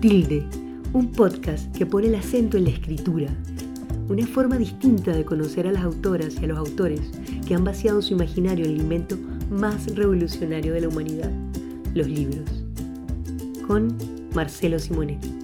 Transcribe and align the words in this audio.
Tilde, 0.00 0.46
un 0.94 1.12
podcast 1.12 1.76
que 1.76 1.84
pone 1.84 2.06
el 2.06 2.14
acento 2.14 2.56
en 2.56 2.64
la 2.64 2.70
escritura, 2.70 3.28
una 4.08 4.26
forma 4.26 4.56
distinta 4.56 5.14
de 5.14 5.26
conocer 5.26 5.66
a 5.66 5.72
las 5.72 5.84
autoras 5.84 6.36
y 6.40 6.44
a 6.46 6.48
los 6.48 6.56
autores 6.56 7.10
que 7.46 7.54
han 7.54 7.64
vaciado 7.64 8.00
su 8.00 8.14
imaginario 8.14 8.64
en 8.64 8.70
el 8.70 8.80
invento 8.80 9.18
más 9.50 9.94
revolucionario 9.94 10.72
de 10.72 10.80
la 10.80 10.88
humanidad, 10.88 11.30
los 11.92 12.08
libros. 12.08 12.48
Con 13.66 13.94
Marcelo 14.34 14.78
Simonetti. 14.78 15.34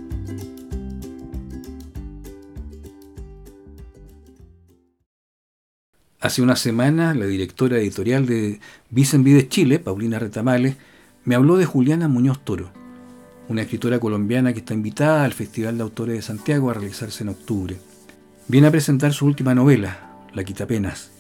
Hace 6.19 6.41
una 6.41 6.57
semana, 6.57 7.13
la 7.13 7.27
directora 7.27 7.77
editorial 7.77 8.25
de 8.25 8.59
Vicen 8.89 9.23
Chile, 9.51 9.79
Paulina 9.81 10.19
Retamales, 10.19 10.77
me 11.27 11.35
habló 11.35 11.59
de 11.59 11.67
Juliana 11.67 12.09
Muñoz 12.09 12.43
Toro, 12.43 12.71
una 13.49 13.63
escritora 13.63 13.99
colombiana 13.99 14.53
que 14.53 14.61
está 14.61 14.75
invitada 14.75 15.25
al 15.25 15.33
Festival 15.33 15.77
de 15.77 15.83
Autores 15.83 16.17
de 16.17 16.23
Santiago 16.23 16.71
a 16.71 16.75
realizarse 16.75 17.23
en 17.23 17.31
octubre. 17.31 17.77
Viene 18.49 18.67
a 18.67 18.71
presentar 18.71 19.13
su 19.13 19.27
última 19.27 19.55
novela, 19.55 20.25
La 20.35 20.45
Quitapenas. 20.45 21.11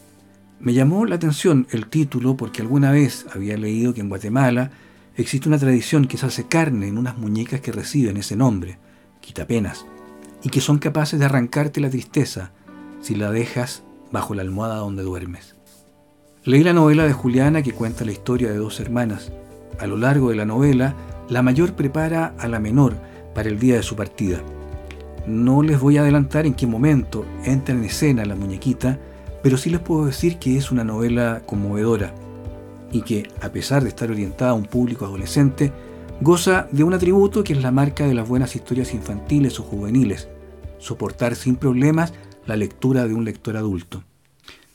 Me 0.58 0.72
llamó 0.72 1.04
la 1.06 1.16
atención 1.16 1.66
el 1.70 1.86
título 1.86 2.36
porque 2.36 2.62
alguna 2.62 2.90
vez 2.90 3.26
había 3.34 3.56
leído 3.56 3.94
que 3.94 4.00
en 4.00 4.08
Guatemala 4.08 4.70
existe 5.16 5.48
una 5.48 5.58
tradición 5.58 6.06
que 6.06 6.18
se 6.18 6.26
hace 6.26 6.46
carne 6.46 6.88
en 6.88 6.98
unas 6.98 7.18
muñecas 7.18 7.60
que 7.60 7.72
reciben 7.72 8.16
ese 8.16 8.36
nombre, 8.36 8.78
Quitapenas, 9.20 9.86
y 10.42 10.48
que 10.48 10.60
son 10.60 10.78
capaces 10.78 11.18
de 11.18 11.26
arrancarte 11.26 11.80
la 11.80 11.90
tristeza 11.90 12.52
si 13.00 13.14
la 13.14 13.30
dejas 13.30 13.82
bajo 14.10 14.34
la 14.34 14.42
almohada 14.42 14.76
donde 14.76 15.02
duermes. 15.02 15.56
Leí 16.44 16.62
la 16.62 16.72
novela 16.72 17.04
de 17.04 17.12
Juliana 17.12 17.62
que 17.62 17.72
cuenta 17.72 18.04
la 18.04 18.12
historia 18.12 18.50
de 18.50 18.56
dos 18.56 18.78
hermanas. 18.78 19.32
A 19.80 19.86
lo 19.86 19.96
largo 19.96 20.30
de 20.30 20.36
la 20.36 20.44
novela, 20.44 20.94
la 21.28 21.42
mayor 21.42 21.74
prepara 21.74 22.34
a 22.38 22.48
la 22.48 22.60
menor 22.60 22.96
para 23.34 23.48
el 23.48 23.58
día 23.58 23.76
de 23.76 23.82
su 23.82 23.96
partida. 23.96 24.42
No 25.26 25.62
les 25.62 25.80
voy 25.80 25.98
a 25.98 26.02
adelantar 26.02 26.46
en 26.46 26.54
qué 26.54 26.66
momento 26.66 27.24
entra 27.44 27.74
en 27.74 27.84
escena 27.84 28.24
la 28.24 28.36
muñequita, 28.36 28.98
pero 29.42 29.56
sí 29.56 29.70
les 29.70 29.80
puedo 29.80 30.06
decir 30.06 30.38
que 30.38 30.56
es 30.56 30.70
una 30.70 30.84
novela 30.84 31.42
conmovedora 31.46 32.14
y 32.92 33.02
que, 33.02 33.28
a 33.42 33.50
pesar 33.50 33.82
de 33.82 33.88
estar 33.88 34.10
orientada 34.10 34.52
a 34.52 34.54
un 34.54 34.64
público 34.64 35.04
adolescente, 35.04 35.72
goza 36.20 36.68
de 36.70 36.84
un 36.84 36.94
atributo 36.94 37.44
que 37.44 37.52
es 37.52 37.62
la 37.62 37.72
marca 37.72 38.06
de 38.06 38.14
las 38.14 38.28
buenas 38.28 38.54
historias 38.54 38.94
infantiles 38.94 39.58
o 39.58 39.64
juveniles, 39.64 40.28
soportar 40.78 41.34
sin 41.34 41.56
problemas 41.56 42.12
la 42.46 42.56
lectura 42.56 43.06
de 43.06 43.14
un 43.14 43.24
lector 43.24 43.56
adulto. 43.56 44.04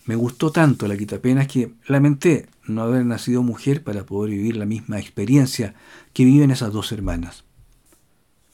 Me 0.06 0.16
gustó 0.16 0.52
tanto 0.52 0.88
la 0.88 0.98
quitapenas 0.98 1.48
que 1.48 1.74
lamenté 1.88 2.48
no 2.72 2.81
haber 2.81 3.05
nacido 3.05 3.44
mujer 3.44 3.83
para 3.83 4.05
poder 4.05 4.31
vivir 4.31 4.55
la 4.55 4.66
misma 4.66 5.00
experiencia 5.00 5.75
que 6.14 6.25
viven 6.25 6.52
esas 6.52 6.73
dos 6.73 6.91
hermanas. 6.91 7.44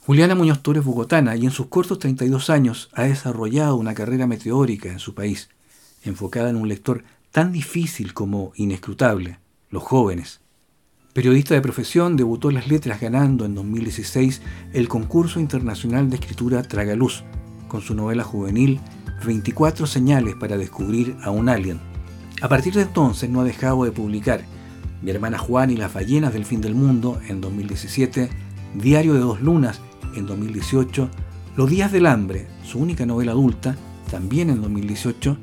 Juliana 0.05 0.35
Muñoz 0.35 0.63
Torres 0.63 0.81
es 0.81 0.85
bogotana 0.85 1.35
y 1.35 1.45
en 1.45 1.51
sus 1.51 1.67
cortos 1.67 1.99
32 1.99 2.49
años 2.49 2.89
ha 2.93 3.03
desarrollado 3.03 3.75
una 3.75 3.93
carrera 3.93 4.25
meteórica 4.25 4.89
en 4.89 4.99
su 4.99 5.13
país, 5.13 5.49
enfocada 6.03 6.49
en 6.49 6.55
un 6.55 6.69
lector 6.69 7.03
tan 7.31 7.51
difícil 7.51 8.13
como 8.13 8.53
inescrutable, 8.55 9.39
los 9.69 9.83
jóvenes. 9.83 10.39
Periodista 11.13 11.55
de 11.55 11.61
profesión, 11.61 12.15
debutó 12.15 12.49
en 12.49 12.55
las 12.55 12.67
letras 12.67 13.01
ganando 13.01 13.43
en 13.43 13.55
2016 13.55 14.41
el 14.73 14.88
concurso 14.88 15.39
internacional 15.39 16.09
de 16.09 16.17
escritura 16.17 16.63
Tragaluz, 16.63 17.23
con 17.67 17.81
su 17.81 17.93
novela 17.95 18.23
juvenil 18.23 18.79
24 19.25 19.88
señales 19.88 20.35
para 20.35 20.57
descubrir 20.57 21.17
a 21.23 21.31
un 21.31 21.49
alien. 21.49 21.97
A 22.39 22.49
partir 22.49 22.75
de 22.75 22.83
entonces 22.83 23.31
no 23.31 23.41
ha 23.41 23.43
dejado 23.43 23.83
de 23.83 23.91
publicar 23.91 24.41
Mi 25.02 25.09
hermana 25.09 25.39
Juan 25.39 25.71
y 25.71 25.75
las 25.75 25.91
ballenas 25.91 26.33
del 26.33 26.45
fin 26.45 26.61
del 26.61 26.75
mundo 26.75 27.19
en 27.27 27.41
2017, 27.41 28.29
Diario 28.75 29.16
de 29.16 29.22
dos 29.22 29.41
lunas 29.41 29.81
en 30.16 30.28
2018, 30.28 31.09
Los 31.56 31.67
días 31.67 31.91
del 31.91 32.06
hambre, 32.06 32.45
su 32.63 32.78
única 32.78 33.07
novela 33.07 33.31
adulta, 33.31 33.75
también 34.12 34.51
en 34.51 34.62
2018, 34.62 35.35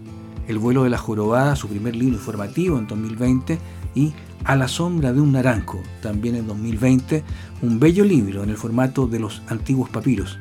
El 0.47 0.59
vuelo 0.59 0.85
de 0.85 0.91
la 0.91 0.99
jorobada, 0.99 1.57
su 1.57 1.67
primer 1.67 1.97
libro 1.97 2.15
informativo 2.15 2.79
en 2.79 2.87
2020 2.87 3.59
y 3.97 4.13
A 4.45 4.55
la 4.55 4.69
sombra 4.69 5.13
de 5.13 5.21
un 5.21 5.33
naranjo, 5.33 5.83
también 6.01 6.37
en 6.37 6.47
2020, 6.47 7.25
un 7.63 7.81
bello 7.81 8.05
libro 8.05 8.45
en 8.45 8.51
el 8.51 8.57
formato 8.57 9.09
de 9.09 9.19
los 9.19 9.43
antiguos 9.49 9.91
papiros. 9.91 10.39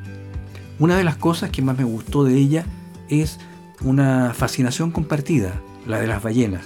Una 0.78 0.98
de 0.98 1.04
las 1.04 1.18
cosas 1.18 1.50
que 1.50 1.64
más 1.64 1.80
me 1.80 1.84
gustó 1.84 2.24
de 2.24 2.38
ella 2.38 2.66
es 3.10 3.40
una 3.82 4.34
fascinación 4.36 4.92
compartida, 4.92 5.60
la 5.88 6.00
de 6.00 6.08
las 6.08 6.22
ballenas. 6.22 6.66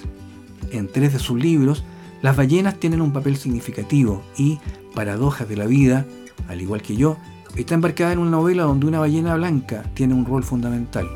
En 0.70 0.88
tres 0.88 1.12
de 1.12 1.18
sus 1.18 1.38
libros, 1.38 1.84
las 2.22 2.36
ballenas 2.36 2.78
tienen 2.78 3.00
un 3.00 3.12
papel 3.12 3.36
significativo 3.36 4.22
y, 4.36 4.58
paradojas 4.94 5.48
de 5.48 5.56
la 5.56 5.66
vida, 5.66 6.04
al 6.48 6.60
igual 6.60 6.82
que 6.82 6.96
yo, 6.96 7.16
está 7.56 7.74
embarcada 7.74 8.12
en 8.12 8.18
una 8.18 8.30
novela 8.30 8.64
donde 8.64 8.86
una 8.86 9.00
ballena 9.00 9.34
blanca 9.34 9.84
tiene 9.94 10.14
un 10.14 10.26
rol 10.26 10.44
fundamental. 10.44 11.08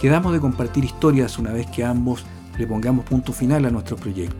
Quedamos 0.00 0.32
de 0.32 0.40
compartir 0.40 0.84
historias 0.84 1.38
una 1.38 1.52
vez 1.52 1.66
que 1.68 1.84
ambos 1.84 2.24
le 2.58 2.66
pongamos 2.66 3.04
punto 3.04 3.32
final 3.32 3.64
a 3.64 3.70
nuestro 3.70 3.96
proyecto. 3.96 4.36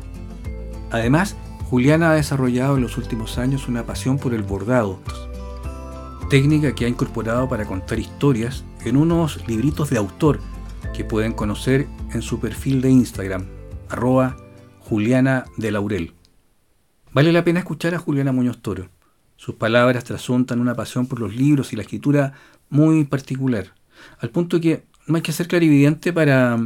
Además, 0.91 1.37
Juliana 1.71 2.11
ha 2.11 2.15
desarrollado 2.15 2.77
en 2.77 2.83
los 2.83 2.97
últimos 2.97 3.39
años 3.39 3.69
una 3.69 3.85
pasión 3.85 4.19
por 4.19 4.35
el 4.35 4.43
bordado, 4.43 5.01
técnica 6.31 6.75
que 6.75 6.85
ha 6.85 6.89
incorporado 6.89 7.49
para 7.49 7.65
contar 7.65 7.99
historias 7.99 8.65
en 8.85 8.97
unos 8.97 9.47
libritos 9.47 9.91
de 9.91 9.99
autor 9.99 10.41
que 10.97 11.05
pueden 11.05 11.35
conocer 11.35 11.87
en 12.15 12.23
su 12.23 12.41
perfil 12.41 12.81
de 12.81 12.89
Instagram, 12.89 13.45
arroba 13.91 14.35
Juliana 14.81 15.45
de 15.59 15.71
Laurel. 15.71 16.15
Vale 17.13 17.33
la 17.33 17.45
pena 17.45 17.59
escuchar 17.59 17.95
a 17.95 17.99
Juliana 17.99 18.33
Muñoz 18.33 18.63
Toro. 18.63 18.89
Sus 19.37 19.57
palabras 19.57 20.05
trasuntan 20.05 20.59
una 20.59 20.75
pasión 20.75 21.07
por 21.07 21.21
los 21.21 21.37
libros 21.37 21.73
y 21.73 21.77
la 21.77 21.83
escritura 21.83 22.33
muy 22.71 23.05
particular, 23.05 23.75
al 24.21 24.31
punto 24.31 24.59
que 24.59 24.85
no 25.07 25.17
hay 25.17 25.23
que 25.23 25.33
ser 25.33 25.49
clarividente 25.49 26.15
para 26.15 26.59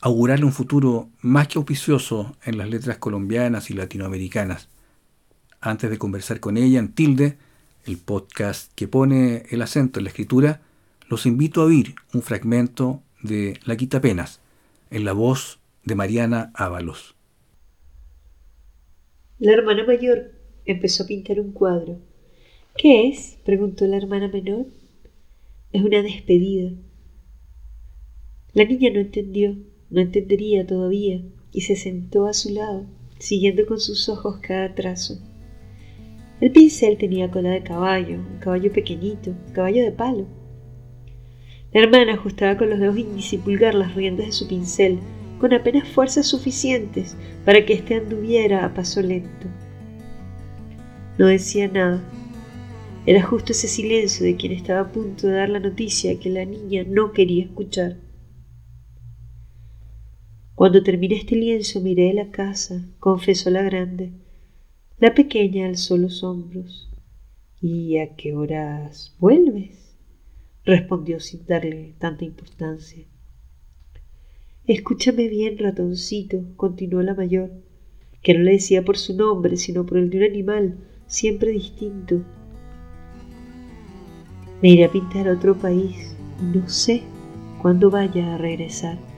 augurarle 0.00 0.46
un 0.46 0.52
futuro 0.52 1.08
más 1.20 1.46
que 1.46 1.58
auspicioso 1.58 2.34
en 2.44 2.58
las 2.58 2.68
letras 2.68 2.98
colombianas 2.98 3.70
y 3.70 3.74
latinoamericanas. 3.74 4.68
Antes 5.60 5.90
de 5.90 5.98
conversar 5.98 6.40
con 6.40 6.56
ella 6.56 6.80
en 6.80 6.92
Tilde, 6.92 7.38
el 7.84 7.98
podcast 7.98 8.72
que 8.74 8.88
pone 8.88 9.44
el 9.50 9.62
acento 9.62 10.00
en 10.00 10.04
la 10.04 10.10
escritura, 10.10 10.60
los 11.08 11.24
invito 11.24 11.62
a 11.62 11.66
oír 11.66 11.94
un 12.12 12.22
fragmento 12.22 13.02
de 13.22 13.58
La 13.64 13.76
Quitapenas, 13.76 14.40
en 14.90 15.04
la 15.04 15.12
voz 15.12 15.60
de 15.84 15.94
Mariana 15.94 16.50
Ábalos. 16.54 17.16
La 19.38 19.52
hermana 19.52 19.84
mayor 19.84 20.32
empezó 20.66 21.04
a 21.04 21.06
pintar 21.06 21.40
un 21.40 21.52
cuadro. 21.52 21.98
¿Qué 22.76 23.08
es? 23.08 23.38
preguntó 23.44 23.86
la 23.86 23.96
hermana 23.96 24.28
menor. 24.28 24.66
Es 25.72 25.82
una 25.82 26.02
despedida. 26.02 26.72
La 28.52 28.64
niña 28.64 28.90
no 28.90 29.00
entendió, 29.00 29.56
no 29.90 30.00
entendería 30.00 30.66
todavía, 30.66 31.22
y 31.52 31.60
se 31.62 31.76
sentó 31.76 32.26
a 32.26 32.32
su 32.32 32.52
lado, 32.52 32.86
siguiendo 33.18 33.66
con 33.66 33.80
sus 33.80 34.08
ojos 34.08 34.40
cada 34.40 34.74
trazo. 34.74 35.18
El 36.40 36.52
pincel 36.52 36.96
tenía 36.96 37.30
cola 37.30 37.50
de 37.50 37.62
caballo, 37.62 38.16
un 38.16 38.38
caballo 38.38 38.72
pequeñito, 38.72 39.30
un 39.30 39.52
caballo 39.52 39.84
de 39.84 39.92
palo. 39.92 40.26
La 41.72 41.82
hermana 41.82 42.14
ajustaba 42.14 42.56
con 42.56 42.70
los 42.70 42.80
dedos 42.80 42.98
índice 42.98 43.36
y 43.36 43.38
pulgar 43.38 43.74
las 43.74 43.94
riendas 43.94 44.26
de 44.26 44.32
su 44.32 44.48
pincel, 44.48 44.98
con 45.38 45.52
apenas 45.52 45.88
fuerzas 45.88 46.26
suficientes 46.26 47.16
para 47.44 47.64
que 47.64 47.74
éste 47.74 47.94
anduviera 47.94 48.64
a 48.64 48.74
paso 48.74 49.00
lento. 49.00 49.46
No 51.16 51.26
decía 51.26 51.68
nada. 51.68 52.02
Era 53.06 53.22
justo 53.22 53.52
ese 53.52 53.68
silencio 53.68 54.26
de 54.26 54.36
quien 54.36 54.52
estaba 54.52 54.80
a 54.80 54.92
punto 54.92 55.26
de 55.26 55.34
dar 55.34 55.48
la 55.48 55.60
noticia 55.60 56.18
que 56.18 56.28
la 56.28 56.44
niña 56.44 56.84
no 56.86 57.12
quería 57.12 57.44
escuchar. 57.44 57.96
Cuando 60.54 60.82
terminé 60.82 61.16
este 61.16 61.36
lienzo 61.36 61.80
miré 61.80 62.12
la 62.12 62.30
casa, 62.30 62.84
confesó 62.98 63.48
la 63.48 63.62
grande. 63.62 64.12
La 64.98 65.14
pequeña 65.14 65.66
alzó 65.66 65.96
los 65.96 66.22
hombros. 66.22 66.90
¿Y 67.62 67.96
a 67.98 68.14
qué 68.16 68.34
horas 68.34 69.16
vuelves? 69.18 69.79
Respondió 70.64 71.20
sin 71.20 71.46
darle 71.46 71.94
tanta 71.98 72.24
importancia. 72.24 73.04
Escúchame 74.66 75.28
bien, 75.28 75.58
ratoncito, 75.58 76.44
continuó 76.56 77.02
la 77.02 77.14
mayor, 77.14 77.50
que 78.22 78.34
no 78.34 78.44
le 78.44 78.52
decía 78.52 78.84
por 78.84 78.98
su 78.98 79.16
nombre, 79.16 79.56
sino 79.56 79.84
por 79.84 79.98
el 79.98 80.10
de 80.10 80.18
un 80.18 80.24
animal, 80.24 80.78
siempre 81.06 81.50
distinto. 81.50 82.22
Me 84.62 84.70
iré 84.70 84.84
a 84.84 84.92
pintar 84.92 85.26
a 85.26 85.32
otro 85.32 85.56
país 85.56 86.14
y 86.40 86.58
no 86.58 86.68
sé 86.68 87.02
cuándo 87.60 87.90
vaya 87.90 88.34
a 88.34 88.38
regresar. 88.38 89.09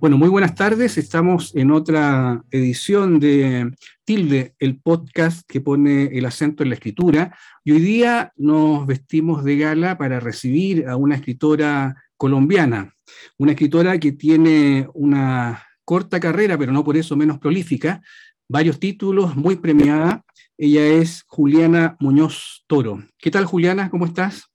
Bueno, 0.00 0.16
muy 0.16 0.30
buenas 0.30 0.54
tardes. 0.54 0.96
Estamos 0.96 1.54
en 1.54 1.70
otra 1.70 2.42
edición 2.50 3.20
de 3.20 3.70
Tilde, 4.02 4.54
el 4.58 4.80
podcast 4.80 5.46
que 5.46 5.60
pone 5.60 6.04
el 6.16 6.24
acento 6.24 6.62
en 6.62 6.70
la 6.70 6.76
escritura. 6.76 7.36
Y 7.64 7.72
hoy 7.72 7.80
día 7.80 8.32
nos 8.38 8.86
vestimos 8.86 9.44
de 9.44 9.58
gala 9.58 9.98
para 9.98 10.18
recibir 10.18 10.88
a 10.88 10.96
una 10.96 11.16
escritora 11.16 12.02
colombiana, 12.16 12.94
una 13.36 13.52
escritora 13.52 13.98
que 13.98 14.12
tiene 14.12 14.88
una 14.94 15.66
corta 15.84 16.18
carrera, 16.18 16.56
pero 16.56 16.72
no 16.72 16.82
por 16.82 16.96
eso 16.96 17.14
menos 17.14 17.38
prolífica, 17.38 18.00
varios 18.48 18.80
títulos, 18.80 19.36
muy 19.36 19.56
premiada. 19.56 20.24
Ella 20.56 20.86
es 20.86 21.24
Juliana 21.26 21.98
Muñoz 22.00 22.64
Toro. 22.66 23.02
¿Qué 23.18 23.30
tal, 23.30 23.44
Juliana? 23.44 23.90
¿Cómo 23.90 24.06
estás? 24.06 24.50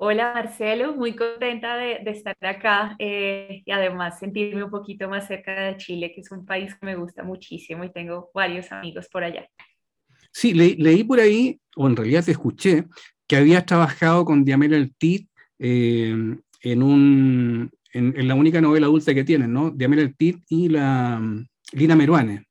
Hola 0.00 0.32
Marcelo, 0.32 0.94
muy 0.94 1.16
contenta 1.16 1.76
de, 1.76 2.00
estar 2.06 2.36
acá 2.42 2.94
eh, 3.00 3.62
y 3.66 3.70
además 3.72 4.20
sentirme 4.20 4.62
un 4.62 4.70
poquito 4.70 5.08
más 5.08 5.26
cerca 5.26 5.52
de 5.52 5.76
Chile, 5.76 6.12
que 6.14 6.20
es 6.20 6.30
un 6.30 6.46
país 6.46 6.72
que 6.76 6.86
me 6.86 6.94
gusta 6.94 7.24
muchísimo 7.24 7.82
y 7.82 7.90
tengo 7.90 8.30
varios 8.32 8.70
amigos 8.70 9.08
por 9.10 9.24
allá. 9.24 9.48
Sí, 10.30 10.54
leí 10.54 11.02
por 11.02 11.18
ahí, 11.18 11.60
o 11.74 11.88
en 11.88 11.96
realidad 11.96 12.24
te 12.24 12.30
escuché, 12.30 12.84
que 13.26 13.36
habías 13.36 13.66
trabajado 13.66 14.24
con 14.24 14.44
Diamela 14.44 14.76
El 14.76 14.94
Tit 14.94 15.28
eh, 15.58 16.14
en, 16.62 16.82
un, 16.84 17.68
en, 17.92 18.28
la 18.28 18.36
única 18.36 18.60
novela 18.60 18.86
adulta 18.86 19.12
que 19.12 19.24
tienen, 19.24 19.52
¿no? 19.52 19.72
Diamela 19.72 20.02
El 20.02 20.16
Tit 20.16 20.44
y 20.48 20.68
la 20.68 21.18
mm, 21.18 21.44
Lina 21.72 21.96
Meruane. 21.96 22.46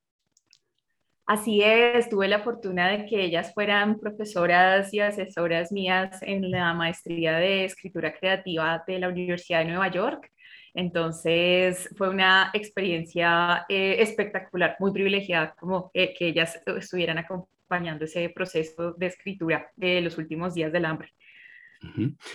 Así 1.28 1.62
es, 1.62 2.10
tuve 2.10 2.30
la 2.30 2.40
fortuna 2.40 2.88
de 2.90 3.06
que 3.06 3.22
ellas 3.22 3.54
fueran 3.54 4.00
profesoras 4.00 4.94
y 4.94 5.02
asesoras 5.02 5.74
mías 5.74 6.22
en 6.22 6.50
la 6.50 6.74
maestría 6.74 7.38
de 7.38 7.66
escritura 7.66 8.14
creativa 8.18 8.82
de 8.88 9.00
la 9.00 9.10
Universidad 9.10 9.60
de 9.60 9.66
Nueva 9.66 9.90
York. 9.90 10.32
Entonces 10.74 11.90
fue 11.98 12.10
una 12.10 12.50
experiencia 12.54 13.66
eh, 13.68 13.98
espectacular, 14.00 14.78
muy 14.80 14.94
privilegiada 14.94 15.54
como 15.60 15.92
que 15.94 16.16
ellas 16.20 16.62
estuvieran 16.66 17.18
acompañando 17.18 18.06
ese 18.06 18.30
proceso 18.30 18.94
de 18.94 19.08
escritura 19.08 19.70
de 19.76 20.00
los 20.02 20.18
últimos 20.18 20.54
días 20.54 20.72
del 20.72 20.86
hambre. 20.86 21.14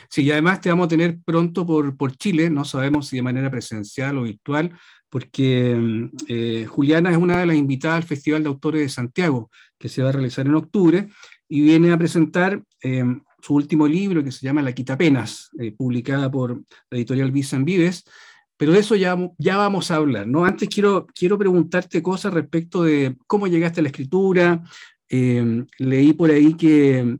Sí, 0.08 0.22
y 0.22 0.30
además 0.30 0.60
te 0.60 0.68
vamos 0.68 0.86
a 0.86 0.88
tener 0.88 1.18
pronto 1.24 1.66
por, 1.66 1.96
por 1.96 2.16
Chile, 2.16 2.50
no 2.50 2.64
sabemos 2.64 3.08
si 3.08 3.16
de 3.16 3.22
manera 3.22 3.50
presencial 3.50 4.18
o 4.18 4.22
virtual, 4.22 4.72
porque 5.08 5.76
mm, 5.76 6.10
eh, 6.28 6.66
Juliana 6.66 7.10
es 7.10 7.16
una 7.16 7.38
de 7.38 7.46
las 7.46 7.56
invitadas 7.56 7.98
al 7.98 8.08
Festival 8.08 8.42
de 8.42 8.48
Autores 8.48 8.80
de 8.80 8.88
Santiago, 8.88 9.50
que 9.78 9.88
se 9.88 10.02
va 10.02 10.08
a 10.08 10.12
realizar 10.12 10.46
en 10.46 10.54
octubre, 10.54 11.08
y 11.48 11.60
viene 11.60 11.92
a 11.92 11.98
presentar 11.98 12.62
em, 12.80 13.20
su 13.42 13.54
último 13.54 13.86
libro, 13.86 14.24
que 14.24 14.32
se 14.32 14.46
llama 14.46 14.62
La 14.62 14.72
Quitapenas, 14.72 15.50
eh, 15.58 15.72
publicada 15.72 16.30
por 16.30 16.62
la 16.90 16.96
editorial 16.96 17.30
Visan 17.30 17.64
Vives, 17.64 18.04
pero 18.56 18.72
de 18.72 18.78
eso 18.78 18.94
ya, 18.94 19.16
ya 19.38 19.56
vamos 19.56 19.90
a 19.90 19.96
hablar, 19.96 20.26
¿no? 20.26 20.44
Antes 20.44 20.68
quiero, 20.68 21.06
quiero 21.14 21.36
preguntarte 21.36 22.02
cosas 22.02 22.32
respecto 22.32 22.84
de 22.84 23.16
cómo 23.26 23.48
llegaste 23.48 23.80
a 23.80 23.82
la 23.82 23.88
escritura, 23.88 24.62
em, 25.08 25.66
leí 25.78 26.12
por 26.14 26.30
ahí 26.30 26.54
que 26.54 27.18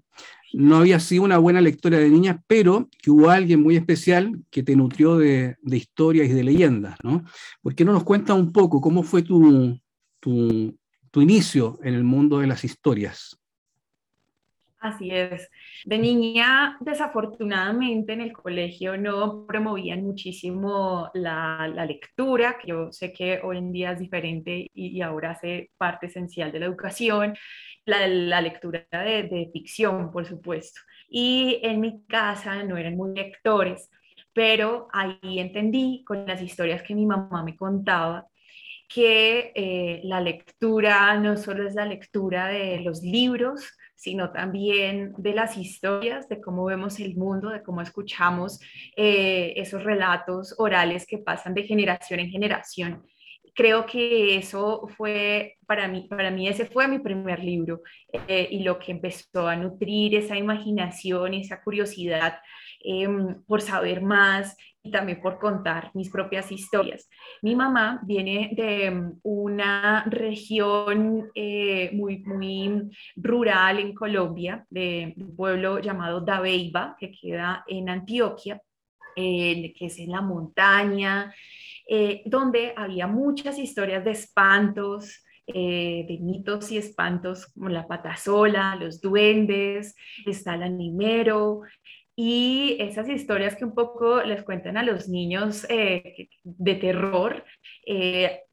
no 0.52 0.76
había 0.76 1.00
sido 1.00 1.24
una 1.24 1.38
buena 1.38 1.60
lectora 1.60 1.98
de 1.98 2.08
niñas, 2.08 2.40
pero 2.46 2.88
que 3.00 3.10
hubo 3.10 3.30
alguien 3.30 3.62
muy 3.62 3.76
especial 3.76 4.42
que 4.50 4.62
te 4.62 4.76
nutrió 4.76 5.16
de, 5.16 5.56
historias 5.64 6.28
y 6.28 6.32
de 6.32 6.44
leyendas, 6.44 6.96
¿no? 7.02 7.24
¿Por 7.62 7.74
qué 7.74 7.84
no 7.84 7.92
nos 7.92 8.04
cuentas 8.04 8.36
un 8.36 8.52
poco 8.52 8.80
cómo 8.80 9.02
fue 9.02 9.22
tu, 9.22 9.78
tu, 10.20 11.20
inicio 11.20 11.78
en 11.82 11.94
el 11.94 12.04
mundo 12.04 12.38
de 12.38 12.46
las 12.46 12.64
historias? 12.64 13.38
Así 14.82 15.10
es. 15.12 15.48
De 15.84 15.96
niña, 15.96 16.76
desafortunadamente 16.80 18.14
en 18.14 18.20
el 18.20 18.32
colegio 18.32 18.96
no 18.96 19.46
promovían 19.46 20.02
muchísimo 20.02 21.08
la, 21.14 21.68
lectura, 21.86 22.58
que 22.58 22.68
yo 22.68 22.90
sé 22.90 23.12
que 23.12 23.40
hoy 23.44 23.58
en 23.58 23.70
día 23.70 23.92
es 23.92 24.00
diferente 24.00 24.68
y, 24.74 25.00
ahora 25.00 25.30
hace 25.30 25.70
parte 25.78 26.06
esencial 26.06 26.50
de 26.50 26.58
la 26.58 26.66
educación 26.66 27.34
la, 27.84 28.40
lectura 28.40 28.84
de, 28.90 29.50
ficción, 29.52 30.10
por 30.10 30.26
supuesto. 30.26 30.80
Y 31.08 31.60
en 31.62 31.80
mi 31.80 32.04
casa 32.06 32.64
no 32.64 32.76
eran 32.76 32.96
muy 32.96 33.14
lectores, 33.14 33.88
pero 34.32 34.88
ahí 34.92 35.38
entendí 35.38 36.02
con 36.04 36.26
las 36.26 36.42
historias 36.42 36.82
que 36.82 36.96
mi 36.96 37.06
mamá 37.06 37.44
me 37.44 37.54
contaba 37.56 38.26
que 38.88 39.52
eh, 39.54 40.00
la 40.04 40.20
lectura 40.20 41.16
no 41.18 41.36
solo 41.36 41.68
es 41.68 41.74
la 41.74 41.86
lectura 41.86 42.48
de 42.48 42.80
los 42.80 43.02
libros, 43.02 43.76
sino 44.02 44.32
también 44.32 45.14
de 45.16 45.32
las 45.32 45.56
historias, 45.56 46.28
de 46.28 46.40
cómo 46.40 46.64
vemos 46.64 46.98
el 46.98 47.14
mundo, 47.14 47.50
de 47.50 47.62
cómo 47.62 47.82
escuchamos 47.82 48.58
eh, 48.96 49.52
esos 49.54 49.84
relatos 49.84 50.56
orales 50.58 51.06
que 51.06 51.18
pasan 51.18 51.54
de 51.54 51.62
generación 51.62 52.18
en 52.18 52.28
generación. 52.28 53.06
Creo 53.54 53.86
que 53.86 54.36
eso 54.36 54.88
fue, 54.96 55.58
para 55.68 55.86
mí, 55.86 56.08
para 56.10 56.32
mí 56.32 56.48
ese 56.48 56.66
fue 56.66 56.88
mi 56.88 56.98
primer 56.98 57.44
libro 57.44 57.82
eh, 58.26 58.48
y 58.50 58.64
lo 58.64 58.80
que 58.80 58.90
empezó 58.90 59.46
a 59.46 59.54
nutrir 59.54 60.16
esa 60.16 60.36
imaginación, 60.36 61.34
esa 61.34 61.62
curiosidad 61.62 62.40
em, 62.84 63.42
por 63.44 63.60
saber 63.60 64.02
más 64.02 64.56
y 64.82 64.90
también 64.90 65.20
por 65.20 65.38
contar 65.38 65.90
mis 65.94 66.10
propias 66.10 66.50
historias. 66.50 67.08
Mi 67.40 67.54
mamá 67.54 68.00
viene 68.04 68.50
de 68.52 68.86
em, 68.86 69.14
una 69.22 70.04
región 70.04 71.30
eh, 71.34 71.90
muy, 71.92 72.18
muy 72.24 72.90
rural 73.16 73.78
en 73.78 73.94
Colombia, 73.94 74.66
de 74.70 75.14
un 75.16 75.36
pueblo 75.36 75.78
llamado 75.78 76.20
Dabeiba, 76.20 76.96
que 76.98 77.10
queda 77.12 77.64
en 77.68 77.88
Antioquia, 77.88 78.60
eh, 79.14 79.72
que 79.76 79.86
es 79.86 79.98
en 79.98 80.10
la 80.10 80.20
montaña. 80.20 81.32
Eh, 81.88 82.22
donde 82.26 82.72
había 82.76 83.06
muchas 83.06 83.58
historias 83.58 84.04
de 84.04 84.12
espantos, 84.12 85.24
eh, 85.46 86.06
de 86.08 86.18
mitos 86.20 86.70
y 86.70 86.78
espantos 86.78 87.46
como 87.52 87.68
la 87.68 87.86
patasola, 87.88 88.76
los 88.76 89.00
duendes, 89.00 89.94
está 90.24 90.54
el 90.54 90.62
animero, 90.62 91.62
y 92.16 92.76
esas 92.78 93.08
historias 93.08 93.56
que 93.56 93.64
un 93.64 93.74
poco 93.74 94.22
les 94.22 94.42
cuentan 94.42 94.76
a 94.76 94.82
los 94.82 95.08
niños 95.08 95.66
eh, 95.68 96.28
de 96.44 96.74
terror, 96.74 97.44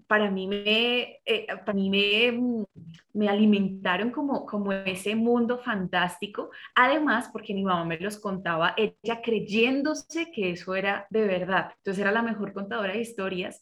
para 0.10 0.32
mí 0.32 0.48
me, 0.48 1.22
eh, 1.24 1.46
para 1.64 1.74
mí 1.74 1.88
me, 1.92 2.66
me, 3.14 3.30
alimentaron 3.30 4.10
como, 4.10 4.44
como 4.44 4.74
ese 4.74 5.14
mundo 5.16 5.60
fantástico. 5.60 6.50
Además, 6.74 7.30
porque 7.32 7.54
mi 7.54 7.64
mamá 7.64 7.86
me 7.86 8.00
los 8.00 8.18
contaba, 8.20 8.74
ella 8.76 9.22
creyéndose 9.22 10.32
que 10.32 10.50
eso 10.50 10.74
era 10.74 11.06
de 11.12 11.28
verdad. 11.28 11.74
Entonces 11.78 12.02
era 12.02 12.12
la 12.12 12.24
mejor 12.24 12.54
contadora 12.54 12.94
de 12.94 13.02
historias 13.02 13.62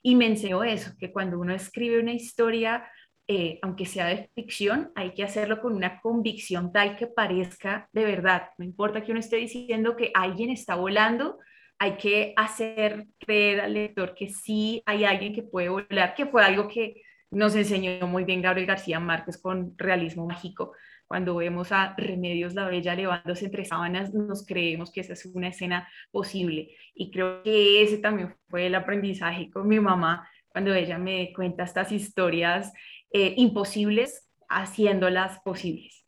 y 0.00 0.14
me 0.14 0.26
enseñó 0.26 0.62
eso, 0.62 0.92
que 1.00 1.10
cuando 1.10 1.40
uno 1.40 1.52
escribe 1.52 1.98
una 1.98 2.12
historia, 2.12 2.88
eh, 3.30 3.58
aunque 3.60 3.84
sea 3.84 4.06
de 4.06 4.30
ficción, 4.34 4.90
hay 4.94 5.12
que 5.12 5.22
hacerlo 5.22 5.60
con 5.60 5.74
una 5.74 6.00
convicción 6.00 6.72
tal 6.72 6.96
que 6.96 7.06
parezca 7.06 7.86
de 7.92 8.04
verdad. 8.04 8.48
No 8.56 8.64
importa 8.64 9.04
que 9.04 9.10
uno 9.12 9.20
esté 9.20 9.36
diciendo 9.36 9.96
que 9.96 10.10
alguien 10.14 10.48
está 10.48 10.76
volando, 10.76 11.38
hay 11.78 11.98
que 11.98 12.32
hacer 12.36 13.06
creer 13.18 13.60
al 13.60 13.74
lector 13.74 14.14
que 14.14 14.30
sí 14.30 14.82
hay 14.86 15.04
alguien 15.04 15.34
que 15.34 15.42
puede 15.42 15.68
volar, 15.68 16.14
que 16.14 16.24
fue 16.24 16.42
algo 16.42 16.68
que 16.68 17.02
nos 17.30 17.54
enseñó 17.54 18.06
muy 18.06 18.24
bien 18.24 18.40
Gabriel 18.40 18.66
García 18.66 18.98
Márquez 18.98 19.36
con 19.36 19.76
realismo 19.76 20.26
mágico. 20.26 20.72
Cuando 21.06 21.36
vemos 21.36 21.70
a 21.70 21.94
Remedios 21.98 22.54
la 22.54 22.66
Bella 22.66 22.94
elevándose 22.94 23.44
entre 23.44 23.66
sábanas, 23.66 24.14
nos 24.14 24.46
creemos 24.46 24.90
que 24.90 25.00
esa 25.00 25.12
es 25.12 25.26
una 25.26 25.48
escena 25.48 25.86
posible. 26.10 26.70
Y 26.94 27.10
creo 27.10 27.42
que 27.42 27.82
ese 27.82 27.98
también 27.98 28.34
fue 28.48 28.66
el 28.66 28.74
aprendizaje 28.74 29.50
con 29.50 29.68
mi 29.68 29.80
mamá, 29.80 30.26
cuando 30.48 30.74
ella 30.74 30.98
me 30.98 31.32
cuenta 31.34 31.64
estas 31.64 31.92
historias 31.92 32.72
eh, 33.12 33.34
imposibles, 33.36 34.28
haciéndolas 34.48 35.38
posibles. 35.44 36.06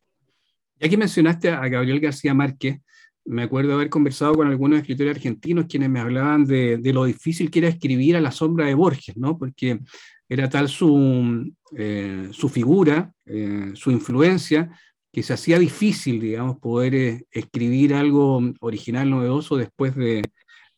Ya 0.79 0.89
que 0.89 0.97
mencionaste 0.97 1.51
a 1.51 1.69
Gabriel 1.69 2.01
García 2.01 2.33
Márquez, 2.33 2.81
me 3.25 3.43
acuerdo 3.43 3.75
haber 3.75 3.91
conversado 3.91 4.35
con 4.35 4.49
algunos 4.49 4.81
escritores 4.81 5.17
argentinos 5.17 5.67
quienes 5.69 5.91
me 5.91 6.01
hablaban 6.01 6.45
de, 6.45 6.81
lo 6.93 7.05
difícil 7.05 7.51
que 7.51 7.61
era 7.61 7.69
escribir 7.69 8.17
a 8.17 8.21
la 8.21 8.33
sombra 8.33 8.67
de 8.67 8.75
Borges, 8.75 9.17
¿no? 9.17 9.39
Porque 9.39 9.81
era 10.29 10.49
tal 10.49 10.69
su, 10.69 11.53
eh, 11.77 12.29
su 12.33 12.49
figura, 12.49 13.13
eh, 13.27 13.73
su 13.75 13.91
influencia, 13.91 14.71
que 15.13 15.23
se 15.23 15.33
hacía 15.33 15.59
difícil, 15.59 16.21
digamos, 16.21 16.59
poder 16.59 16.95
eh, 16.95 17.27
escribir 17.31 17.95
algo 17.95 18.41
original, 18.61 19.11
novedoso 19.11 19.57
después 19.57 19.95
de, 19.97 20.23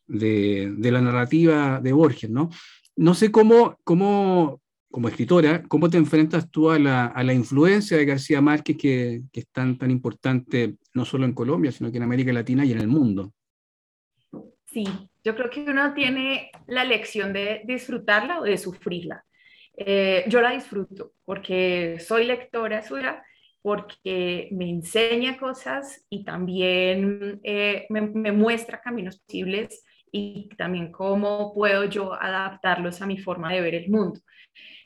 de, 0.06 0.90
la 0.90 1.00
narrativa 1.00 1.80
de 1.80 1.92
Borges, 1.92 2.30
¿no? 2.30 2.50
No 2.96 3.14
sé 3.14 3.30
cómo, 3.30 3.76
cómo 3.84 4.60
como 4.92 5.08
escritora, 5.08 5.62
¿cómo 5.66 5.90
te 5.90 5.96
enfrentas 5.96 6.50
tú 6.50 6.70
a 6.70 6.78
la, 6.78 7.06
a 7.06 7.24
la 7.24 7.32
influencia 7.32 7.96
de 7.96 8.04
García 8.04 8.40
Márquez 8.40 8.76
que, 8.76 9.22
que, 9.32 9.40
es 9.40 9.48
tan, 9.48 9.76
tan 9.78 9.90
importante 9.90 10.76
no 10.94 11.04
solo 11.04 11.24
en 11.24 11.32
Colombia, 11.32 11.72
sino 11.72 11.90
que 11.90 11.96
en 11.96 12.04
América 12.04 12.32
Latina 12.32 12.64
y 12.64 12.72
en 12.72 12.78
el 12.78 12.86
mundo? 12.86 13.32
Sí, 14.66 14.84
yo 15.24 15.34
creo 15.34 15.50
que 15.50 15.62
uno 15.62 15.92
tiene 15.94 16.50
la 16.66 16.84
lección 16.84 17.32
de 17.32 17.62
disfrutarla 17.64 18.40
o 18.40 18.44
de 18.44 18.56
sufrirla. 18.58 19.24
Eh, 19.76 20.24
yo 20.28 20.40
la 20.40 20.50
disfruto 20.50 21.12
porque 21.24 21.98
soy 21.98 22.26
lectora 22.26 22.82
suya, 22.82 23.24
porque 23.62 24.48
me 24.52 24.68
enseña 24.68 25.38
cosas 25.38 26.04
y 26.10 26.24
también 26.24 27.40
eh, 27.42 27.86
me, 27.88 28.02
me 28.02 28.32
muestra 28.32 28.80
caminos 28.80 29.20
posibles 29.20 29.84
y 30.10 30.50
también 30.58 30.92
cómo 30.92 31.54
puedo 31.54 31.84
yo 31.84 32.12
adaptarlos 32.12 33.00
a 33.00 33.06
mi 33.06 33.16
forma 33.18 33.52
de 33.52 33.62
ver 33.62 33.74
el 33.74 33.90
mundo. 33.90 34.20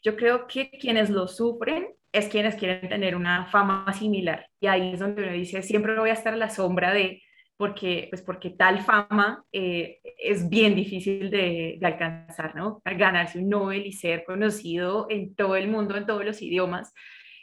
Yo 0.07 0.15
creo 0.15 0.47
que 0.47 0.71
quienes 0.71 1.11
lo 1.11 1.27
sufren 1.27 1.89
es 2.13 2.29
quienes 2.29 2.55
quieren 2.55 2.89
tener 2.89 3.17
una 3.17 3.47
fama 3.47 3.93
similar 3.93 4.49
y 4.61 4.69
ahí 4.69 4.93
es 4.93 5.01
donde 5.01 5.25
uno 5.25 5.33
dice, 5.33 5.63
siempre 5.63 5.99
voy 5.99 6.11
a 6.11 6.13
estar 6.13 6.33
a 6.33 6.37
la 6.37 6.49
sombra 6.49 6.95
de, 6.95 7.25
porque, 7.57 8.07
pues 8.09 8.23
porque 8.23 8.51
tal 8.51 8.83
fama 8.83 9.45
eh, 9.51 9.99
es 10.17 10.49
bien 10.49 10.77
difícil 10.77 11.29
de, 11.29 11.81
alcanzar, 11.83 12.55
¿no? 12.55 12.81
Ganarse 12.85 13.41
un 13.41 13.49
Nobel 13.49 13.85
y 13.85 13.91
ser 13.95 14.23
conocido 14.25 15.09
en 15.11 15.35
todo 15.35 15.57
el 15.57 15.67
mundo, 15.67 15.97
en 15.97 16.07
todos 16.07 16.25
los 16.25 16.41
idiomas. 16.41 16.95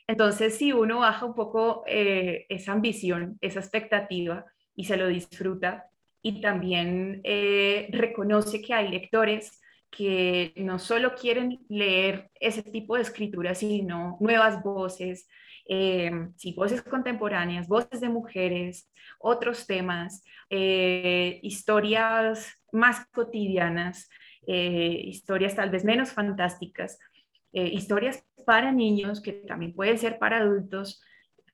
Entonces, 0.08 0.56
si 0.58 0.72
uno 0.72 1.00
baja 1.00 1.26
un 1.26 1.36
poco 1.36 1.84
eh, 1.86 2.46
esa 2.48 2.72
ambición, 2.72 3.38
esa 3.42 3.60
expectativa 3.60 4.46
y 4.74 4.86
se 4.86 4.96
lo 4.96 5.10
disfruta 5.10 5.88
y 6.22 6.40
también 6.40 7.20
eh, 7.26 7.90
reconoce 7.92 8.62
que 8.62 8.74
hay 8.74 8.88
lectores 8.88 9.60
que 9.96 10.54
no 10.58 10.80
solo 10.80 11.14
quieren 11.16 11.60
leer 11.70 12.32
ese 12.40 12.64
tipo 12.64 12.96
de 12.96 13.04
escritura, 13.04 13.54
sino 13.54 14.18
nuevas 14.20 14.64
voces, 14.64 15.28
eh, 15.68 16.12
voces 16.56 16.82
contemporáneas, 16.82 17.68
voces 17.68 18.02
de 18.02 18.10
mujeres, 18.10 18.92
otros 19.20 19.68
temas, 19.68 20.24
eh, 20.50 21.40
historias 21.44 22.60
más 22.72 23.06
cotidianas, 23.14 24.10
eh, 24.48 25.04
historias 25.06 25.56
tal 25.56 25.70
vez 25.70 25.86
menos 25.86 26.12
fantásticas, 26.12 27.00
historias 27.56 28.26
para 28.48 28.72
niños 28.72 29.22
que 29.22 29.32
también 29.32 29.76
pueden 29.76 30.00
ser 30.00 30.18
para 30.18 30.40
adultos, 30.40 31.04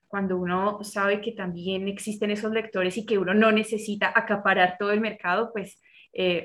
cuando 0.08 0.38
uno 0.38 0.82
sabe 0.82 1.20
que 1.20 1.32
también 1.32 1.88
existen 1.88 2.30
esos 2.30 2.52
lectores 2.52 2.96
y 2.96 3.04
que 3.04 3.18
uno 3.18 3.34
no 3.34 3.52
necesita 3.52 4.10
acaparar 4.16 4.76
todo 4.78 4.92
el 4.92 5.00
mercado, 5.02 5.52
pues 5.52 5.78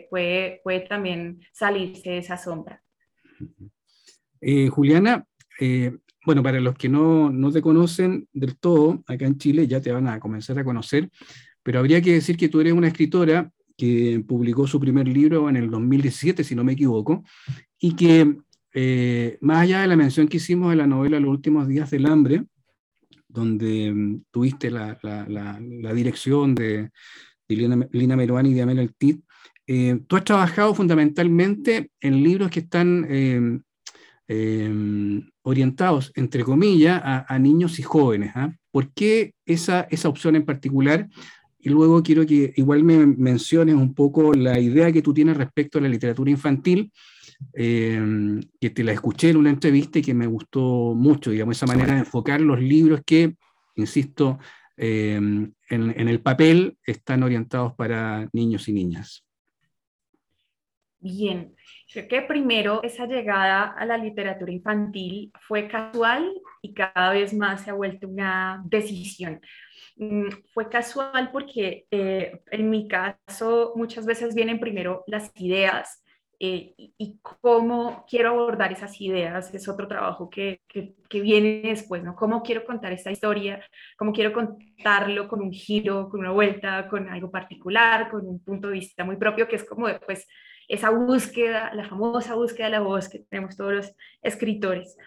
puede, 0.10 0.62
puede 0.64 0.82
también 0.82 1.42
salirse 1.52 2.12
de 2.12 2.18
esa 2.20 2.38
sombra. 2.38 2.82
Juliana, 4.70 5.26
bueno, 6.26 6.42
para 6.42 6.60
los 6.60 6.76
que 6.76 6.90
no, 6.90 7.32
no, 7.32 7.52
te 7.52 7.62
conocen 7.62 8.28
del 8.34 8.58
todo, 8.58 9.04
acá 9.08 9.26
en 9.26 9.38
Chile 9.38 9.68
ya 9.68 9.80
te 9.80 9.92
van 9.92 10.08
a 10.08 10.20
comenzar 10.20 10.58
a 10.58 10.64
conocer, 10.64 11.10
pero 11.64 11.80
habría 11.80 12.02
que 12.02 12.14
decir 12.14 12.36
que 12.36 12.50
tú 12.50 12.60
eres 12.60 12.74
una 12.74 12.88
escritora 12.88 13.52
que 13.78 14.24
publicó 14.28 14.68
su 14.68 14.80
primer 14.80 15.08
libro 15.08 15.50
en 15.50 15.58
el 15.58 15.70
2017, 15.70 16.44
si 16.44 16.56
no 16.56 16.64
me 16.64 16.74
equivoco, 16.74 17.24
y 17.80 17.96
que 17.96 18.38
eh, 18.74 19.38
más 19.42 19.64
allá 19.64 19.82
de 19.82 19.88
la 19.88 19.96
mención 19.96 20.28
que 20.28 20.38
hicimos 20.38 20.70
de 20.70 20.76
la 20.76 20.88
novela 20.88 21.20
Los 21.20 21.30
últimos 21.30 21.68
días 21.68 21.92
del 21.92 22.06
hambre, 22.08 22.44
donde 23.28 23.92
mm, 23.92 24.24
tuviste 24.32 24.72
la, 24.72 24.98
la, 25.02 25.26
la, 25.60 25.94
dirección 25.94 26.56
de, 26.56 26.90
de 27.48 27.56
Lina, 27.56 27.88
Lina, 27.92 28.16
Meruani 28.16 28.52
y 28.52 28.54
de 28.54 28.62
Amel 28.62 28.80
Altit, 28.80 29.24
eh, 29.68 30.00
tú 30.08 30.16
has 30.16 30.24
trabajado 30.24 30.74
fundamentalmente 30.74 31.90
en 32.00 32.24
libros 32.24 32.52
que 32.52 32.60
están 32.60 33.06
eh, 33.10 33.60
Em, 34.28 35.30
orientados, 35.44 36.12
entre 36.16 36.44
comillas, 36.44 37.00
a, 37.04 37.38
niños 37.38 37.78
y 37.78 37.84
jóvenes. 37.84 38.32
¿ah? 38.34 38.52
¿Por 38.72 38.92
qué 38.92 39.36
esa, 39.46 39.82
esa 39.92 40.10
opción 40.10 40.36
en 40.36 40.46
particular? 40.46 41.08
Y 41.60 41.70
luego 41.70 42.02
quiero 42.02 42.26
que 42.26 42.52
igual 42.56 42.84
me 42.84 43.06
menciones 43.06 43.76
un 43.76 43.94
poco 43.94 44.34
la 44.34 44.60
idea 44.60 44.92
que 44.92 45.04
tú 45.04 45.14
tienes 45.14 45.38
respecto 45.38 45.78
a 45.78 45.82
la 45.82 45.90
literatura 45.90 46.32
infantil, 46.32 46.92
que 47.54 48.70
te 48.74 48.84
la 48.84 48.94
escuché 48.94 49.30
en 49.30 49.38
una 49.38 49.50
entrevista 49.52 50.00
y 50.00 50.02
que 50.02 50.14
me 50.14 50.28
gustó 50.28 50.96
mucho, 50.96 51.30
digamos, 51.30 51.58
esa 51.58 51.68
manera 51.68 51.94
de 51.94 52.00
enfocar 52.00 52.42
los 52.42 52.60
libros 52.60 53.02
que, 53.06 53.36
insisto, 53.76 54.40
en 54.78 55.54
el 55.70 56.20
papel 56.22 56.78
están 56.84 57.22
orientados 57.24 57.74
para 57.74 58.28
niños 58.34 58.68
y 58.68 58.74
niñas. 58.74 59.25
Bien, 61.00 61.56
Creo 61.92 62.08
que 62.10 62.22
primero 62.24 62.82
esa 62.84 63.06
llegada 63.06 63.72
a 63.72 63.86
la 63.86 63.98
literatura 63.98 64.52
infantil 64.52 65.32
fue 65.40 65.68
casual 65.68 66.30
y 66.62 66.74
cada 66.74 67.12
vez 67.12 67.34
más 67.34 67.62
se 67.62 67.70
ha 67.70 67.74
vuelto 67.74 68.08
una 68.08 68.62
decisión. 68.66 69.40
Mm, 69.96 70.28
fue 70.54 70.68
casual 70.68 71.32
porque 71.32 71.86
eh, 71.90 72.42
en 72.52 72.70
mi 72.70 72.88
caso 72.88 73.74
muchas 73.78 74.06
veces 74.06 74.36
vienen 74.36 74.60
primero 74.60 75.04
las 75.08 75.32
ideas 75.36 76.04
eh, 76.38 76.74
y, 76.78 77.20
cómo 77.22 78.06
quiero 78.10 78.32
abordar 78.32 78.74
esas 78.74 79.00
ideas 79.00 79.54
es 79.54 79.70
otro 79.70 79.88
trabajo 79.88 80.30
que, 80.30 80.62
que, 80.68 80.96
que, 81.10 81.22
viene 81.22 81.62
después, 81.64 82.04
¿no? 82.04 82.14
Cómo 82.14 82.44
quiero 82.44 82.66
contar 82.66 82.92
esta 82.92 83.10
historia, 83.10 83.66
cómo 83.98 84.12
quiero 84.12 84.34
contarlo 84.34 85.30
con 85.30 85.42
un 85.42 85.54
giro, 85.54 86.10
con 86.10 86.20
una 86.20 86.32
vuelta, 86.32 86.90
con 86.90 87.08
algo 87.08 87.32
particular, 87.32 88.12
con 88.12 88.28
un 88.28 88.44
punto 88.44 88.68
de 88.68 88.74
vista 88.74 89.06
muy 89.06 89.16
propio, 89.16 89.48
que 89.48 89.56
es 89.56 89.64
como 89.64 89.88
después 89.88 90.28
esa 90.68 90.90
búsqueda, 90.90 91.74
la 91.74 91.88
famosa 91.88 92.36
búsqueda 92.36 92.68
de 92.68 92.72
la 92.72 92.80
voz 92.82 93.10
que 93.10 93.20
tenemos 93.20 93.56
todos 93.56 93.74
los 93.74 93.96
escritores. 94.22 94.98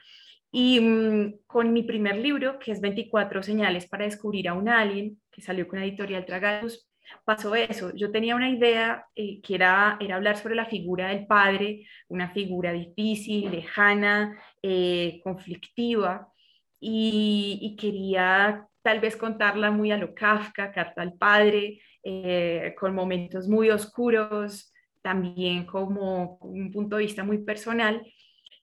Y 0.50 0.80
mm, 0.80 1.40
con 1.46 1.72
mi 1.72 1.82
primer 1.82 2.16
libro, 2.16 2.58
que 2.58 2.72
es 2.72 2.80
24 2.80 3.42
señales 3.42 3.86
para 3.86 4.04
descubrir 4.04 4.48
a 4.48 4.54
un 4.54 4.68
alien, 4.68 5.20
que 5.30 5.42
salió 5.42 5.68
con 5.68 5.78
la 5.78 5.84
editorial 5.84 6.24
Tragalus, 6.24 6.88
pasó 7.24 7.54
eso. 7.54 7.94
Yo 7.94 8.10
tenía 8.10 8.36
una 8.36 8.50
idea 8.50 9.06
eh, 9.14 9.40
que 9.42 9.54
era, 9.54 9.96
era 10.00 10.16
hablar 10.16 10.36
sobre 10.36 10.54
la 10.54 10.66
figura 10.66 11.08
del 11.08 11.26
padre, 11.26 11.86
una 12.08 12.30
figura 12.30 12.72
difícil, 12.72 13.50
lejana, 13.50 14.38
eh, 14.62 15.20
conflictiva, 15.22 16.32
y, 16.80 17.76
quería 17.78 18.66
tal 18.82 19.00
vez 19.00 19.16
contarla 19.16 19.70
muy 19.70 19.90
a 19.90 19.96
lo 19.96 20.14
Kafka, 20.14 20.72
Carta 20.72 21.02
al 21.02 21.14
Padre, 21.14 21.80
eh, 22.02 22.74
con 22.78 22.94
momentos 22.94 23.48
muy 23.48 23.70
oscuros, 23.70 24.72
también 25.02 25.66
como 25.66 26.38
un 26.38 26.70
punto 26.70 26.96
de 26.96 27.04
vista 27.04 27.24
muy 27.24 27.38
personal, 27.38 28.02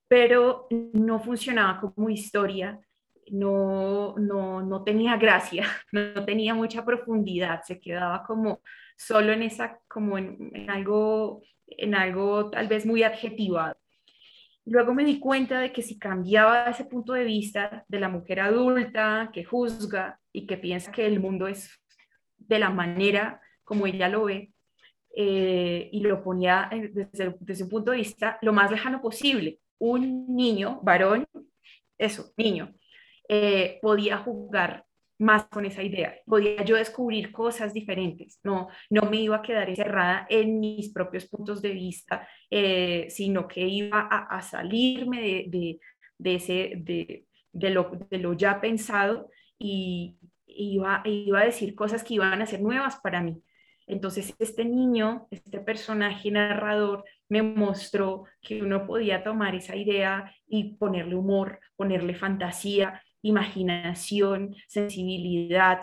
pero 0.08 0.68
no 0.94 1.20
funcionaba 1.20 1.80
como 1.80 2.10
historia, 2.10 2.80
no, 3.32 4.16
no, 4.18 4.62
no 4.62 4.84
tenía 4.84 5.18
gracia, 5.18 5.66
no, 5.92 6.26
tenía 6.26 6.54
mucha 6.54 6.86
profundidad, 6.86 7.62
se 7.64 7.80
quedaba 7.80 8.24
como 8.24 8.62
solo 8.98 9.34
en 9.34 9.44
esa, 9.44 9.80
como 9.88 10.18
en, 10.18 10.70
algo, 10.70 11.42
en 11.68 11.96
algo 11.96 12.50
tal 12.50 12.68
vez 12.68 12.86
muy 12.86 13.04
adjetivado. 13.04 13.76
Luego 14.68 14.96
me 14.96 15.06
di 15.06 15.20
cuenta 15.20 15.60
de 15.60 15.72
que 15.72 15.84
si 15.84 16.00
cambiaba 16.00 16.70
ese 16.70 16.86
punto 16.86 17.14
de 17.14 17.24
vista 17.24 17.86
de 17.88 18.00
la 18.00 18.10
mujer 18.10 18.40
adulta 18.40 19.30
que 19.32 19.44
juzga 19.44 20.20
y 20.32 20.48
que 20.48 20.58
piensa 20.58 20.92
que 20.92 21.06
el 21.06 21.20
mundo 21.20 21.48
es 21.48 21.70
de 22.38 22.58
la 22.58 22.72
manera 22.72 23.42
como 23.64 23.86
ella 23.86 24.10
lo 24.10 24.26
ve, 24.26 24.55
eh, 25.18 25.90
y 25.94 26.02
lo 26.02 26.22
ponía 26.22 26.68
eh, 26.74 26.92
desde, 26.94 27.36
desde 27.40 27.64
un 27.64 27.70
punto 27.70 27.92
de 27.92 27.98
vista 27.98 28.38
lo 28.42 28.52
más 28.52 28.70
lejano 28.70 29.02
posible. 29.02 29.60
Un 29.78 30.36
niño, 30.36 30.82
varón, 30.84 31.26
eso, 31.98 32.34
niño, 32.36 32.76
eh, 33.30 33.80
podía 33.82 34.18
jugar 34.18 34.86
más 35.18 35.46
con 35.46 35.66
esa 35.66 35.82
idea, 35.82 36.14
podía 36.26 36.66
yo 36.66 36.76
descubrir 36.76 37.32
cosas 37.32 37.74
diferentes, 37.74 38.42
no, 38.44 38.68
no 38.90 39.04
me 39.04 39.22
iba 39.22 39.38
a 39.38 39.42
quedar 39.42 39.70
encerrada 39.70 40.28
en 40.30 40.60
mis 40.60 40.92
propios 40.92 41.26
puntos 41.26 41.62
de 41.62 41.70
vista, 41.70 42.28
sino 43.08 43.48
que 43.48 43.62
iba 43.62 44.02
a, 44.02 44.42
salirme 44.42 45.22
de, 45.22 45.46
de, 45.48 45.80
de 46.18 46.36
ese, 46.36 46.74
de, 47.54 47.70
lo, 47.70 47.92
de 48.10 48.18
lo 48.18 48.34
ya 48.34 48.60
pensado 48.60 49.30
y 49.58 50.18
iba, 50.48 51.02
iba 51.06 51.40
a 51.40 51.46
decir 51.46 51.76
cosas 51.76 52.04
que 52.04 52.16
iban 52.16 52.42
a 52.42 52.46
ser 52.46 52.62
nuevas 52.62 52.98
para 52.98 53.22
mí. 53.22 53.42
Entonces, 53.88 54.36
este 54.40 54.66
niño, 54.66 55.28
este 55.30 55.60
personaje 55.60 56.32
narrador, 56.32 57.04
me 57.30 57.42
mostró 57.44 58.26
que 58.42 58.62
uno 58.62 58.86
podía 58.86 59.24
tomar 59.24 59.56
esa 59.56 59.76
idea 59.76 60.32
y 60.48 60.76
ponerle 60.76 61.16
humor, 61.16 61.60
ponerle 61.76 62.16
fantasía, 62.16 63.02
imaginación, 63.22 64.56
sensibilidad. 64.68 65.82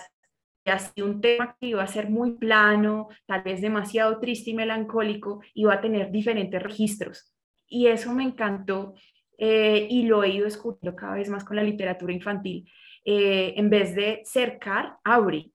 Y 0.65 0.71
así 0.71 1.03
un 1.03 1.21
tema 1.21 1.57
que 1.61 1.69
iba 1.69 1.83
a 1.83 1.89
ser 1.89 2.11
muy 2.11 2.33
plano, 2.33 3.09
tal 3.27 3.43
vez 3.43 3.61
demasiado 3.61 4.19
triste 4.21 4.51
y 4.51 4.55
melancólico, 4.55 5.41
iba 5.55 5.75
a 5.75 5.81
tener 5.81 6.11
diferentes 6.11 6.63
registros. 6.63 7.33
Y 7.67 7.87
eso 7.87 8.13
me 8.13 8.25
encantó 8.25 8.95
eh, 9.39 9.87
y 9.91 10.05
lo 10.05 10.23
he 10.23 10.31
ido 10.31 10.45
descubriendo 10.45 10.95
cada 10.97 11.15
vez 11.15 11.29
más 11.29 11.45
con 11.45 11.57
la 11.57 11.63
literatura 11.63 12.13
infantil. 12.13 12.69
Eh, 13.05 13.55
en 13.57 13.71
vez 13.71 13.95
de 13.95 14.23
cercar, 14.25 14.97
abre, 15.03 15.52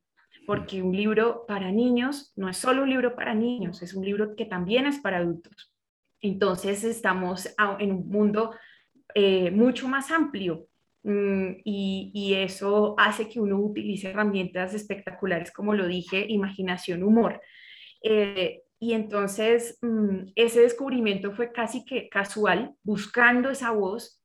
porque 0.47 0.81
un 0.81 0.95
libro 0.95 1.43
para 1.45 1.73
niños 1.73 2.31
no 2.37 2.47
es 2.47 2.55
solo 2.55 2.83
un 2.83 2.89
libro 2.89 3.13
para 3.15 3.35
niños, 3.35 3.81
es 3.81 3.93
un 3.93 4.05
libro 4.05 4.33
que 4.33 4.45
también 4.45 4.85
es 4.85 4.97
para 4.99 5.17
adultos. 5.17 5.75
Entonces 6.21 6.85
estamos 6.85 7.53
en 7.79 7.91
un 7.91 8.07
mundo 8.07 8.55
eh, 9.13 9.51
mucho 9.51 9.89
más 9.89 10.09
amplio 10.09 10.69
mm, 11.03 11.47
y, 11.65 12.33
eso 12.33 12.95
hace 12.97 13.27
que 13.27 13.41
uno 13.41 13.59
utilice 13.59 14.09
herramientas 14.09 14.73
espectaculares, 14.73 15.51
como 15.51 15.73
lo 15.73 15.85
dije, 15.85 16.25
imaginación, 16.29 17.03
humor. 17.03 17.41
Eh, 18.01 18.61
y 18.79 18.93
entonces 18.93 19.77
mm, 19.81 20.31
ese 20.35 20.61
descubrimiento 20.61 21.33
fue 21.33 21.51
casi 21.51 21.83
que 21.83 22.07
casual, 22.07 22.73
buscando 22.83 23.49
esa 23.49 23.71
voz 23.71 24.21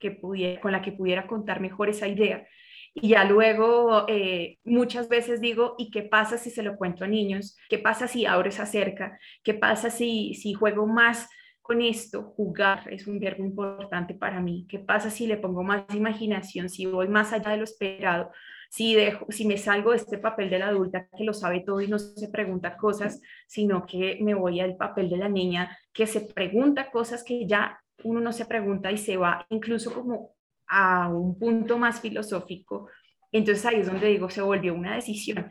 con 0.60 0.70
la 0.70 0.82
que 0.82 0.92
pudiera 0.92 1.26
contar 1.26 1.60
mejor 1.60 1.88
esa 1.88 2.06
idea 2.06 2.46
Y 2.94 3.08
ya 3.08 3.24
luego 3.24 4.04
eh, 4.08 4.58
muchas 4.64 5.08
veces 5.08 5.40
digo, 5.40 5.74
¿y 5.78 5.90
qué 5.90 6.02
pasa 6.02 6.36
si 6.36 6.50
se 6.50 6.62
lo 6.62 6.76
cuento 6.76 7.04
a 7.04 7.08
niños? 7.08 7.56
¿Qué 7.68 7.78
pasa 7.78 8.06
si 8.06 8.26
abro 8.26 8.48
esa 8.48 8.66
cerca? 8.66 9.18
¿Qué 9.42 9.54
pasa 9.54 9.88
si, 9.90 10.34
si 10.34 10.52
juego 10.52 10.86
más 10.86 11.28
con 11.62 11.80
esto? 11.80 12.34
Jugar 12.36 12.92
es 12.92 13.06
un 13.06 13.18
verbo 13.18 13.44
importante 13.44 14.14
para 14.14 14.40
mí. 14.40 14.66
¿Qué 14.68 14.78
pasa 14.78 15.08
si 15.08 15.26
le 15.26 15.38
pongo 15.38 15.62
más 15.62 15.84
imaginación, 15.94 16.68
si 16.68 16.84
voy 16.84 17.08
más 17.08 17.32
allá 17.32 17.50
de 17.52 17.56
lo 17.58 17.64
esperado? 17.64 18.30
Si, 18.70 18.94
dejo, 18.94 19.26
si 19.30 19.46
me 19.46 19.56
salgo 19.56 19.90
de 19.90 19.98
este 19.98 20.18
papel 20.18 20.50
de 20.50 20.58
la 20.58 20.68
adulta 20.68 21.08
que 21.16 21.24
lo 21.24 21.32
sabe 21.34 21.60
todo 21.60 21.80
y 21.80 21.88
no 21.88 21.98
se 21.98 22.28
pregunta 22.28 22.76
cosas, 22.76 23.20
sino 23.46 23.86
que 23.86 24.18
me 24.20 24.34
voy 24.34 24.60
al 24.60 24.76
papel 24.76 25.08
de 25.08 25.16
la 25.16 25.28
niña 25.28 25.78
que 25.92 26.06
se 26.06 26.22
pregunta 26.22 26.90
cosas 26.90 27.24
que 27.24 27.46
ya 27.46 27.78
uno 28.04 28.20
no 28.20 28.32
se 28.32 28.46
pregunta 28.46 28.90
y 28.90 28.98
se 28.98 29.16
va 29.16 29.46
incluso 29.50 29.92
como 29.92 30.34
a 30.72 31.08
un 31.08 31.38
punto 31.38 31.78
más 31.78 32.00
filosófico. 32.00 32.88
Entonces 33.30 33.64
ahí 33.66 33.80
es 33.80 33.86
donde 33.86 34.08
digo, 34.08 34.30
se 34.30 34.40
volvió 34.40 34.74
una 34.74 34.94
decisión. 34.94 35.50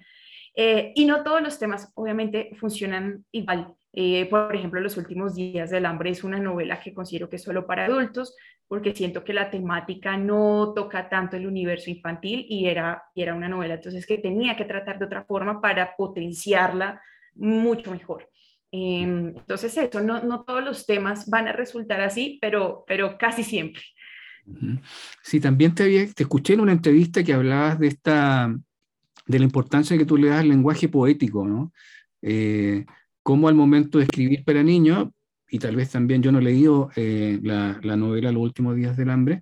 Eh, 0.55 0.91
y 0.95 1.05
no 1.05 1.23
todos 1.23 1.41
los 1.41 1.59
temas 1.59 1.91
obviamente 1.95 2.51
funcionan 2.59 3.23
igual. 3.31 3.73
Eh, 3.93 4.25
por 4.29 4.55
ejemplo, 4.55 4.81
Los 4.81 4.97
últimos 4.97 5.35
días 5.35 5.69
del 5.69 5.85
hambre 5.85 6.09
es 6.09 6.23
una 6.23 6.39
novela 6.39 6.79
que 6.79 6.93
considero 6.93 7.29
que 7.29 7.35
es 7.35 7.43
solo 7.43 7.67
para 7.67 7.85
adultos, 7.85 8.35
porque 8.67 8.95
siento 8.95 9.23
que 9.23 9.33
la 9.33 9.51
temática 9.51 10.17
no 10.17 10.73
toca 10.73 11.09
tanto 11.09 11.35
el 11.35 11.45
universo 11.45 11.89
infantil 11.89 12.45
y 12.49 12.67
era, 12.67 13.03
y 13.13 13.21
era 13.21 13.35
una 13.35 13.49
novela, 13.49 13.75
entonces 13.75 14.07
que 14.07 14.17
tenía 14.17 14.55
que 14.55 14.65
tratar 14.65 14.97
de 14.97 15.05
otra 15.05 15.25
forma 15.25 15.61
para 15.61 15.95
potenciarla 15.95 17.01
mucho 17.35 17.91
mejor. 17.91 18.29
Em, 18.71 19.33
entonces 19.37 19.75
eso, 19.77 19.99
no, 19.99 20.23
no 20.23 20.45
todos 20.45 20.63
los 20.63 20.85
temas 20.85 21.29
van 21.29 21.49
a 21.49 21.51
resultar 21.53 21.99
así, 22.01 22.39
pero, 22.41 22.85
pero 22.87 23.17
casi 23.17 23.43
siempre. 23.43 23.83
Sí, 25.23 25.39
también 25.39 25.75
te, 25.75 26.11
escuché 26.17 26.53
en 26.53 26.61
una 26.61 26.71
entrevista 26.71 27.23
que 27.23 27.33
hablabas 27.33 27.79
de 27.79 27.87
esta 27.87 28.55
de 29.27 29.39
la 29.39 29.45
importancia 29.45 29.97
que 29.97 30.05
tú 30.05 30.17
le 30.17 30.29
das 30.29 30.41
al 30.41 30.49
lenguaje 30.49 30.89
poético, 30.89 31.47
¿no? 31.47 31.71
Eh, 32.21 32.85
cómo 33.23 33.47
al 33.47 33.55
momento 33.55 33.97
de 33.97 34.05
escribir 34.05 34.43
para 34.43 34.63
niños, 34.63 35.09
y 35.49 35.59
tal 35.59 35.75
vez 35.75 35.91
también 35.91 36.21
yo 36.21 36.31
no 36.31 36.39
he 36.39 36.43
leído 36.43 36.89
eh, 36.95 37.39
la, 37.43 37.79
la, 37.83 37.95
novela 37.95 38.31
Los 38.31 38.43
últimos 38.43 38.75
días 38.75 38.97
del 38.97 39.09
hambre, 39.09 39.41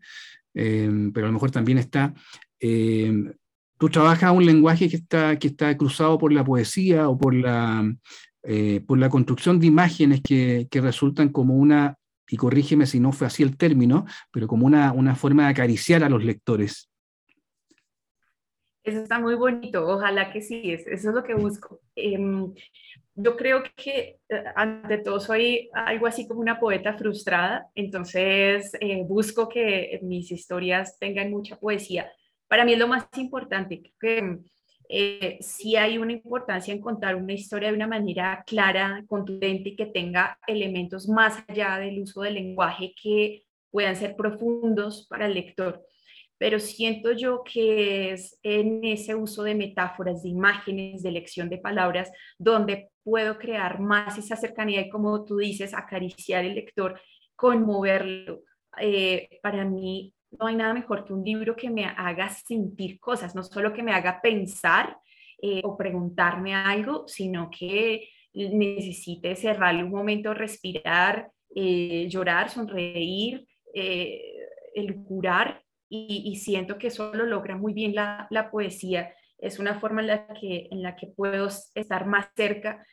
eh, 0.53 1.09
pero 1.13 1.27
a 1.27 1.29
lo 1.29 1.33
mejor 1.33 1.51
también 1.51 1.77
está, 1.77 2.13
tú 2.59 3.89
trabajas 3.89 4.31
un 4.31 4.45
lenguaje 4.45 4.89
que 4.89 4.97
está, 4.97 5.39
que 5.39 5.47
está 5.47 5.75
cruzado 5.77 6.17
por 6.17 6.33
la 6.33 6.43
poesía 6.43 7.07
o 7.07 7.17
por 7.17 7.33
la, 7.33 7.91
por 8.85 8.97
la 8.97 9.09
construcción 9.09 9.59
de 9.59 9.67
imágenes 9.67 10.21
que, 10.21 10.67
que 10.69 10.81
resultan 10.81 11.29
como 11.29 11.55
una 11.55 11.98
y 12.29 12.38
corrígeme 12.38 12.86
si 12.86 13.00
no 13.00 13.12
fue 13.12 13.27
así 13.27 13.43
el 13.43 13.57
término, 13.57 14.05
pero 14.31 14.48
como 14.48 14.65
una, 14.65 14.91
una 14.91 15.15
forma 15.15 15.43
de 15.43 15.50
acariciar 15.50 16.03
a 16.03 16.09
los 16.09 16.24
lectores. 16.24 16.89
Eso 18.83 19.03
está 19.03 19.19
muy 19.19 19.36
bonito, 19.36 19.86
ojalá 19.88 20.31
que 20.31 20.41
sí, 20.41 20.71
eso 20.71 20.89
es 20.89 21.03
lo 21.03 21.24
que 21.24 21.36
busco. 21.36 21.81
Em, 21.95 22.53
yo 23.13 23.36
creo 23.36 23.62
que 23.75 24.19
eh, 24.29 24.43
ante 24.55 25.00
todo 25.00 25.19
soy 25.19 25.69
algo 25.74 26.07
así 26.07 26.27
como 26.27 26.39
una 26.39 26.59
poeta 26.59 26.98
frustrada, 26.98 27.67
entonces 27.75 28.71
eh, 28.79 29.03
busco 29.05 29.50
que 29.50 30.00
mis 30.01 30.31
historias 30.31 30.98
tengan 30.98 31.29
mucha 31.29 31.57
poesía. 31.57 32.12
Para 32.48 32.65
mí 32.65 32.74
es 32.74 32.79
lo 32.79 32.88
más 32.88 33.07
importante, 33.17 33.93
que 34.00 34.39
eh, 34.91 35.38
sí 35.41 35.75
hay 35.75 36.00
una 36.00 36.13
importancia 36.13 36.74
en 36.74 36.81
contar 36.81 37.15
una 37.15 37.34
historia 37.34 37.69
de 37.69 37.75
una 37.75 37.88
manera 37.88 38.43
clara, 38.46 39.03
contundente 39.08 39.69
y 39.69 39.75
que 39.75 39.86
tenga 39.86 40.39
elementos 40.48 41.08
más 41.08 41.43
allá 41.48 41.77
del 41.77 42.01
uso 42.01 42.22
del 42.22 42.34
lenguaje 42.34 42.96
que 43.01 43.43
puedan 43.69 43.96
ser 43.96 44.15
profundos 44.15 45.05
para 45.08 45.27
el 45.27 45.36
lector. 45.36 45.86
Pero 46.39 46.60
siento 46.60 47.12
yo 47.12 47.43
que 47.43 48.12
es 48.13 48.39
en 48.41 48.84
ese 48.84 49.13
uso 49.13 49.43
de 49.43 49.53
metáforas, 49.53 50.24
de 50.24 50.29
imágenes, 50.29 51.03
de 51.03 51.10
elección 51.10 51.50
de 51.50 51.60
palabras, 51.60 52.12
donde 52.39 52.89
puedo 53.03 53.38
crear 53.38 53.79
más 53.79 54.17
esa 54.17 54.38
cercanía 54.38 54.81
y, 54.81 54.89
como 54.89 55.24
tú 55.24 55.38
dices, 55.38 55.74
acariciar 55.75 56.46
el 56.46 56.55
lector, 56.55 57.00
conmoverlo. 57.36 58.41
Eh, 58.79 59.39
para 59.43 59.65
mí, 59.65 60.13
no 60.31 60.48
hay 60.48 60.55
nada 60.55 60.74
mejor 60.74 61.05
que 61.05 61.13
un 61.13 61.24
libro 61.24 61.55
que 61.55 61.69
me 61.69 61.86
haga 61.86 62.29
sentir 62.29 63.00
cosas, 63.00 63.36
no 63.36 63.43
solo 63.43 63.74
que 63.74 63.83
me 63.83 63.93
haga 63.93 64.21
pensar 64.21 64.98
eh, 65.41 65.62
o 65.63 65.77
preguntarme 65.77 66.53
algo, 66.53 67.07
sino 67.07 67.50
que 67.50 68.09
necesite 68.34 69.36
cerrar 69.36 69.75
un 69.84 69.89
momento, 69.89 70.34
respirar, 70.34 71.32
eh, 71.56 72.08
llorar, 72.10 72.49
sonreír, 72.49 73.45
eh, 73.73 74.21
el 74.75 74.95
curar, 75.03 75.63
y, 75.91 76.36
siento 76.36 76.77
que 76.77 76.88
eso 76.88 77.12
lo 77.15 77.25
logra 77.25 77.58
muy 77.58 77.73
bien 77.73 77.95
la, 77.95 78.27
la, 78.30 78.51
poesía. 78.51 79.12
Es 79.39 79.58
una 79.58 79.80
forma 79.80 80.01
en 80.01 80.08
la 80.08 80.27
que, 80.27 80.67
en 80.69 80.84
la 80.84 80.95
que 80.95 81.08
puedo 81.08 81.47
estar 81.47 82.06
más 82.06 82.27
cerca. 82.36 82.86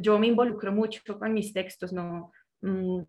yo 0.00 0.18
me 0.20 0.28
involucro 0.28 0.72
mucho 0.72 1.02
con 1.18 1.34
mis 1.34 1.52
textos, 1.52 1.92
no, 1.92 2.30
mm, 2.60 3.00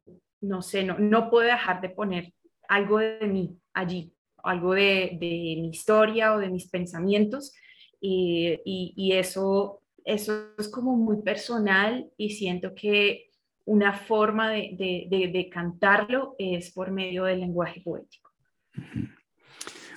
no 0.41 0.61
sé, 0.63 0.83
no, 0.83 0.97
no 0.97 1.29
puedo 1.29 1.45
dejar 1.45 1.79
de 1.81 1.89
poner 1.89 2.33
algo 2.67 2.99
de 2.99 3.27
mí 3.27 3.57
allí, 3.73 4.13
algo 4.43 4.73
de, 4.73 5.17
mi 5.19 5.69
historia 5.69 6.33
o 6.35 6.39
de 6.39 6.49
mis 6.49 6.67
pensamientos. 6.69 7.53
Y, 7.99 9.11
eso, 9.13 9.81
eso 10.03 10.49
es 10.57 10.67
como 10.69 10.95
muy 10.95 11.21
personal 11.21 12.09
y 12.17 12.31
siento 12.31 12.73
que 12.75 13.29
una 13.65 13.93
forma 13.93 14.49
de, 14.49 15.49
cantarlo 15.51 16.35
es 16.37 16.71
por 16.71 16.91
medio 16.91 17.25
del 17.25 17.39
lenguaje 17.39 17.81
poético. 17.81 18.31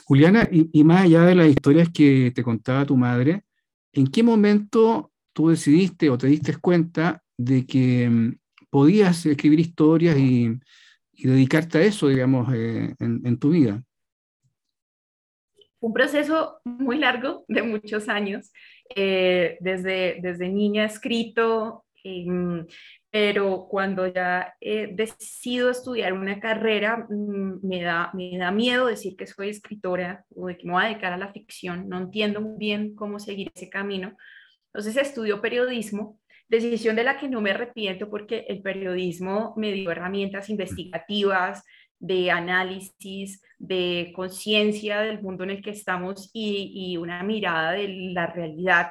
Juliana, 0.05 0.49
y, 0.53 0.71
y, 0.73 0.85
más 0.85 1.03
allá 1.03 1.23
de 1.23 1.35
las 1.35 1.49
historias 1.49 1.89
que 1.93 2.31
te 2.33 2.45
contaba 2.45 2.87
tu 2.87 2.97
madre, 2.97 3.43
¿en 3.93 4.07
qué 4.07 4.23
momento 4.23 5.11
tú 5.33 5.49
decidiste 5.49 6.09
o 6.11 6.17
te 6.17 6.29
diste 6.29 6.57
cuenta 6.57 7.25
de 7.37 7.67
que 7.67 8.09
mm, 8.09 8.39
podías 8.71 9.27
escribir 9.27 9.59
historias 9.59 10.17
y, 10.17 10.61
y 11.17 11.29
dedicarte 11.29 11.79
a 11.79 11.83
eso, 11.83 12.09
digamos, 12.09 12.53
eh, 12.55 12.95
en, 12.99 13.39
tu 13.39 13.51
vida? 13.51 13.83
Un 15.81 15.93
proceso 15.93 16.61
muy 16.65 16.99
largo, 16.99 17.45
de 17.49 17.63
muchos 17.63 18.09
años. 18.09 18.53
Eh, 18.95 19.57
desde, 19.61 20.19
desde 20.21 20.49
niña 20.49 20.83
he 20.83 20.87
escrito, 20.87 21.85
em, 22.05 22.67
pero 23.11 23.67
cuando 23.69 24.07
ya 24.07 24.55
he 24.61 24.89
decidido 24.89 25.71
estudiar 25.71 26.13
una 26.13 26.39
carrera, 26.39 27.07
mm, 27.09 27.67
me, 27.67 27.83
da, 27.83 28.11
me 28.13 28.37
da 28.37 28.51
miedo 28.51 28.87
decir 28.87 29.17
que 29.17 29.27
soy 29.27 29.49
escritora 29.49 30.25
o 30.35 30.49
de 30.49 30.59
que 30.59 30.67
me 30.67 30.75
voy 30.75 30.85
a 30.85 30.89
dedicar 30.89 31.13
a 31.13 31.19
la 31.19 31.33
ficción. 31.33 31.89
No 31.89 31.99
entiendo 31.99 32.43
bien 32.59 32.95
cómo 32.95 33.19
seguir 33.19 33.51
ese 33.55 33.71
camino. 33.71 34.17
Entonces 34.67 34.97
estudio 34.99 35.41
periodismo 35.41 36.19
Decisión 36.49 36.95
de 36.97 37.05
la 37.05 37.19
que 37.19 37.29
no 37.29 37.41
me 37.41 37.51
arrepiento 37.51 38.09
porque 38.09 38.47
el 38.49 38.63
periodismo 38.63 39.55
me 39.57 39.73
dio 39.73 39.91
herramientas 39.91 40.49
investigativas, 40.49 41.65
de 41.99 42.31
análisis, 42.31 43.43
de 43.59 44.13
conciencia 44.15 45.01
del 45.01 45.23
mundo 45.23 45.45
en 45.45 45.51
el 45.51 45.63
que 45.63 45.71
estamos 45.71 46.31
y, 46.33 46.97
una 46.99 47.23
mirada 47.23 47.73
de 47.73 47.89
la 48.13 48.27
realidad. 48.27 48.91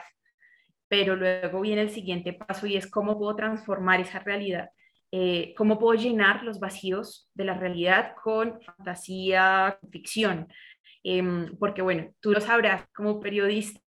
Pero 0.87 1.15
luego 1.15 1.61
viene 1.61 1.81
el 1.81 1.89
siguiente 1.89 2.33
paso 2.33 2.67
y 2.67 2.77
es 2.77 2.89
cómo 2.89 3.17
puedo 3.17 3.35
transformar 3.35 3.99
esa 4.01 4.19
realidad, 4.19 4.69
eh, 5.11 5.53
cómo 5.57 5.79
puedo 5.79 5.99
llenar 5.99 6.43
los 6.43 6.59
vacíos 6.59 7.29
de 7.33 7.45
la 7.45 7.53
realidad 7.55 8.13
con 8.23 8.61
fantasía, 8.61 9.79
ficción. 9.91 10.47
Em, 11.03 11.55
porque 11.57 11.81
bueno, 11.81 12.11
tú 12.19 12.31
lo 12.31 12.41
sabrás 12.41 12.85
como 12.95 13.19
periodista, 13.19 13.79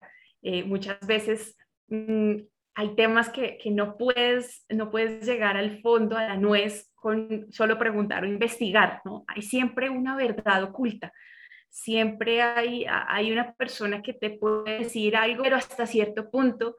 eh, 0.42 0.64
muchas 0.64 0.98
veces 1.07 1.57
mm, 1.88 2.37
hay 2.79 2.95
temas 2.95 3.31
que, 3.31 3.59
no, 3.71 3.97
puedes, 3.97 4.67
no 4.69 4.91
puedes 4.91 5.27
llegar 5.27 5.57
al 5.57 5.81
fondo, 5.81 6.15
a 6.15 6.29
la 6.29 6.37
nuez, 6.37 6.93
con 6.95 7.51
solo 7.51 7.79
preguntar 7.79 8.23
o 8.23 8.27
investigar, 8.27 9.01
¿no? 9.03 9.25
Hay 9.29 9.41
siempre 9.41 9.89
una 9.89 10.15
verdad 10.15 10.62
oculta, 10.62 11.11
siempre 11.71 12.43
hay, 12.43 12.85
hay 12.87 13.33
una 13.33 13.55
persona 13.55 14.03
que 14.03 14.12
te 14.12 14.29
puede 14.29 14.81
decir 14.81 15.17
algo, 15.17 15.43
pero 15.43 15.57
hasta 15.57 15.87
cierto 15.87 16.31
punto, 16.31 16.77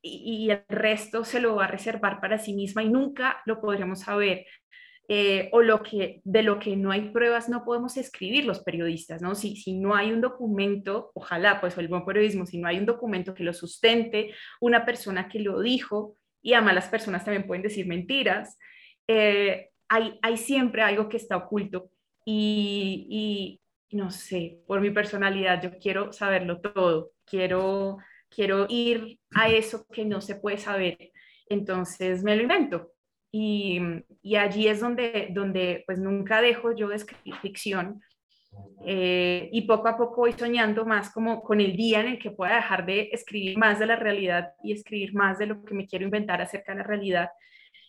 y, 0.00 0.46
y 0.46 0.50
el 0.52 0.62
resto 0.68 1.24
se 1.24 1.40
lo 1.40 1.56
va 1.56 1.64
a 1.64 1.68
reservar 1.68 2.20
para 2.20 2.38
sí 2.38 2.54
misma 2.54 2.84
y 2.84 2.88
nunca 2.88 3.42
lo 3.44 3.60
podremos 3.60 4.02
saber. 4.02 4.46
Eh, 5.12 5.48
o 5.50 5.60
lo 5.60 5.82
que, 5.82 6.20
de 6.22 6.44
lo 6.44 6.60
que 6.60 6.76
no 6.76 6.92
hay 6.92 7.10
pruebas 7.10 7.48
no 7.48 7.64
podemos 7.64 7.96
escribir 7.96 8.44
los 8.44 8.60
periodistas, 8.60 9.20
¿no? 9.20 9.34
Si, 9.34 9.56
si 9.56 9.72
no 9.72 9.96
hay 9.96 10.12
un 10.12 10.20
documento, 10.20 11.10
ojalá, 11.14 11.60
pues 11.60 11.76
el 11.78 11.88
buen 11.88 12.04
periodismo, 12.04 12.46
si 12.46 12.58
no 12.58 12.68
hay 12.68 12.78
un 12.78 12.86
documento 12.86 13.34
que 13.34 13.42
lo 13.42 13.52
sustente, 13.52 14.32
una 14.60 14.86
persona 14.86 15.28
que 15.28 15.40
lo 15.40 15.60
dijo, 15.62 16.14
y 16.40 16.52
además 16.52 16.76
las 16.76 16.88
personas 16.88 17.24
también 17.24 17.44
pueden 17.44 17.64
decir 17.64 17.88
mentiras, 17.88 18.56
eh, 19.08 19.70
hay, 19.88 20.16
hay 20.22 20.36
siempre 20.36 20.82
algo 20.82 21.08
que 21.08 21.16
está 21.16 21.36
oculto. 21.38 21.90
Y, 22.24 23.58
y, 23.90 23.96
no 23.96 24.12
sé, 24.12 24.60
por 24.68 24.80
mi 24.80 24.90
personalidad 24.90 25.60
yo 25.60 25.76
quiero 25.80 26.12
saberlo 26.12 26.60
todo, 26.60 27.10
quiero, 27.24 27.98
quiero 28.28 28.66
ir 28.68 29.18
a 29.34 29.48
eso 29.48 29.84
que 29.92 30.04
no 30.04 30.20
se 30.20 30.36
puede 30.36 30.58
saber, 30.58 31.10
entonces 31.48 32.22
me 32.22 32.36
lo 32.36 32.42
invento 32.42 32.92
y, 33.32 33.80
allí 34.36 34.68
es 34.68 34.80
donde, 34.80 35.28
donde 35.32 35.84
pues 35.86 35.98
nunca 35.98 36.40
dejo 36.40 36.74
yo 36.74 36.88
de 36.88 36.96
escribir 36.96 37.34
ficción. 37.36 38.00
Eh, 38.84 39.48
y 39.52 39.62
poco 39.62 39.86
a 39.86 39.96
poco 39.96 40.22
voy 40.22 40.32
soñando 40.32 40.84
más 40.84 41.12
como 41.12 41.40
con 41.40 41.60
el 41.60 41.76
día 41.76 42.00
en 42.00 42.08
el 42.08 42.18
que 42.18 42.32
pueda 42.32 42.56
dejar 42.56 42.84
de 42.84 43.08
escribir 43.12 43.56
más 43.56 43.78
de 43.78 43.86
la 43.86 43.94
realidad 43.94 44.50
y 44.64 44.72
escribir 44.72 45.14
más 45.14 45.38
de 45.38 45.46
lo 45.46 45.64
que 45.64 45.74
me 45.74 45.86
quiero 45.86 46.04
inventar 46.04 46.42
acerca 46.42 46.72
de 46.72 46.78
la 46.78 46.84
realidad. 46.84 47.28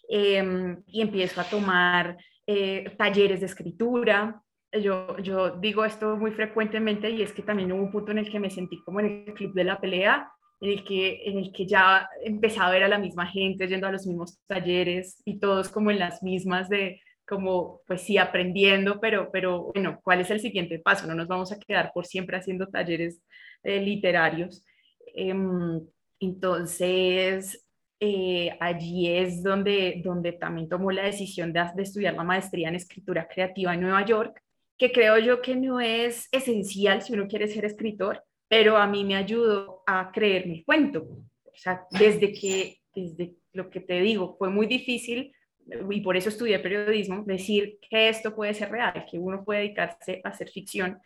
Em, 0.07 0.83
y 0.87 1.01
empiezo 1.01 1.41
a 1.41 1.45
tomar 1.45 2.17
eh, 2.45 2.93
talleres 2.97 3.39
de 3.39 3.45
escritura. 3.47 4.41
Yo, 4.71 5.17
yo 5.19 5.51
digo 5.51 5.85
esto 5.85 6.15
muy 6.17 6.31
frecuentemente 6.31 7.09
y 7.09 7.21
es 7.21 7.33
que 7.33 7.41
también 7.41 7.71
hubo 7.71 7.81
un 7.81 7.91
punto 7.91 8.11
en 8.11 8.19
el 8.19 8.31
que 8.31 8.39
me 8.39 8.49
sentí 8.49 8.81
como 8.83 8.99
en 8.99 9.25
el 9.27 9.33
club 9.33 9.53
de 9.53 9.63
la 9.63 9.79
pelea, 9.79 10.31
en 10.61 10.69
el 10.69 10.83
que, 10.83 11.23
en 11.25 11.39
el 11.39 11.51
que 11.51 11.65
ya 11.65 12.07
empezaba 12.23 12.67
a 12.67 12.71
ver 12.71 12.83
a 12.83 12.87
la 12.87 12.99
misma 12.99 13.25
gente 13.25 13.67
yendo 13.67 13.87
a 13.87 13.91
los 13.91 14.05
mismos 14.05 14.39
talleres 14.47 15.21
y 15.25 15.39
todos 15.39 15.69
como 15.69 15.89
en 15.91 15.99
las 15.99 16.21
mismas 16.21 16.69
de 16.69 17.01
como 17.27 17.81
pues 17.87 18.01
sí 18.01 18.17
aprendiendo, 18.17 18.99
pero, 18.99 19.29
pero 19.31 19.71
bueno, 19.73 19.99
¿cuál 20.03 20.21
es 20.21 20.29
el 20.29 20.39
siguiente 20.39 20.79
paso? 20.79 21.07
No 21.07 21.15
nos 21.15 21.27
vamos 21.27 21.51
a 21.51 21.59
quedar 21.59 21.91
por 21.93 22.05
siempre 22.05 22.37
haciendo 22.37 22.67
talleres 22.67 23.21
eh, 23.63 23.79
literarios. 23.79 24.63
Em, 25.15 25.79
entonces, 26.19 27.65
eh, 27.99 28.55
allí 28.59 29.07
es 29.07 29.41
donde, 29.43 30.01
donde 30.03 30.33
también 30.33 30.69
tomó 30.69 30.91
la 30.91 31.03
decisión 31.03 31.53
de, 31.53 31.63
de, 31.73 31.83
estudiar 31.83 32.15
la 32.15 32.23
maestría 32.23 32.67
en 32.69 32.75
escritura 32.75 33.27
creativa 33.27 33.73
en 33.73 33.81
Nueva 33.81 34.05
York, 34.05 34.41
que 34.77 34.91
creo 34.91 35.17
yo 35.19 35.41
que 35.41 35.55
no 35.55 35.79
es 35.79 36.27
esencial 36.31 37.01
si 37.01 37.13
uno 37.13 37.27
quiere 37.27 37.47
ser 37.47 37.65
escritor, 37.65 38.23
pero 38.51 38.75
a 38.75 38.85
mí 38.85 39.05
me 39.05 39.15
ayudó 39.15 39.81
a 39.87 40.11
creer 40.11 40.45
mi 40.45 40.61
cuento. 40.65 41.07
O 41.45 41.55
sea, 41.55 41.85
desde 41.89 42.33
que, 42.33 42.81
desde 42.93 43.35
lo 43.53 43.69
que 43.69 43.79
te 43.79 44.01
digo, 44.01 44.35
fue 44.37 44.49
muy 44.49 44.67
difícil 44.67 45.33
y 45.89 46.01
por 46.01 46.17
eso 46.17 46.27
estudié 46.27 46.59
periodismo, 46.59 47.23
decir 47.25 47.79
que 47.89 48.09
esto 48.09 48.35
puede 48.35 48.53
ser 48.53 48.69
real, 48.69 49.05
que 49.09 49.17
uno 49.17 49.45
puede 49.45 49.61
dedicarse 49.61 50.19
a 50.25 50.29
hacer 50.29 50.49
ficción 50.49 50.99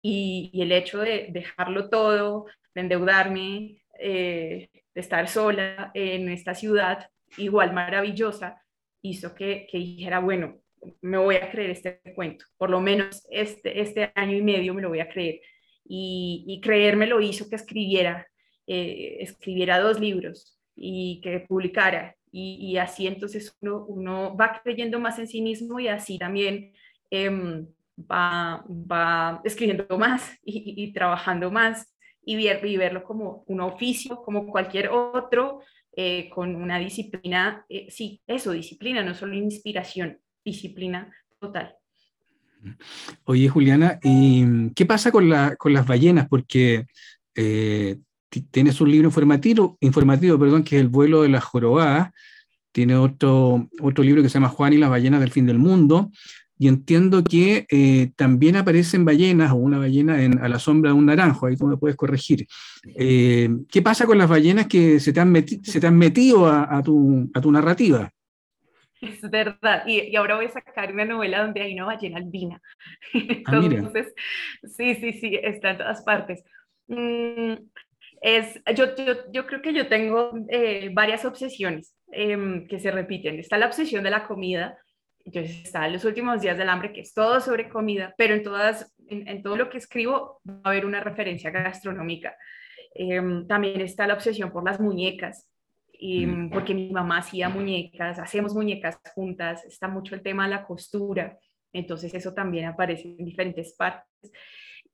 y, 0.00 0.52
el 0.54 0.70
hecho 0.70 1.00
de 1.00 1.30
dejarlo 1.32 1.90
todo, 1.90 2.46
de 2.76 2.82
endeudarme, 2.82 3.82
eh, 3.98 4.68
de 4.94 5.00
estar 5.00 5.26
sola 5.26 5.90
en 5.94 6.28
esta 6.28 6.54
ciudad 6.54 7.10
igual 7.38 7.72
maravillosa, 7.72 8.62
hizo 9.02 9.34
que, 9.34 9.66
que, 9.68 9.78
dijera, 9.78 10.20
bueno, 10.20 10.60
me 11.00 11.18
voy 11.18 11.34
a 11.36 11.50
creer 11.50 11.70
este 11.70 12.00
cuento, 12.14 12.44
por 12.56 12.70
lo 12.70 12.80
menos 12.80 13.26
este, 13.30 13.80
este 13.80 14.12
año 14.14 14.36
y 14.36 14.42
medio 14.42 14.74
me 14.74 14.82
lo 14.82 14.90
voy 14.90 15.00
a 15.00 15.08
creer. 15.08 15.40
Y, 15.86 16.44
y 16.46 16.60
creerme 16.60 17.06
lo 17.06 17.20
hizo 17.20 17.48
que 17.48 17.56
escribiera, 17.56 18.26
eh, 18.66 19.18
escribiera 19.20 19.80
dos 19.80 20.00
libros 20.00 20.58
y 20.74 21.20
que 21.22 21.40
publicara 21.40 22.16
y, 22.36 22.76
así 22.78 23.06
entonces 23.06 23.56
uno, 23.60 24.36
va 24.36 24.60
creyendo 24.60 24.98
más 24.98 25.20
en 25.20 25.28
sí 25.28 25.40
mismo 25.40 25.78
y 25.78 25.86
así 25.86 26.18
también 26.18 26.72
em, 27.08 27.64
va, 27.96 28.64
va, 28.68 29.40
escribiendo 29.44 29.86
más 29.96 30.36
y, 30.44 30.92
trabajando 30.92 31.52
más 31.52 31.94
y, 32.24 32.34
ver, 32.36 32.66
y, 32.66 32.76
verlo 32.76 33.04
como 33.04 33.44
un 33.46 33.60
oficio, 33.60 34.16
como 34.22 34.48
cualquier 34.48 34.88
otro, 34.88 35.60
eh, 35.94 36.28
con 36.30 36.56
una 36.56 36.80
disciplina, 36.80 37.64
eh, 37.68 37.88
sí, 37.88 38.20
eso, 38.26 38.50
disciplina, 38.50 39.04
no 39.04 39.14
solo 39.14 39.34
inspiración, 39.34 40.18
disciplina 40.44 41.14
total. 41.38 41.76
Oye, 43.24 43.48
Juliana, 43.48 43.98
¿y 44.02 44.70
qué 44.70 44.86
pasa 44.86 45.10
con, 45.10 45.28
la, 45.28 45.56
con 45.56 45.72
las 45.72 45.86
ballenas? 45.86 46.28
Porque 46.28 46.86
eh, 47.34 47.98
tienes 48.50 48.80
un 48.80 48.90
libro 48.90 49.08
informativo, 49.08 50.38
perdón, 50.38 50.64
que 50.64 50.76
es 50.76 50.82
El 50.82 50.88
vuelo 50.88 51.22
de 51.22 51.28
la 51.28 51.40
jorobada. 51.40 52.12
Tiene 52.72 52.96
otro, 52.96 53.68
otro 53.80 54.02
libro 54.02 54.22
que 54.22 54.28
se 54.28 54.34
llama 54.34 54.48
Juan 54.48 54.72
y 54.72 54.78
las 54.78 54.90
ballenas 54.90 55.20
del 55.20 55.30
fin 55.30 55.46
del 55.46 55.58
mundo. 55.58 56.10
Y 56.58 56.68
entiendo 56.68 57.24
que 57.24 57.66
eh, 57.70 58.12
también 58.16 58.56
aparecen 58.56 59.04
ballenas 59.04 59.52
o 59.52 59.56
una 59.56 59.78
ballena 59.78 60.22
en, 60.22 60.38
a 60.38 60.48
la 60.48 60.58
sombra 60.58 60.92
de 60.92 60.96
un 60.96 61.06
naranjo, 61.06 61.46
ahí 61.46 61.56
tú 61.56 61.66
me 61.66 61.76
puedes 61.76 61.96
corregir. 61.96 62.46
Eh, 62.96 63.50
¿Qué 63.68 63.82
pasa 63.82 64.06
con 64.06 64.18
las 64.18 64.28
ballenas 64.28 64.68
que 64.68 65.00
se 65.00 65.12
te 65.12 65.20
han, 65.20 65.32
metido 65.32 66.46
a, 66.46 66.80
tu, 66.82 67.30
narrativa? 67.50 68.10
Es 69.08 69.30
verdad, 69.30 69.84
y, 69.86 70.00
y, 70.00 70.16
ahora 70.16 70.36
voy 70.36 70.46
a 70.46 70.50
sacar 70.50 70.92
una 70.92 71.04
novela 71.04 71.42
donde 71.42 71.62
hay 71.62 71.74
una 71.74 71.86
ballena 71.86 72.18
albina. 72.18 72.60
Ah, 73.46 73.60
Entonces, 73.62 74.14
sí, 74.62 74.94
sí, 74.94 75.12
sí, 75.12 75.38
está 75.42 75.70
en 75.70 75.78
todas 75.78 76.02
partes. 76.02 76.42
Mm, 76.86 77.54
es, 78.22 78.60
yo, 78.74 78.94
yo, 78.96 79.30
yo, 79.32 79.46
creo 79.46 79.62
que 79.62 79.74
yo 79.74 79.88
tengo 79.88 80.32
eh, 80.48 80.90
varias 80.92 81.24
obsesiones 81.24 81.94
eh, 82.12 82.64
que 82.68 82.78
se 82.78 82.90
repiten. 82.90 83.38
Está 83.38 83.58
la 83.58 83.66
obsesión 83.66 84.02
de 84.02 84.10
la 84.10 84.26
comida, 84.26 84.78
entonces 85.24 85.64
está 85.64 85.88
los 85.88 86.04
últimos 86.04 86.40
días 86.40 86.56
del 86.56 86.68
hambre, 86.68 86.92
que 86.92 87.00
es 87.00 87.12
todo 87.14 87.40
sobre 87.40 87.68
comida, 87.68 88.14
pero 88.16 88.34
en, 88.34 88.42
todas, 88.42 88.92
en, 89.08 89.28
en 89.28 89.42
todo 89.42 89.56
lo 89.56 89.68
que 89.68 89.78
escribo 89.78 90.40
va 90.48 90.60
a 90.64 90.68
haber 90.70 90.86
una 90.86 91.00
referencia 91.00 91.50
gastronómica. 91.50 92.34
Eh, 92.94 93.20
también 93.48 93.80
está 93.80 94.06
la 94.06 94.14
obsesión 94.14 94.52
por 94.52 94.64
las 94.64 94.80
muñecas, 94.80 95.48
mm. 96.00 96.50
porque 96.50 96.74
mi 96.74 96.90
mamá 96.90 97.18
hacía 97.18 97.48
muñecas, 97.48 98.18
hacemos 98.18 98.54
muñecas 98.54 98.98
juntas, 99.14 99.64
está 99.64 99.88
mucho 99.88 100.14
el 100.14 100.22
tema 100.22 100.44
de 100.44 100.50
la 100.50 100.64
costura, 100.64 101.38
entonces 101.72 102.14
eso 102.14 102.32
también 102.32 102.66
aparece 102.66 103.14
en 103.18 103.24
diferentes 103.24 103.74
partes. 103.76 104.32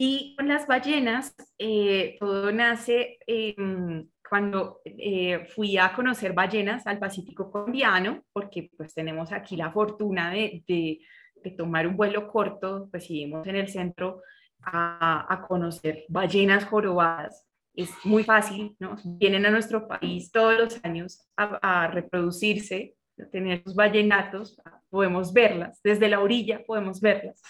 Y 0.02 0.34
con 0.36 0.48
las 0.48 0.66
ballenas, 0.66 1.34
eh, 1.58 2.16
todo 2.18 2.50
nace 2.52 3.18
em, 3.26 4.08
cuando 4.26 4.80
eh, 4.84 5.44
fui 5.54 5.76
a 5.76 5.92
conocer 5.92 6.32
ballenas 6.32 6.86
al 6.86 6.98
Pacífico 6.98 7.50
colombiano, 7.50 8.22
porque 8.32 8.70
pues 8.76 8.94
tenemos 8.94 9.30
aquí 9.30 9.56
la 9.56 9.70
fortuna 9.70 10.30
de, 10.30 10.64
de, 10.66 11.00
de 11.42 11.50
tomar 11.50 11.86
un 11.86 11.96
vuelo 11.96 12.28
corto, 12.28 12.88
pues 12.90 13.06
seguimos 13.06 13.46
en 13.46 13.56
el 13.56 13.68
centro 13.68 14.22
a, 14.62 15.26
a, 15.30 15.46
conocer 15.46 16.04
ballenas 16.08 16.64
jorobadas. 16.64 17.46
Es 17.74 17.90
muy 18.04 18.24
fácil, 18.24 18.74
¿no? 18.78 18.96
Vienen 19.04 19.46
a 19.46 19.50
nuestro 19.50 19.86
país 19.86 20.30
todos 20.32 20.58
los 20.58 20.84
años 20.84 21.26
a, 21.36 21.88
reproducirse, 21.88 22.94
a 23.18 23.26
tener 23.26 23.62
sus 23.62 23.74
ballenatos, 23.74 24.60
podemos 24.88 25.32
verlas, 25.32 25.80
desde 25.82 26.08
la 26.08 26.20
orilla 26.20 26.62
podemos 26.64 27.00
verlas. 27.00 27.40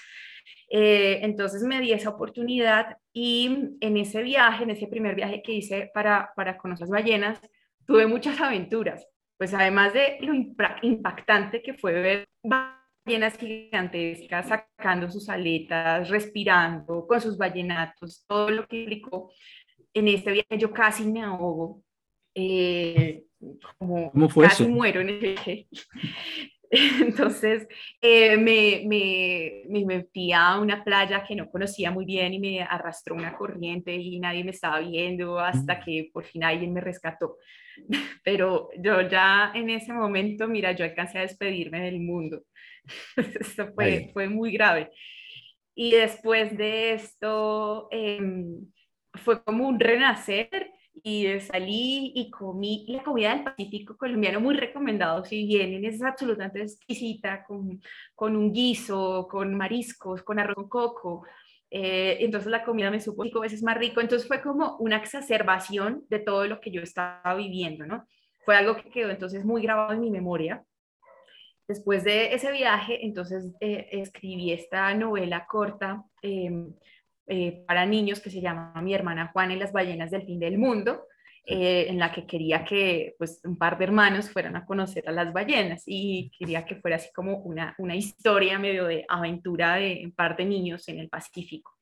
Eh, 0.68 1.20
entonces 1.22 1.62
me 1.62 1.80
di 1.80 1.92
esa 1.92 2.10
oportunidad 2.10 2.96
y 3.12 3.76
en 3.80 3.96
ese 3.96 4.22
viaje, 4.22 4.64
en 4.64 4.70
ese 4.70 4.86
primer 4.86 5.14
viaje 5.14 5.42
que 5.42 5.52
hice 5.52 5.90
para, 5.92 6.32
para 6.36 6.56
conocer 6.58 6.86
las 6.86 7.02
ballenas, 7.02 7.40
tuve 7.86 8.06
muchas 8.06 8.40
aventuras. 8.40 9.06
Pues 9.36 9.54
además 9.54 9.94
de 9.94 10.18
lo 10.20 10.34
impactante 10.82 11.62
que 11.62 11.74
fue 11.74 11.94
ver 11.94 12.28
ballenas 12.42 13.38
gigantescas 13.38 14.48
sacando 14.48 15.10
sus 15.10 15.28
aletas, 15.28 16.08
respirando 16.08 17.06
con 17.06 17.20
sus 17.20 17.36
ballenatos, 17.36 18.24
todo 18.28 18.50
lo 18.50 18.66
que 18.66 18.80
implicó. 18.80 19.32
En 19.94 20.08
este 20.08 20.32
viaje 20.32 20.58
yo 20.58 20.72
casi 20.72 21.04
me 21.04 21.22
ahogo. 21.22 21.82
Eh, 22.34 23.24
como 23.78 24.12
¿Cómo 24.12 24.28
fue 24.28 24.46
casi 24.46 24.62
eso? 24.64 24.72
muero 24.72 25.00
en 25.00 25.08
el 25.10 25.18
viaje. 25.18 25.68
Entonces 26.70 27.66
eh, 28.00 28.36
me, 28.36 28.84
me, 28.86 29.62
me, 29.68 29.84
metí 29.84 30.32
a 30.32 30.56
una 30.60 30.84
playa 30.84 31.24
que 31.26 31.34
no 31.34 31.50
conocía 31.50 31.90
muy 31.90 32.04
bien 32.04 32.32
y 32.32 32.38
me 32.38 32.62
arrastró 32.62 33.16
una 33.16 33.36
corriente 33.36 33.92
y 33.96 34.20
nadie 34.20 34.44
me 34.44 34.52
estaba 34.52 34.78
viendo 34.78 35.40
hasta 35.40 35.80
Mm. 35.80 35.84
que 35.84 36.10
por 36.12 36.24
fin 36.24 36.44
alguien 36.44 36.72
me 36.72 36.80
rescató. 36.80 37.38
Pero 38.22 38.68
yo 38.78 39.00
ya 39.08 39.50
en 39.54 39.68
ese 39.70 39.92
momento, 39.92 40.46
mira, 40.46 40.70
yo 40.72 40.84
alcancé 40.84 41.18
a 41.18 41.22
despedirme 41.22 41.80
del 41.80 41.98
mundo. 42.00 42.42
Esto 43.16 43.72
fue, 43.74 44.10
fue 44.12 44.28
muy 44.28 44.52
grave. 44.52 44.90
Y 45.74 45.90
después 45.92 46.56
de 46.56 46.92
esto 46.92 47.88
em, 47.90 48.66
fue 49.20 49.42
como 49.42 49.68
un 49.68 49.78
renacer 49.78 50.72
y 51.02 51.40
salí 51.40 52.12
y 52.14 52.30
comí 52.30 52.84
la 52.88 53.02
comida 53.02 53.34
del 53.34 53.44
Pacífico 53.44 53.96
colombiano 53.96 54.40
muy 54.40 54.54
recomendado 54.56 55.24
si 55.24 55.46
vienen, 55.46 55.84
es 55.84 56.02
absolutamente 56.02 56.62
exquisita 56.62 57.44
con, 57.44 57.80
con 58.14 58.36
un 58.36 58.52
guiso, 58.52 59.26
con 59.30 59.54
mariscos, 59.54 60.22
con 60.22 60.38
arroz 60.38 60.56
con 60.56 60.68
coco. 60.68 61.26
Eh, 61.70 62.18
entonces 62.20 62.50
la 62.50 62.64
comida 62.64 62.90
me 62.90 63.00
supo 63.00 63.22
cinco 63.22 63.40
veces 63.40 63.62
más 63.62 63.78
rico, 63.78 64.00
entonces 64.00 64.26
fue 64.26 64.42
como 64.42 64.76
una 64.78 64.96
exacerbación 64.96 66.04
de 66.08 66.18
todo 66.18 66.46
lo 66.46 66.60
que 66.60 66.72
yo 66.72 66.82
estaba 66.82 67.34
viviendo, 67.34 67.86
¿no? 67.86 68.06
Fue 68.44 68.56
algo 68.56 68.74
que 68.76 68.90
quedó 68.90 69.10
entonces 69.10 69.44
muy 69.44 69.62
grabado 69.62 69.92
en 69.92 70.00
mi 70.00 70.10
memoria. 70.10 70.64
Después 71.68 72.02
de 72.02 72.34
ese 72.34 72.50
viaje, 72.50 73.06
entonces 73.06 73.54
eh, 73.60 73.88
escribí 73.92 74.52
esta 74.52 74.92
novela 74.94 75.46
corta 75.46 76.02
eh, 76.20 76.50
eh, 77.26 77.62
para 77.66 77.86
niños 77.86 78.20
que 78.20 78.30
se 78.30 78.40
llama 78.40 78.72
Mi 78.82 78.94
hermana 78.94 79.30
Juana 79.32 79.54
y 79.54 79.58
las 79.58 79.72
ballenas 79.72 80.10
del 80.10 80.26
fin 80.26 80.38
del 80.40 80.58
mundo, 80.58 81.02
eh, 81.46 81.86
en 81.88 81.98
la 81.98 82.12
que 82.12 82.26
quería 82.26 82.64
que 82.64 83.14
pues, 83.18 83.40
un 83.44 83.56
par 83.56 83.78
de 83.78 83.84
hermanos 83.84 84.30
fueran 84.30 84.56
a 84.56 84.66
conocer 84.66 85.08
a 85.08 85.12
las 85.12 85.32
ballenas 85.32 85.82
y 85.86 86.30
quería 86.38 86.64
que 86.64 86.76
fuera 86.76 86.96
así 86.96 87.08
como 87.14 87.38
una, 87.38 87.74
una 87.78 87.96
historia 87.96 88.58
medio 88.58 88.86
de 88.86 89.04
aventura 89.08 89.76
de 89.76 90.02
un 90.04 90.12
par 90.12 90.36
de 90.36 90.44
niños 90.44 90.86
en 90.88 90.98
el 90.98 91.08
Pacífico. 91.08 91.72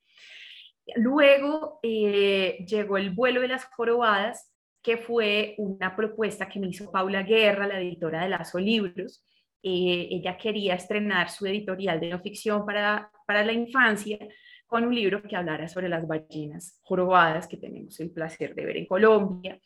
Luego 0.95 1.79
eh, 1.83 2.65
llegó 2.67 2.97
el 2.97 3.11
vuelo 3.11 3.41
de 3.41 3.49
las 3.49 3.65
jorobadas, 3.65 4.51
que 4.81 4.97
fue 4.97 5.55
una 5.57 5.95
propuesta 5.95 6.47
que 6.47 6.59
me 6.59 6.67
hizo 6.67 6.91
Paula 6.91 7.23
Guerra, 7.23 7.67
la 7.67 7.79
editora 7.79 8.23
de 8.23 8.29
Lazo 8.29 8.59
Libros. 8.59 9.23
Eh, 9.61 10.07
ella 10.09 10.37
quería 10.37 10.75
estrenar 10.75 11.29
su 11.29 11.45
editorial 11.45 11.99
de 11.99 12.09
no 12.09 12.19
ficción 12.19 12.65
para, 12.65 13.11
para 13.27 13.43
la 13.43 13.51
infancia, 13.51 14.17
con 14.69 14.85
un 14.85 14.93
libro 14.93 15.21
que 15.23 15.35
hablara 15.35 15.67
sobre 15.67 15.89
las 15.89 16.07
ballenas 16.07 16.79
jorobadas 16.83 17.47
que 17.47 17.57
tenemos 17.57 17.99
el 17.99 18.11
placer 18.11 18.53
de 18.53 18.65
ver 18.65 18.77
en 18.77 18.85
Colombia, 18.85 19.59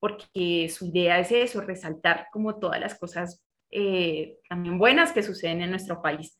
porque 0.00 0.68
su 0.70 0.86
idea 0.86 1.20
es 1.20 1.30
eso, 1.30 1.60
resaltar 1.60 2.28
como 2.32 2.58
todas 2.58 2.80
las 2.80 2.98
cosas 2.98 3.44
eh, 3.70 4.38
también 4.48 4.78
buenas 4.78 5.12
que 5.12 5.22
suceden 5.22 5.60
en 5.60 5.70
nuestro 5.70 6.00
país. 6.00 6.38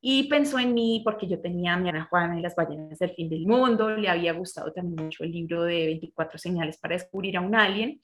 Y 0.00 0.28
pensó 0.28 0.58
en 0.58 0.72
mí 0.72 1.02
porque 1.04 1.28
yo 1.28 1.40
tenía 1.40 1.74
a 1.74 1.76
mi 1.76 1.90
Ana 1.90 2.06
Juana 2.08 2.38
y 2.38 2.42
las 2.42 2.54
ballenas 2.54 2.98
del 2.98 3.10
fin 3.10 3.28
del 3.28 3.46
mundo, 3.46 3.90
le 3.90 4.08
había 4.08 4.32
gustado 4.32 4.72
también 4.72 5.04
mucho 5.04 5.24
el 5.24 5.32
libro 5.32 5.64
de 5.64 5.86
24 5.86 6.38
señales 6.38 6.78
para 6.78 6.94
descubrir 6.94 7.36
a 7.36 7.42
un 7.42 7.54
alien, 7.54 8.00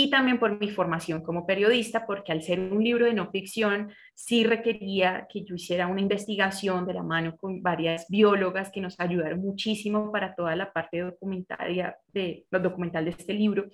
y 0.00 0.10
también 0.10 0.38
por 0.38 0.60
mi 0.60 0.70
formación 0.70 1.22
como 1.22 1.44
periodista, 1.44 2.06
porque 2.06 2.30
al 2.30 2.40
ser 2.40 2.60
un 2.60 2.84
libro 2.84 3.06
de 3.06 3.14
no 3.14 3.32
ficción, 3.32 3.90
sí 4.14 4.44
requería 4.44 5.26
que 5.28 5.42
yo 5.42 5.56
hiciera 5.56 5.88
una 5.88 6.00
investigación 6.00 6.86
de 6.86 6.94
la 6.94 7.02
mano 7.02 7.36
con 7.36 7.62
varias 7.62 8.06
biólogas 8.08 8.70
que 8.70 8.80
nos 8.80 9.00
ayudaron 9.00 9.40
muchísimo 9.40 10.12
para 10.12 10.36
toda 10.36 10.54
la 10.54 10.72
parte 10.72 11.00
documentaria 11.00 11.98
de, 12.12 12.46
documental 12.48 13.06
de 13.06 13.10
este 13.10 13.32
libro. 13.32 13.66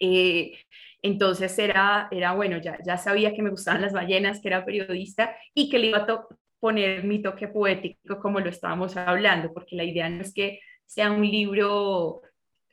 Eh, 0.00 0.58
entonces 1.02 1.56
era, 1.56 2.08
era 2.10 2.32
bueno, 2.32 2.58
ya, 2.58 2.76
ya 2.84 2.96
sabía 2.96 3.32
que 3.32 3.42
me 3.42 3.50
gustaban 3.50 3.82
las 3.82 3.92
ballenas, 3.92 4.40
que 4.40 4.48
era 4.48 4.64
periodista 4.64 5.36
y 5.54 5.68
que 5.70 5.78
le 5.78 5.86
iba 5.86 5.98
a 5.98 6.26
poner 6.58 7.04
mi 7.04 7.22
toque 7.22 7.46
poético 7.46 8.18
como 8.18 8.40
lo 8.40 8.50
estábamos 8.50 8.96
hablando, 8.96 9.54
porque 9.54 9.76
la 9.76 9.84
idea 9.84 10.08
no 10.08 10.22
es 10.22 10.34
que 10.34 10.58
sea 10.84 11.12
un 11.12 11.22
libro 11.22 12.22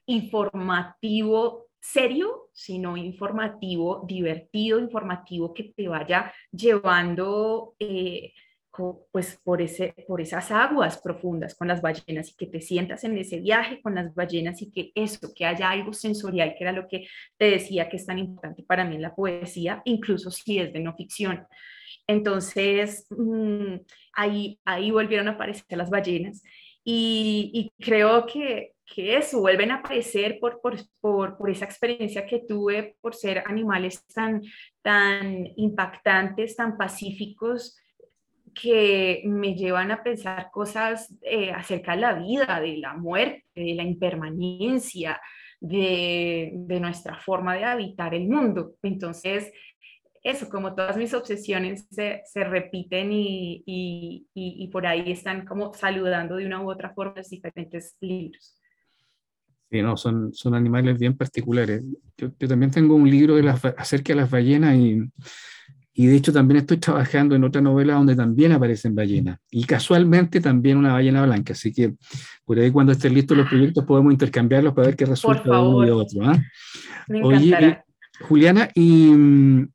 informativo 0.07 1.64
serio, 1.91 2.49
sino 2.53 2.97
informativo, 2.97 4.03
divertido, 4.07 4.79
informativo 4.79 5.53
que 5.53 5.73
te 5.75 5.87
vaya 5.87 6.33
llevando 6.51 7.75
eh, 7.79 8.33
pues 9.11 9.39
por, 9.43 9.61
ese, 9.61 9.93
por 10.07 10.21
esas 10.21 10.51
aguas 10.51 10.97
profundas 10.97 11.55
con 11.55 11.67
las 11.67 11.81
ballenas 11.81 12.29
y 12.29 12.35
que 12.35 12.47
te 12.47 12.61
sientas 12.61 13.03
en 13.03 13.17
ese 13.17 13.39
viaje 13.39 13.81
con 13.81 13.95
las 13.95 14.13
ballenas 14.13 14.61
y 14.61 14.71
que 14.71 14.91
eso, 14.95 15.33
que 15.33 15.45
haya 15.45 15.69
algo 15.69 15.93
sensorial, 15.93 16.55
que 16.57 16.63
era 16.63 16.71
lo 16.71 16.87
que 16.87 17.07
te 17.37 17.45
decía 17.51 17.87
que 17.87 17.97
es 17.97 18.05
tan 18.05 18.19
importante 18.19 18.63
para 18.63 18.83
mí 18.83 18.95
en 18.95 19.01
la 19.01 19.15
poesía, 19.15 19.81
incluso 19.85 20.31
si 20.31 20.59
es 20.59 20.73
de 20.73 20.79
no 20.79 20.93
ficción. 20.95 21.45
Entonces, 22.07 23.07
mm, 23.09 23.75
ahí, 24.13 24.59
ahí 24.65 24.91
volvieron 24.91 25.27
a 25.27 25.31
aparecer 25.31 25.77
las 25.77 25.89
ballenas 25.89 26.43
y, 26.83 27.51
y 27.53 27.83
creo 27.83 28.25
que, 28.25 28.74
que 28.85 29.17
eso, 29.17 29.39
vuelven 29.39 29.71
a 29.71 29.75
aparecer 29.75 30.37
por, 30.39 30.61
por, 30.61 30.75
por, 30.99 31.37
por, 31.37 31.49
esa 31.49 31.65
experiencia 31.65 32.25
que 32.25 32.43
tuve, 32.47 32.95
por 33.01 33.15
ser 33.15 33.43
animales 33.47 34.05
tan, 34.07 34.41
tan 34.81 35.47
impactantes, 35.55 36.55
tan 36.55 36.77
pacíficos, 36.77 37.77
que 38.53 39.21
me 39.25 39.53
llevan 39.53 39.91
a 39.91 40.01
pensar 40.01 40.49
cosas 40.51 41.13
eh, 41.21 41.51
acerca 41.51 41.93
de 41.93 42.01
la 42.01 42.13
vida, 42.13 42.59
de 42.61 42.77
la 42.77 42.93
muerte, 42.93 43.43
de 43.53 43.75
la 43.75 43.83
impermanencia, 43.83 45.19
de, 45.59 46.51
de, 46.53 46.79
nuestra 46.79 47.19
forma 47.19 47.55
de 47.55 47.65
habitar 47.65 48.13
el 48.15 48.29
mundo. 48.29 48.75
Entonces, 48.81 49.51
eso, 50.23 50.49
como 50.49 50.73
todas 50.73 50.97
mis 50.97 51.13
obsesiones 51.13 51.87
se, 51.91 52.21
se 52.25 52.43
repiten 52.43 53.11
y, 53.11 53.61
y, 53.65 54.25
y, 54.33 54.67
por 54.69 54.87
ahí 54.87 55.11
están 55.11 55.45
como 55.45 55.73
saludando 55.73 56.37
de 56.37 56.45
una 56.45 56.61
u 56.63 56.71
otra 56.71 56.93
forma 56.93 57.15
los 57.17 57.29
diferentes 57.29 57.95
libros. 57.99 58.59
Sí, 59.71 59.81
no, 59.81 59.97
son, 59.97 60.33
son 60.33 60.53
animales 60.53 60.97
bien 60.99 61.17
particulares. 61.17 61.83
Yo, 62.17 62.31
también 62.47 62.71
tengo 62.71 62.95
un 62.95 63.09
libro 63.09 63.35
de 63.35 63.43
las, 63.43 63.63
acerca 63.65 64.13
de 64.13 64.21
las 64.21 64.29
ballenas 64.29 64.75
y, 64.75 65.01
y, 65.93 66.05
de 66.05 66.15
hecho 66.15 66.31
también 66.31 66.59
estoy 66.59 66.77
trabajando 66.77 67.35
en 67.35 67.43
otra 67.43 67.61
novela 67.61 67.95
donde 67.95 68.15
también 68.15 68.51
aparecen 68.51 68.93
ballenas 68.93 69.39
y 69.49 69.63
casualmente 69.65 70.39
también 70.39 70.77
una 70.77 70.93
ballena 70.93 71.25
blanca. 71.25 71.53
Así 71.53 71.73
que 71.73 71.95
por 72.45 72.59
ahí 72.59 72.71
cuando 72.71 72.91
estén 72.91 73.13
listos 73.13 73.35
los 73.35 73.49
proyectos 73.49 73.83
podemos 73.85 74.13
intercambiarlos 74.13 74.73
para 74.73 74.87
ver 74.87 74.95
qué 74.95 75.05
resulta 75.05 75.43
de 75.43 75.59
uno 75.59 75.83
y 75.83 75.87
de 75.87 75.91
otro. 75.91 76.25
¿ah? 76.25 76.41
Oye, 77.23 77.79
Juliana, 78.21 78.69
y 78.73 79.11
mm, 79.11 79.67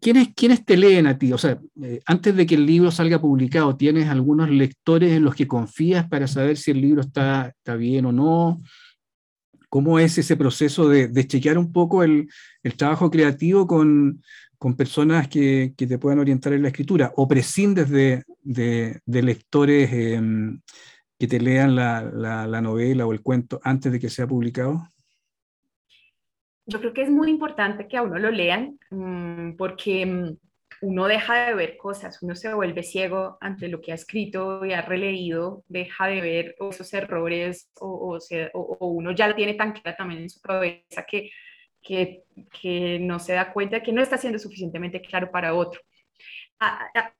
¿Quiénes, 0.00 0.28
¿Quiénes 0.34 0.64
te 0.64 0.76
leen 0.76 1.06
a 1.06 1.18
ti? 1.18 1.32
O 1.32 1.38
sea, 1.38 1.60
eh, 1.82 2.00
antes 2.06 2.34
de 2.36 2.46
que 2.46 2.54
el 2.54 2.66
libro 2.66 2.90
salga 2.90 3.20
publicado, 3.20 3.76
¿tienes 3.76 4.08
algunos 4.08 4.50
lectores 4.50 5.12
en 5.12 5.24
los 5.24 5.34
que 5.34 5.48
confías 5.48 6.08
para 6.08 6.26
saber 6.26 6.56
si 6.56 6.70
el 6.70 6.80
libro 6.80 7.00
está, 7.00 7.54
bien 7.78 8.06
o 8.06 8.12
no? 8.12 8.60
¿Cómo 9.68 9.98
es 9.98 10.16
ese 10.18 10.36
proceso 10.36 10.88
de, 10.88 11.26
chequear 11.26 11.58
un 11.58 11.72
poco 11.72 12.02
el, 12.02 12.28
trabajo 12.76 13.10
creativo 13.10 13.66
con, 13.66 14.22
personas 14.76 15.28
que, 15.28 15.74
te 15.76 15.98
puedan 15.98 16.20
orientar 16.20 16.52
en 16.52 16.62
la 16.62 16.68
escritura? 16.68 17.12
¿O 17.16 17.26
prescindes 17.26 17.90
de, 17.90 18.24
lectores 19.06 19.90
eh, 19.92 20.20
que 21.18 21.26
te 21.26 21.40
lean 21.40 21.74
la 21.74 22.60
novela 22.62 23.06
o 23.06 23.12
el 23.12 23.22
cuento 23.22 23.60
antes 23.64 23.92
de 23.92 23.98
que 23.98 24.10
sea 24.10 24.26
publicado? 24.26 24.88
Yo 26.68 26.80
creo 26.80 26.92
que 26.92 27.02
es 27.02 27.10
muy 27.10 27.30
importante 27.30 27.88
que 27.88 27.96
a 27.96 28.02
uno 28.02 28.18
lo 28.18 28.30
lean 28.30 28.78
mm, 28.90 29.56
porque 29.56 30.04
mm, 30.04 30.36
uno 30.82 31.06
deja 31.06 31.46
de 31.46 31.54
ver 31.54 31.76
cosas, 31.76 32.22
uno 32.22 32.36
se 32.36 32.52
vuelve 32.54 32.82
ciego 32.82 33.38
ante 33.40 33.68
lo 33.68 33.80
que 33.80 33.92
ha 33.92 33.94
escrito 33.94 34.64
y 34.64 34.72
ha 34.74 34.82
releído, 34.82 35.64
deja 35.66 36.06
de 36.06 36.20
ver 36.20 36.56
esos 36.60 36.92
errores 36.92 37.70
o, 37.80 38.18
o, 38.52 38.86
uno 38.86 39.12
ya 39.12 39.28
lo 39.28 39.34
tiene 39.34 39.54
tan 39.54 39.72
clara 39.72 39.96
también 39.96 40.22
en 40.22 40.30
su 40.30 40.40
cabeza 40.40 41.04
que, 41.08 41.30
que, 41.82 42.24
que, 42.60 42.98
no 43.00 43.18
se 43.18 43.32
da 43.32 43.52
cuenta 43.52 43.82
que 43.82 43.92
no 43.92 44.02
está 44.02 44.18
siendo 44.18 44.38
suficientemente 44.38 45.00
claro 45.00 45.30
para 45.30 45.54
otro. 45.54 45.80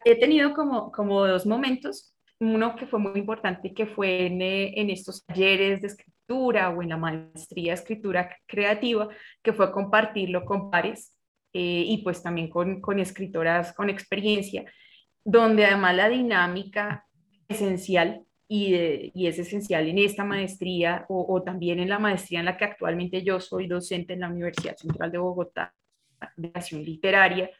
he 0.04 0.16
tenido 0.16 0.54
como, 0.54 0.92
como 0.92 1.26
dos 1.26 1.46
momentos, 1.46 2.14
uno 2.38 2.76
que 2.76 2.86
fue 2.86 3.00
muy 3.00 3.18
importante, 3.18 3.72
que 3.74 3.86
fue 3.86 4.26
en, 4.26 4.42
eh, 4.42 4.80
en 4.80 4.90
estos 4.90 5.24
talleres 5.24 5.80
de 5.80 5.88
escritura 5.88 6.17
o 6.30 6.82
en 6.82 6.88
la 6.90 6.96
maestría 6.96 7.72
de 7.72 7.80
escritura 7.80 8.36
creativa, 8.46 9.08
que 9.42 9.52
fue 9.52 9.72
compartirlo 9.72 10.44
con 10.44 10.70
pares 10.70 11.16
eh, 11.52 11.84
y 11.86 12.02
pues 12.02 12.22
también 12.22 12.50
con, 12.50 12.80
con 12.80 12.98
escritoras 12.98 13.72
con 13.72 13.88
experiencia, 13.88 14.70
donde 15.24 15.64
además 15.64 15.96
la 15.96 16.08
dinámica 16.08 17.06
esencial 17.48 18.24
y, 18.46 19.10
y, 19.14 19.26
es 19.26 19.38
esencial 19.38 19.86
en 19.88 19.98
esta 19.98 20.24
maestría 20.24 21.04
o, 21.08 21.34
o, 21.34 21.42
también 21.42 21.80
en 21.80 21.88
la 21.88 21.98
maestría 21.98 22.40
en 22.40 22.46
la 22.46 22.56
que 22.56 22.64
actualmente 22.64 23.22
yo 23.22 23.40
soy 23.40 23.66
docente 23.66 24.14
en 24.14 24.20
la 24.20 24.28
Universidad 24.28 24.76
Central 24.76 25.12
de 25.12 25.18
Bogotá 25.18 25.74
de 26.36 26.50
acción 26.54 26.82
literaria, 26.82 27.50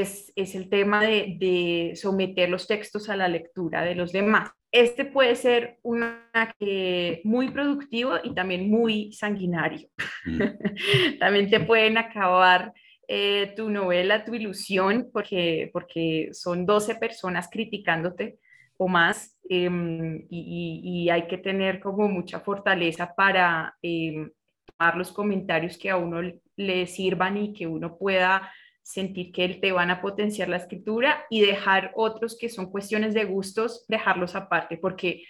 es, 0.00 0.32
es 0.36 0.54
el 0.54 0.68
tema 0.68 1.02
de, 1.02 1.92
someter 1.94 2.48
los 2.48 2.66
textos 2.66 3.08
a 3.08 3.16
la 3.16 3.28
lectura 3.28 3.82
de 3.82 3.94
los 3.94 4.12
demás 4.12 4.50
este 4.74 5.04
puede 5.04 5.36
ser 5.36 5.78
una 5.82 6.28
que 6.58 7.20
muy 7.22 7.48
productivo 7.52 8.14
y 8.24 8.34
también 8.34 8.68
muy 8.68 9.12
sanguinario. 9.12 9.86
También 11.20 11.48
te 11.48 11.60
pueden 11.60 11.96
acabar 11.96 12.72
eh, 13.06 13.52
tu 13.54 13.70
novela, 13.70 14.24
tu 14.24 14.34
ilusión, 14.34 15.10
porque, 15.12 15.70
porque 15.72 16.30
son 16.32 16.66
12 16.66 16.96
personas 16.96 17.48
criticándote 17.48 18.38
o 18.76 18.88
más 18.88 19.38
em, 19.48 20.26
y, 20.28 21.08
hay 21.08 21.28
que 21.28 21.38
tener 21.38 21.78
como 21.78 22.08
mucha 22.08 22.40
fortaleza 22.40 23.14
para 23.14 23.76
eh, 23.80 24.28
tomar 24.66 24.96
los 24.96 25.12
comentarios 25.12 25.78
que 25.78 25.90
a 25.90 25.96
uno 25.96 26.20
le 26.56 26.86
sirvan 26.86 27.36
y 27.36 27.52
que 27.52 27.68
uno 27.68 27.96
pueda 27.96 28.50
sentir 28.84 29.32
que 29.32 29.48
te 29.48 29.72
van 29.72 29.90
a 29.90 30.02
potenciar 30.02 30.48
la 30.50 30.58
escritura 30.58 31.24
y 31.30 31.40
dejar 31.40 31.92
otros 31.94 32.36
que 32.38 32.50
son 32.50 32.70
cuestiones 32.70 33.14
de 33.14 33.24
gustos, 33.24 33.86
dejarlos 33.88 34.34
aparte, 34.36 34.76
porque, 34.76 35.24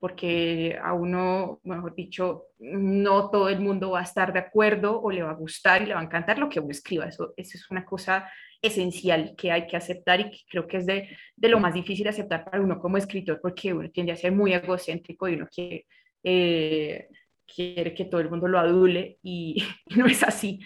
porque 0.00 0.76
a 0.82 0.92
uno, 0.92 1.60
mejor 1.62 1.94
dicho, 1.94 2.46
no 2.58 3.30
todo 3.30 3.48
el 3.48 3.60
mundo 3.60 3.92
va 3.92 4.00
a 4.00 4.02
estar 4.02 4.32
de 4.32 4.40
acuerdo 4.40 5.00
o 5.00 5.12
le 5.12 5.22
va 5.22 5.30
a 5.30 5.34
gustar 5.34 5.82
y 5.82 5.86
le 5.86 5.94
va 5.94 6.00
a 6.00 6.04
encantar 6.04 6.38
lo 6.38 6.48
que 6.48 6.58
uno 6.58 6.72
escriba. 6.72 7.06
Eso, 7.06 7.32
eso 7.36 7.56
es 7.56 7.70
una 7.70 7.84
cosa 7.84 8.28
esencial 8.60 9.34
que 9.38 9.52
hay 9.52 9.68
que 9.68 9.76
aceptar 9.76 10.18
y 10.20 10.30
que 10.30 10.38
creo 10.50 10.66
que 10.66 10.78
es 10.78 10.86
de, 10.86 11.16
de 11.36 11.48
lo 11.48 11.60
más 11.60 11.74
difícil 11.74 12.08
aceptar 12.08 12.44
para 12.44 12.60
uno 12.60 12.80
como 12.80 12.96
escritor, 12.96 13.38
porque 13.40 13.72
uno 13.72 13.88
tiende 13.90 14.12
a 14.12 14.16
ser 14.16 14.32
muy 14.32 14.52
egocéntrico 14.52 15.28
y 15.28 15.34
uno 15.34 15.46
quiere... 15.48 15.86
Eh, 16.24 17.08
quiere 17.46 17.94
que 17.94 18.04
todo 18.04 18.20
el 18.20 18.30
mundo 18.30 18.48
lo 18.48 18.58
adule 18.58 19.18
y, 19.22 19.62
no 19.96 20.06
es 20.06 20.22
así. 20.22 20.60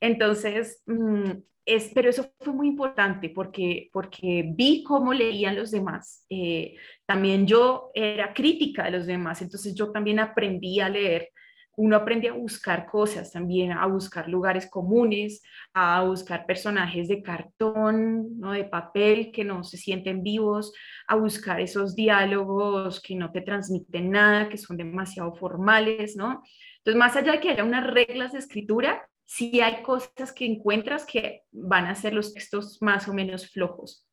Entonces, 0.00 0.82
mm, 0.86 1.30
es, 1.64 1.90
pero 1.94 2.10
eso 2.10 2.32
fue 2.40 2.52
muy 2.52 2.68
importante 2.68 3.28
porque, 3.28 3.88
porque 3.92 4.44
vi 4.54 4.82
cómo 4.82 5.12
leían 5.12 5.56
los 5.56 5.70
demás. 5.70 6.24
Eh, 6.28 6.74
también 7.06 7.46
yo 7.46 7.90
era 7.94 8.34
crítica 8.34 8.84
de 8.84 8.92
los 8.92 9.06
demás, 9.06 9.42
entonces 9.42 9.74
yo 9.74 9.92
también 9.92 10.18
aprendí 10.18 10.80
a 10.80 10.88
leer. 10.88 11.30
Uno 11.76 11.96
aprende 11.96 12.28
a 12.28 12.32
buscar 12.32 12.86
cosas 12.86 13.32
también, 13.32 13.72
a 13.72 13.86
buscar 13.86 14.28
lugares 14.28 14.68
comunes, 14.68 15.42
a 15.72 16.02
buscar 16.04 16.44
personajes 16.44 17.08
de 17.08 17.22
cartón, 17.22 18.38
¿no? 18.38 18.52
de 18.52 18.64
papel 18.64 19.32
que 19.32 19.44
no 19.44 19.64
se 19.64 19.78
sienten 19.78 20.22
vivos, 20.22 20.74
a 21.06 21.16
buscar 21.16 21.60
esos 21.60 21.94
diálogos 21.96 23.00
que 23.00 23.14
no 23.14 23.32
te 23.32 23.40
transmiten 23.40 24.10
nada, 24.10 24.48
que 24.48 24.58
son 24.58 24.76
demasiado 24.76 25.34
formales, 25.34 26.14
¿no? 26.16 26.42
Entonces, 26.78 26.98
más 26.98 27.16
allá 27.16 27.32
de 27.32 27.40
que 27.40 27.50
haya 27.50 27.64
unas 27.64 27.86
reglas 27.86 28.32
de 28.32 28.40
escritura, 28.40 29.08
si 29.24 29.60
hay 29.60 29.82
cosas 29.82 30.32
que 30.34 30.44
encuentras 30.44 31.06
que 31.06 31.42
van 31.52 31.86
a 31.86 31.94
ser 31.94 32.12
los 32.12 32.34
textos 32.34 32.78
más 32.82 33.08
o 33.08 33.14
menos 33.14 33.50
flojos. 33.50 34.06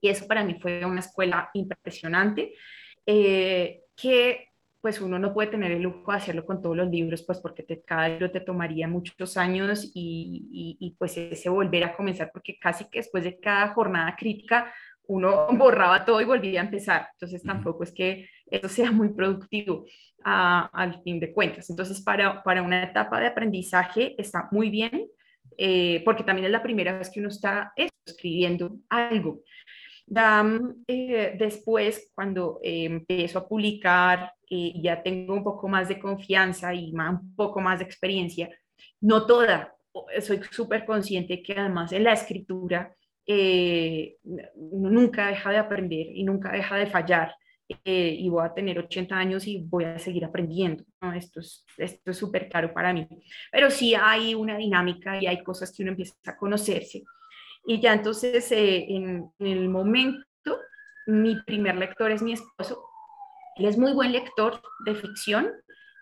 Y 0.00 0.08
eso 0.10 0.26
para 0.26 0.44
mí 0.44 0.56
fue 0.60 0.84
una 0.84 1.00
escuela 1.00 1.50
impresionante. 1.54 2.54
eh, 3.06 3.80
que 3.96 4.49
pues 4.80 5.00
uno 5.00 5.18
no 5.18 5.34
puede 5.34 5.50
tener 5.50 5.72
el 5.72 5.82
lujo 5.82 6.10
de 6.10 6.18
hacerlo 6.18 6.46
con 6.46 6.62
todos 6.62 6.76
los 6.76 6.88
libros, 6.88 7.22
pues 7.22 7.38
porque 7.38 7.62
te, 7.62 7.82
cada 7.82 8.08
libro 8.08 8.30
te 8.30 8.40
tomaría 8.40 8.88
muchos 8.88 9.36
años 9.36 9.90
y, 9.94 10.76
y, 10.80 10.96
pues 10.98 11.16
ese 11.16 11.48
volver 11.48 11.84
a 11.84 11.96
comenzar, 11.96 12.30
porque 12.32 12.58
casi 12.58 12.88
que 12.88 13.00
después 13.00 13.24
de 13.24 13.38
cada 13.38 13.68
jornada 13.74 14.16
crítica 14.16 14.72
uno 15.06 15.48
borraba 15.52 16.04
todo 16.04 16.20
y 16.20 16.24
volvía 16.24 16.60
a 16.60 16.64
empezar. 16.64 17.08
Entonces 17.12 17.42
tampoco 17.42 17.84
es 17.84 17.92
que 17.92 18.28
eso 18.46 18.68
sea 18.68 18.90
muy 18.90 19.10
productivo 19.10 19.84
al 20.22 21.02
fin 21.02 21.20
de 21.20 21.32
cuentas. 21.32 21.68
Entonces 21.68 22.00
para, 22.00 22.42
para 22.42 22.62
una 22.62 22.84
etapa 22.84 23.20
de 23.20 23.26
aprendizaje 23.26 24.14
está 24.18 24.48
muy 24.50 24.70
bien, 24.70 25.08
eh, 25.58 26.02
porque 26.04 26.24
también 26.24 26.46
es 26.46 26.52
la 26.52 26.62
primera 26.62 26.96
vez 26.98 27.10
que 27.10 27.20
uno 27.20 27.28
está 27.28 27.72
escribiendo 27.76 28.78
algo. 28.88 29.42
Eh, 30.86 31.36
después, 31.38 32.10
cuando 32.14 32.58
eh, 32.62 32.84
empiezo 32.84 33.38
a 33.38 33.48
publicar 33.48 34.32
y 34.48 34.82
ya 34.82 35.02
tengo 35.02 35.34
un 35.34 35.44
poco 35.44 35.68
más 35.68 35.88
de 35.88 36.00
confianza 36.00 36.74
y 36.74 36.92
un 36.92 37.34
poco 37.36 37.60
más 37.60 37.78
de 37.78 37.84
experiencia, 37.84 38.50
no 39.00 39.26
toda, 39.26 39.74
soy 40.20 40.40
súper 40.50 40.84
consciente 40.84 41.42
que 41.42 41.52
además 41.52 41.92
en 41.92 42.04
la 42.04 42.12
escritura 42.12 42.94
eh, 43.26 44.16
nunca 44.56 45.28
deja 45.28 45.50
de 45.50 45.58
aprender 45.58 46.06
y 46.12 46.24
nunca 46.24 46.52
deja 46.52 46.76
de 46.76 46.86
fallar. 46.86 47.34
Eh, 47.84 48.16
y 48.18 48.28
voy 48.28 48.44
a 48.44 48.52
tener 48.52 48.80
80 48.80 49.16
años 49.16 49.46
y 49.46 49.62
voy 49.62 49.84
a 49.84 49.98
seguir 50.00 50.24
aprendiendo. 50.24 50.82
Esto 51.14 51.38
es 51.38 51.64
esto 51.78 52.10
es 52.10 52.16
súper 52.16 52.48
claro 52.48 52.72
para 52.74 52.92
mí. 52.92 53.06
Pero 53.52 53.70
sí 53.70 53.94
hay 53.94 54.34
una 54.34 54.56
dinámica 54.56 55.22
y 55.22 55.28
hay 55.28 55.44
cosas 55.44 55.72
que 55.72 55.82
uno 55.84 55.92
empieza 55.92 56.14
a 56.26 56.36
conocerse. 56.36 57.04
Y 57.64 57.80
ya 57.80 57.92
entonces, 57.92 58.50
eh, 58.52 58.86
en, 58.88 59.32
el 59.38 59.68
momento, 59.68 60.24
mi 61.06 61.40
primer 61.42 61.76
lector 61.76 62.10
es 62.10 62.22
mi 62.22 62.32
esposo. 62.32 62.84
Él 63.56 63.66
es 63.66 63.76
muy 63.76 63.92
buen 63.92 64.12
lector 64.12 64.62
de 64.84 64.94
ficción 64.94 65.52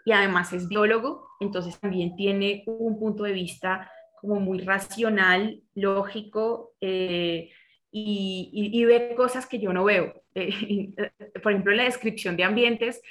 y 0.04 0.12
además 0.12 0.52
es 0.52 0.68
biólogo, 0.68 1.28
entonces 1.40 1.78
también 1.80 2.16
tiene 2.16 2.62
un 2.66 2.98
punto 2.98 3.24
de 3.24 3.32
vista 3.32 3.90
como 4.20 4.40
muy 4.40 4.60
racional, 4.60 5.62
lógico, 5.74 6.74
eh, 6.80 7.50
y, 7.90 8.84
ve 8.84 9.14
cosas 9.16 9.46
que 9.46 9.58
yo 9.58 9.72
no 9.72 9.84
veo. 9.84 10.22
Eh, 10.34 10.94
por 11.42 11.52
ejemplo, 11.52 11.72
la 11.72 11.84
descripción 11.84 12.36
de 12.36 12.44
ambientes, 12.44 13.02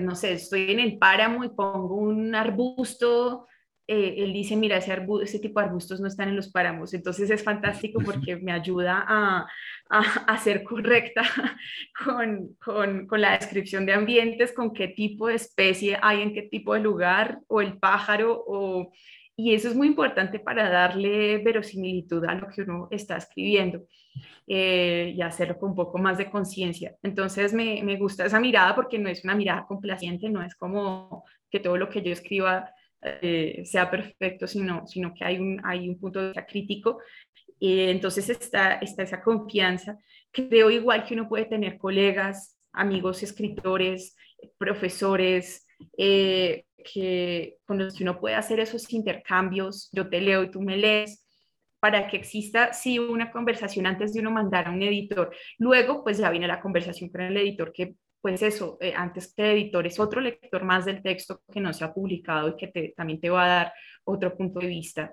no 0.00 0.14
sé, 0.14 0.32
estoy 0.34 0.72
en 0.72 0.80
el 0.80 0.98
páramo 0.98 1.44
y 1.44 1.48
pongo 1.48 1.96
un 1.96 2.34
arbusto, 2.34 3.46
él 3.92 4.32
dice, 4.32 4.56
mira, 4.56 4.76
ese, 4.76 4.96
ese 5.22 5.38
tipo 5.38 5.60
de 5.60 5.66
arbustos 5.66 6.00
no 6.00 6.08
están 6.08 6.28
en 6.28 6.36
los 6.36 6.50
páramos. 6.50 6.94
Entonces 6.94 7.30
es 7.30 7.42
fantástico 7.42 8.00
porque 8.04 8.36
me 8.36 8.52
ayuda 8.52 9.04
a, 9.06 9.46
a, 9.90 10.38
ser 10.38 10.62
correcta 10.62 11.22
con, 12.04 12.56
con, 12.64 13.06
con, 13.06 13.20
la 13.20 13.32
descripción 13.38 13.86
de 13.86 13.94
ambientes, 13.94 14.52
con 14.52 14.72
qué 14.72 14.88
tipo 14.88 15.28
de 15.28 15.34
especie 15.34 15.98
hay 16.00 16.22
en 16.22 16.32
qué 16.32 16.42
tipo 16.42 16.74
de 16.74 16.80
lugar, 16.80 17.40
o 17.48 17.60
el 17.60 17.78
pájaro, 17.78 18.42
o 18.46 18.90
y 19.36 19.54
eso 19.54 19.68
es 19.68 19.74
muy 19.74 19.86
importante 19.88 20.38
para 20.38 20.68
darle 20.68 21.38
verosimilitud 21.38 22.24
a 22.26 22.34
lo 22.34 22.48
que 22.48 22.62
uno 22.62 22.88
está 22.90 23.16
escribiendo 23.16 23.82
eh, 24.46 25.14
y 25.16 25.22
hacerlo 25.22 25.58
con 25.58 25.70
un 25.70 25.76
poco 25.76 25.98
más 25.98 26.18
de 26.18 26.30
conciencia. 26.30 26.94
Entonces 27.02 27.54
me, 27.54 27.82
me, 27.82 27.96
gusta 27.96 28.26
esa 28.26 28.38
mirada 28.38 28.74
porque 28.74 28.98
no 28.98 29.08
es 29.08 29.24
una 29.24 29.34
mirada 29.34 29.66
complaciente, 29.66 30.28
no 30.28 30.42
es 30.42 30.54
como 30.54 31.24
que 31.50 31.60
todo 31.60 31.76
lo 31.78 31.88
que 31.88 32.02
yo 32.02 32.12
escriba 32.12 32.70
eh, 33.02 33.62
sea 33.64 33.90
perfecto, 33.90 34.46
sino, 34.46 34.86
sino 34.86 35.12
que 35.14 35.24
hay 35.24 35.38
un, 35.38 35.60
hay 35.64 35.88
un 35.88 35.98
punto 35.98 36.32
crítico. 36.48 36.98
y 37.58 37.80
entonces 37.90 38.28
está, 38.28 38.74
está 38.74 39.02
esa 39.02 39.22
confianza. 39.22 39.98
Creo 40.30 40.70
igual 40.70 41.04
que 41.04 41.14
uno 41.14 41.28
puede 41.28 41.46
tener 41.46 41.78
colegas, 41.78 42.58
amigos 42.72 43.22
escritores, 43.22 44.16
profesores, 44.58 45.66
eh, 45.98 46.64
que 46.84 47.58
con 47.64 47.78
los 47.78 47.94
que 47.94 48.04
uno 48.04 48.20
puede 48.20 48.34
hacer 48.34 48.60
esos 48.60 48.92
intercambios, 48.92 49.88
yo 49.92 50.08
te 50.08 50.20
leo 50.20 50.42
y 50.42 50.50
tú 50.50 50.60
me 50.60 50.76
lees, 50.76 51.24
para 51.80 52.06
que 52.06 52.16
exista 52.16 52.72
sí 52.72 53.00
una 53.00 53.32
conversación 53.32 53.86
antes 53.86 54.12
de 54.12 54.20
uno 54.20 54.30
mandar 54.30 54.68
a 54.68 54.70
un 54.70 54.82
editor. 54.82 55.34
Luego, 55.58 56.04
pues 56.04 56.18
ya 56.18 56.30
viene 56.30 56.46
la 56.46 56.60
conversación 56.60 57.10
con 57.10 57.22
el 57.22 57.36
editor, 57.36 57.72
que 57.72 57.96
pues 58.22 58.40
eso, 58.40 58.78
eh, 58.80 58.94
antes 58.96 59.34
que 59.34 59.52
editor 59.52 59.86
es 59.86 59.98
otro 60.00 60.20
lector 60.20 60.64
más 60.64 60.84
del 60.84 61.02
texto 61.02 61.42
que 61.52 61.60
no 61.60 61.72
se 61.72 61.84
ha 61.84 61.92
publicado 61.92 62.48
y 62.48 62.56
que 62.56 62.94
también 62.96 63.20
te 63.20 63.28
va 63.28 63.44
a 63.44 63.48
dar 63.48 63.72
otro 64.04 64.34
punto 64.34 64.60
de 64.60 64.68
vista. 64.68 65.12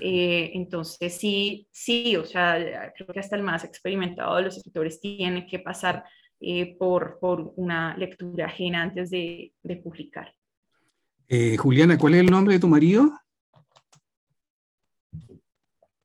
Eh, 0.00 0.52
entonces, 0.54 1.16
sí, 1.16 1.66
sí, 1.70 2.16
o 2.16 2.24
sea, 2.24 2.92
creo 2.94 3.08
que 3.08 3.20
hasta 3.20 3.36
el 3.36 3.42
más 3.42 3.64
experimentado 3.64 4.36
de 4.36 4.42
los 4.42 4.56
escritores 4.56 5.00
tiene 5.00 5.46
que 5.46 5.60
pasar 5.60 6.04
eh, 6.40 6.76
por, 6.78 7.18
por, 7.20 7.52
una 7.56 7.96
lectura 7.96 8.46
ajena 8.46 8.82
antes 8.82 9.10
de, 9.10 9.52
de 9.62 9.76
publicar. 9.76 10.32
Eh, 11.28 11.56
Juliana, 11.56 11.98
¿cuál 11.98 12.14
es 12.14 12.20
el 12.20 12.30
nombre 12.30 12.54
de 12.54 12.60
tu 12.60 12.68
marido? 12.68 13.12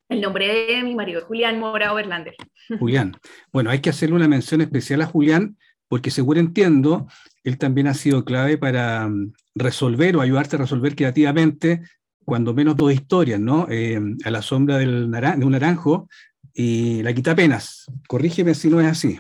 El 0.07 0.21
nombre 0.21 0.47
de 0.47 0.83
mi 0.83 0.93
marido 0.95 1.19
es 1.19 1.25
Julián 1.25 1.59
Mora 1.59 1.91
Overlander. 1.91 2.35
Julián. 2.79 3.15
Bueno, 3.51 3.69
hay 3.69 3.79
que 3.79 3.89
hacerle 3.89 4.15
una 4.15 4.27
mención 4.27 4.61
especial 4.61 5.01
a 5.01 5.07
Julián 5.07 5.57
porque 5.87 6.11
seguro 6.11 6.39
entiendo, 6.39 7.07
él 7.43 7.57
también 7.57 7.87
ha 7.87 7.93
sido 7.93 8.25
clave 8.25 8.57
para 8.57 9.07
mm, 9.07 9.33
resolver 9.55 10.15
o 10.15 10.21
ayudarte 10.21 10.55
a 10.55 10.59
resolver 10.59 10.95
creativamente 10.95 11.81
cuando 12.23 12.53
menos 12.53 12.75
dos 12.75 12.91
historias, 12.91 13.39
¿no? 13.39 13.67
Eh, 13.69 13.99
a 14.23 14.31
la 14.31 14.41
sombra 14.41 14.77
del 14.77 15.11
de 15.11 15.45
un 15.45 15.51
naranjo 15.51 16.09
y 16.53 17.03
la 17.03 17.13
quita 17.13 17.31
apenas. 17.31 17.85
Corrígeme 18.07 18.55
si 18.55 18.69
no 18.69 18.81
es 18.81 18.87
así. 18.87 19.19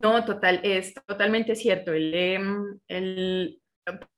No, 0.00 0.24
total, 0.24 0.60
es 0.62 0.94
totalmente 0.94 1.56
cierto. 1.56 1.92
Él, 1.92 2.14
él, 2.86 3.60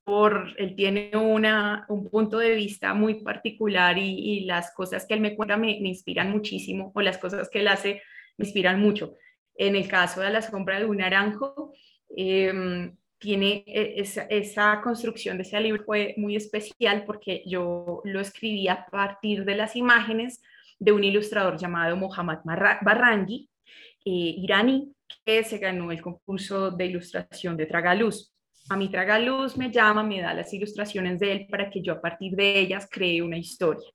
por, 0.04 0.54
él 0.58 0.74
tiene 0.76 1.10
una, 1.14 1.86
un 1.88 2.08
punto 2.08 2.38
de 2.38 2.54
vista 2.54 2.92
muy 2.92 3.22
particular 3.22 3.96
y, 3.96 4.40
las 4.40 4.72
cosas 4.74 5.06
que 5.06 5.14
él 5.14 5.20
me 5.20 5.34
cuenta 5.34 5.56
me, 5.56 5.72
inspiran 5.72 6.30
muchísimo 6.30 6.92
o 6.94 7.00
las 7.00 7.18
cosas 7.18 7.48
que 7.48 7.60
él 7.60 7.68
hace 7.68 8.02
me 8.36 8.44
inspiran 8.44 8.80
mucho. 8.80 9.14
En 9.56 9.76
el 9.76 9.88
caso 9.88 10.20
de 10.20 10.30
la 10.30 10.42
sombra 10.42 10.78
de 10.78 10.86
un 10.86 10.98
naranjo, 10.98 11.72
em, 12.16 12.96
tiene 13.18 13.62
e, 13.66 14.02
esa, 14.28 14.80
construcción 14.80 15.36
de 15.36 15.42
ese 15.42 15.60
libro 15.60 15.84
fue 15.84 16.14
muy 16.16 16.36
especial 16.36 17.04
porque 17.04 17.42
yo 17.46 18.00
lo 18.04 18.20
escribí 18.20 18.66
a 18.68 18.86
partir 18.86 19.44
de 19.44 19.54
las 19.54 19.76
imágenes 19.76 20.42
de 20.78 20.92
un 20.92 21.04
ilustrador 21.04 21.58
llamado 21.58 21.96
Mohammad 21.96 22.38
Barrangi, 22.44 23.50
eh, 24.04 24.34
iraní, 24.38 24.94
que 25.24 25.44
se 25.44 25.58
ganó 25.58 25.92
el 25.92 26.00
concurso 26.00 26.70
de 26.70 26.86
ilustración 26.86 27.56
de 27.56 27.66
Tragaluz. 27.66 28.34
A 28.70 28.76
mi 28.76 28.88
Tragaluz 28.88 29.56
me 29.58 29.70
llama, 29.70 30.02
me 30.02 30.22
da 30.22 30.32
las 30.32 30.52
ilustraciones 30.54 31.20
de 31.20 31.32
él 31.32 31.46
para 31.50 31.68
que 31.68 31.82
yo 31.82 31.92
a 31.92 32.00
partir 32.00 32.32
de 32.34 32.58
ellas 32.58 32.88
cree 32.90 33.20
una 33.20 33.36
historia. 33.36 33.88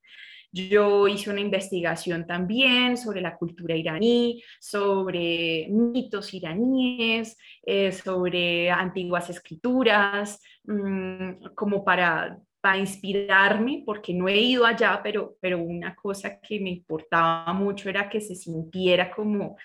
Yo 0.52 1.08
hice 1.08 1.30
una 1.30 1.40
investigación 1.40 2.26
también 2.26 2.96
sobre 2.96 3.20
la 3.20 3.36
cultura 3.36 3.76
iraní, 3.76 4.42
sobre 4.60 5.66
mitos 5.70 6.32
iraníes, 6.34 7.36
eh, 7.62 7.92
sobre 7.92 8.70
antiguas 8.70 9.30
escrituras, 9.30 10.42
mm, 10.64 11.54
como 11.54 11.84
para, 11.84 12.38
inspirarme, 12.80 13.84
porque 13.86 14.12
no 14.12 14.28
he 14.28 14.40
ido 14.40 14.66
allá, 14.66 14.98
pero, 15.00 15.36
pero 15.40 15.56
una 15.62 15.94
cosa 15.94 16.40
que 16.40 16.58
me 16.58 16.70
importaba 16.70 17.52
mucho 17.52 17.88
era 17.88 18.08
que 18.08 18.20
se 18.20 18.34
sintiera 18.34 19.08
como 19.08 19.56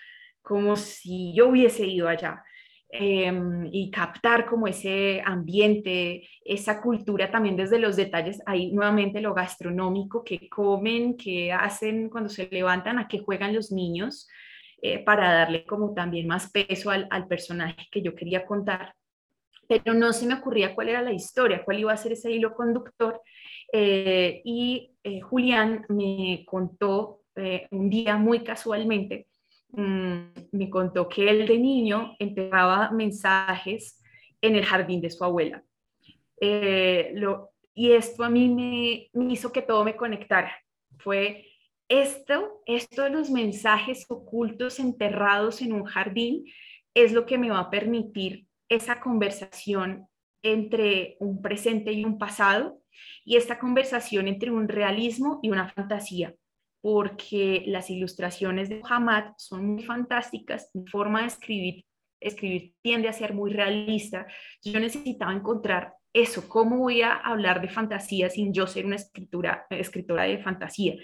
como 0.42 0.76
si 0.76 1.34
yo 1.34 1.50
hubiese 1.50 1.86
ido 1.86 2.08
allá. 2.08 2.44
Em, 2.94 3.70
y 3.72 3.90
captar 3.90 4.46
como 4.46 4.68
ese 4.68 5.22
ambiente, 5.24 6.28
esa 6.44 6.82
cultura 6.82 7.32
también 7.32 7.56
desde 7.56 7.80
los 7.80 7.96
detalles, 7.96 8.42
ahí 8.46 8.74
nuevamente 8.74 9.22
lo 9.22 9.34
gastronómico, 9.34 10.26
que 10.26 10.50
comen, 10.50 11.16
que 11.16 11.54
hacen 11.54 12.10
cuando 12.10 12.30
se 12.30 12.50
levantan, 12.52 13.00
a 13.00 13.08
qué 13.08 13.20
juegan 13.20 13.56
los 13.56 13.72
niños, 13.72 14.28
eh, 14.82 15.00
para 15.06 15.34
darle 15.34 15.64
como 15.66 15.94
también 15.94 16.28
más 16.28 16.52
peso 16.52 16.90
al, 16.90 17.28
personaje 17.30 17.88
que 17.92 18.02
yo 18.02 18.14
quería 18.14 18.46
contar. 18.46 18.94
Pero 19.70 19.94
no 19.94 20.12
se 20.12 20.26
me 20.26 20.34
ocurría 20.34 20.76
cuál 20.76 20.90
era 20.90 21.02
la 21.02 21.14
historia, 21.14 21.64
cuál 21.64 21.80
iba 21.80 21.94
a 21.94 21.98
ser 21.98 22.12
ese 22.12 22.30
hilo 22.30 22.54
conductor. 22.54 23.22
Eh, 23.72 24.42
y 24.44 24.92
eh, 25.04 25.22
Julián 25.22 25.86
me 25.88 26.44
contó 26.46 27.20
un 27.72 27.90
día 27.90 28.18
muy 28.18 28.44
casualmente 28.44 29.28
me 29.74 30.70
contó 30.70 31.08
que 31.08 31.30
él 31.30 31.48
de 31.48 31.58
niño 31.58 32.16
enterraba 32.20 32.92
mensajes 32.92 34.02
en 34.42 34.56
el 34.56 34.66
jardín 34.66 35.02
de 35.02 35.10
su 35.10 35.24
abuela. 35.24 35.64
Eh, 36.40 37.14
y 37.74 37.92
esto 37.92 38.24
a 38.24 38.30
mí 38.30 38.50
me, 38.50 39.10
me, 39.14 39.34
hizo 39.34 39.52
que 39.52 39.62
todo 39.62 39.84
me 39.84 39.96
conectara. 39.96 40.52
Fue 40.98 41.46
esto, 41.88 42.62
esto 42.66 43.04
de 43.04 43.12
los 43.12 43.30
mensajes 43.30 44.06
ocultos 44.10 44.80
enterrados 44.80 45.62
en 45.62 45.74
un 45.74 45.86
jardín, 45.86 46.46
es 46.94 47.14
lo 47.14 47.26
que 47.26 47.38
me 47.38 47.50
va 47.50 47.60
a 47.60 47.70
permitir 47.70 48.48
esa 48.68 49.00
conversación 49.00 50.08
entre 50.44 51.18
un 51.20 51.42
presente 51.42 51.92
y 51.92 52.04
un 52.04 52.18
pasado 52.18 52.82
y 53.24 53.36
esta 53.36 53.60
conversación 53.60 54.28
entre 54.28 54.52
un 54.52 54.68
realismo 54.68 55.40
y 55.44 55.50
una 55.50 55.70
fantasía 55.70 56.36
porque 56.82 57.64
las 57.68 57.90
ilustraciones 57.90 58.70
de 58.70 58.80
Muhammad 58.80 59.34
son 59.38 59.66
muy 59.66 59.84
fantásticas, 59.84 60.70
mi 60.74 60.88
forma 60.88 61.22
de 61.22 61.28
escribir 61.28 61.86
escribir 62.22 62.74
tiende 62.82 63.10
a 63.10 63.14
ser 63.14 63.34
muy 63.34 63.52
realista, 63.52 64.28
yo 64.64 64.80
necesitaba 64.80 65.34
encontrar 65.34 65.94
eso, 66.14 66.48
cómo 66.48 66.78
voy 66.78 67.02
a 67.02 67.16
hablar 67.16 67.62
de 67.62 67.70
fantasía 67.70 68.30
sin 68.30 68.54
yo 68.54 68.68
ser 68.68 68.86
una 68.86 68.98
escritura, 68.98 69.66
escritora 69.70 70.24
de 70.24 70.42
fantasía. 70.42 70.96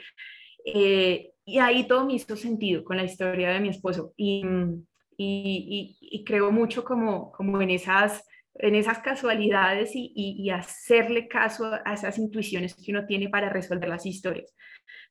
Eh, 0.65 1.31
y 1.45 1.59
ahí 1.59 1.87
todo 1.87 2.05
me 2.05 2.13
hizo 2.13 2.35
sentido 2.35 2.83
con 2.83 2.97
la 2.97 3.05
historia 3.05 3.51
de 3.51 3.59
mi 3.59 3.69
esposo. 3.69 4.13
Y, 4.17 4.43
y, 5.17 6.23
creo 6.25 6.51
mucho 6.51 6.83
como, 6.83 7.31
como 7.31 7.61
en, 7.61 7.69
esas, 7.71 8.23
en 8.55 8.75
esas 8.75 8.99
casualidades 8.99 9.91
y, 9.93 10.49
hacerle 10.49 11.27
caso 11.27 11.71
a 11.85 11.93
esas 11.93 12.17
intuiciones 12.17 12.75
que 12.75 12.91
uno 12.91 13.05
tiene 13.07 13.29
para 13.29 13.49
resolver 13.49 13.87
las 13.87 14.05
historias. 14.05 14.53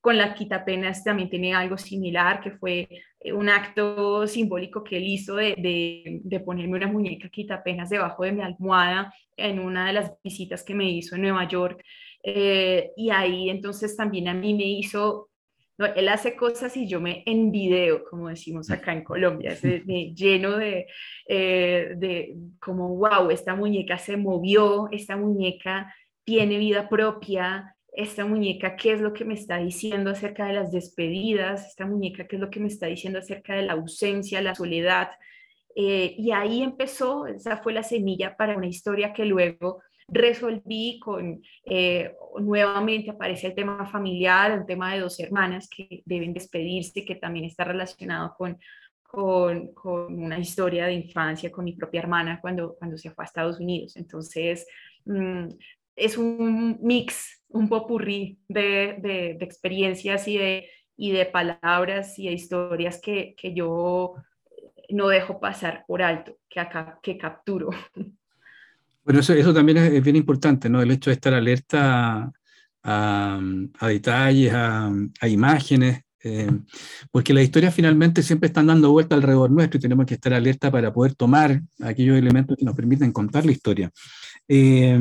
Con 0.06 0.18
la 0.18 0.34
quitapenas 0.34 1.02
también 1.02 1.28
tiene 1.28 1.52
algo 1.52 1.76
similar, 1.76 2.40
que 2.40 2.52
fue 2.52 2.88
eh, 3.18 3.32
un 3.32 3.48
acto 3.48 4.24
simbólico 4.28 4.84
que 4.84 4.98
él 4.98 5.02
hizo 5.08 5.34
de, 5.34 6.22
ponerme 6.44 6.76
una 6.76 6.86
muñeca 6.86 7.28
quitapenas 7.28 7.90
debajo 7.90 8.22
de 8.22 8.30
mi 8.30 8.40
almohada 8.40 9.12
en 9.36 9.58
una 9.58 9.88
de 9.88 9.94
las 9.94 10.12
visitas 10.22 10.62
que 10.62 10.76
me 10.76 10.88
hizo 10.88 11.16
en 11.16 11.22
Nueva 11.22 11.48
York. 11.48 11.82
Eh, 12.22 12.92
y 12.96 13.10
ahí 13.10 13.50
entonces 13.50 13.96
también 13.96 14.28
a 14.28 14.34
mí 14.34 14.54
me 14.54 14.62
hizo 14.62 15.28
no, 15.76 15.86
él 15.86 16.08
hace 16.08 16.36
cosas 16.36 16.76
y 16.76 16.86
yo 16.86 17.00
me 17.00 17.24
envideo, 17.26 18.04
como 18.08 18.28
decimos 18.28 18.70
acá 18.70 18.92
en 18.92 19.02
Colombia, 19.02 19.58
me 19.86 20.14
lleno 20.14 20.56
de, 20.56 20.86
eh, 21.28 21.94
de 21.96 22.36
como, 22.60 22.94
wow, 22.94 23.28
esta 23.30 23.56
muñeca 23.56 23.98
se 23.98 24.16
movió, 24.16 24.88
esta 24.92 25.16
muñeca 25.16 25.92
tiene 26.22 26.58
vida 26.58 26.88
propia, 26.88 27.75
esta 27.96 28.26
muñeca, 28.26 28.76
¿qué 28.76 28.92
es 28.92 29.00
lo 29.00 29.12
que 29.14 29.24
me 29.24 29.34
está 29.34 29.56
diciendo 29.56 30.10
acerca 30.10 30.46
de 30.46 30.52
las 30.52 30.70
despedidas? 30.70 31.66
Esta 31.66 31.86
muñeca, 31.86 32.26
¿qué 32.26 32.36
es 32.36 32.42
lo 32.42 32.50
que 32.50 32.60
me 32.60 32.68
está 32.68 32.86
diciendo 32.86 33.18
acerca 33.18 33.54
de 33.54 33.62
la 33.62 33.72
ausencia, 33.72 34.42
la 34.42 34.54
soledad? 34.54 35.08
Eh, 35.74 36.14
y 36.18 36.30
ahí 36.30 36.62
empezó, 36.62 37.26
esa 37.26 37.56
fue 37.56 37.72
la 37.72 37.82
semilla 37.82 38.36
para 38.36 38.56
una 38.56 38.66
historia 38.66 39.14
que 39.14 39.24
luego 39.24 39.82
resolví 40.08 41.00
con, 41.00 41.42
eh, 41.64 42.14
nuevamente 42.38 43.10
aparece 43.10 43.48
el 43.48 43.54
tema 43.54 43.86
familiar, 43.86 44.52
el 44.52 44.66
tema 44.66 44.92
de 44.92 45.00
dos 45.00 45.18
hermanas 45.18 45.68
que 45.68 46.02
deben 46.04 46.34
despedirse, 46.34 47.04
que 47.04 47.16
también 47.16 47.46
está 47.46 47.64
relacionado 47.64 48.34
con, 48.36 48.58
con, 49.02 49.72
con 49.72 50.22
una 50.22 50.38
historia 50.38 50.84
de 50.84 50.92
infancia 50.92 51.50
con 51.50 51.64
mi 51.64 51.72
propia 51.72 52.00
hermana 52.00 52.40
cuando, 52.42 52.76
cuando 52.76 52.98
se 52.98 53.10
fue 53.10 53.24
a 53.24 53.26
Estados 53.26 53.58
Unidos. 53.58 53.96
Entonces, 53.96 54.66
mm, 55.06 55.48
es 55.96 56.18
un 56.18 56.78
mix, 56.82 57.42
un 57.48 57.68
popurrí 57.68 58.38
de, 58.48 58.96
de, 59.00 59.36
de, 59.38 59.44
experiencias 59.44 60.28
y 60.28 60.36
de, 60.36 60.68
y 60.96 61.10
de 61.10 61.26
palabras 61.26 62.18
y 62.18 62.26
de 62.26 62.34
historias 62.34 63.00
que, 63.00 63.34
que 63.36 63.54
yo 63.54 64.14
no 64.90 65.08
dejo 65.08 65.40
pasar 65.40 65.84
por 65.88 66.02
alto, 66.02 66.38
que 66.48 66.60
acá 66.60 66.98
que 67.02 67.16
capturo. 67.16 67.70
Bueno, 69.04 69.20
eso, 69.20 69.34
eso 69.34 69.54
también 69.54 69.78
es, 69.78 70.02
bien 70.02 70.16
importante, 70.16 70.68
¿no? 70.68 70.82
El 70.82 70.90
hecho 70.90 71.10
de 71.10 71.14
estar 71.14 71.32
alerta 71.32 72.32
a, 72.82 73.40
a 73.78 73.88
detalles, 73.88 74.52
a, 74.52 74.90
a 75.20 75.28
imágenes, 75.28 76.02
eh, 76.24 76.50
porque 77.12 77.32
las 77.32 77.44
historias 77.44 77.72
finalmente 77.72 78.20
siempre 78.20 78.48
están 78.48 78.66
dando 78.66 78.90
vuelta 78.90 79.14
alrededor 79.14 79.52
nuestro 79.52 79.78
y 79.78 79.80
tenemos 79.80 80.06
que 80.06 80.14
estar 80.14 80.34
alerta 80.34 80.72
para 80.72 80.92
poder 80.92 81.14
tomar 81.14 81.62
aquellos 81.80 82.18
elementos 82.18 82.56
que 82.56 82.64
nos 82.64 82.74
permiten 82.74 83.12
contar 83.12 83.46
la 83.46 83.52
historia. 83.52 83.92
Eh, 84.48 84.98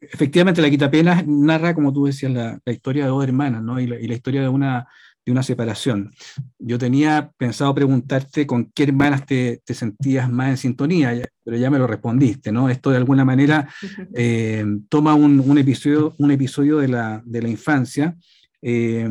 efectivamente, 0.00 0.62
la 0.62 0.70
Quitapenas 0.70 1.26
narra, 1.26 1.74
como 1.74 1.92
tú 1.92 2.06
decías, 2.06 2.32
la, 2.32 2.58
la 2.64 2.72
historia 2.72 3.04
de 3.04 3.10
dos 3.10 3.24
hermanas, 3.24 3.62
¿no? 3.62 3.80
y, 3.80 3.86
la, 3.86 3.98
y 3.98 4.06
la 4.06 4.14
historia 4.14 4.42
de 4.42 4.48
una, 4.48 4.86
de 5.24 5.32
una 5.32 5.42
separación. 5.42 6.12
Yo 6.58 6.78
tenía 6.78 7.32
pensado 7.36 7.74
preguntarte 7.74 8.46
con 8.46 8.70
qué 8.74 8.84
hermanas 8.84 9.24
te, 9.24 9.62
te 9.64 9.74
sentías 9.74 10.30
más 10.30 10.50
en 10.50 10.56
sintonía, 10.56 11.14
pero 11.42 11.56
ya 11.56 11.70
me 11.70 11.78
lo 11.78 11.86
respondiste, 11.86 12.52
¿no? 12.52 12.68
Esto 12.68 12.90
de 12.90 12.98
alguna 12.98 13.24
manera 13.24 13.68
eh, 14.14 14.64
toma 14.88 15.14
un, 15.14 15.40
un, 15.40 15.58
episodio, 15.58 16.14
un 16.18 16.30
episodio 16.30 16.78
de 16.78 16.88
la, 16.88 17.22
de 17.24 17.42
la 17.42 17.48
infancia, 17.48 18.16
eh, 18.60 19.08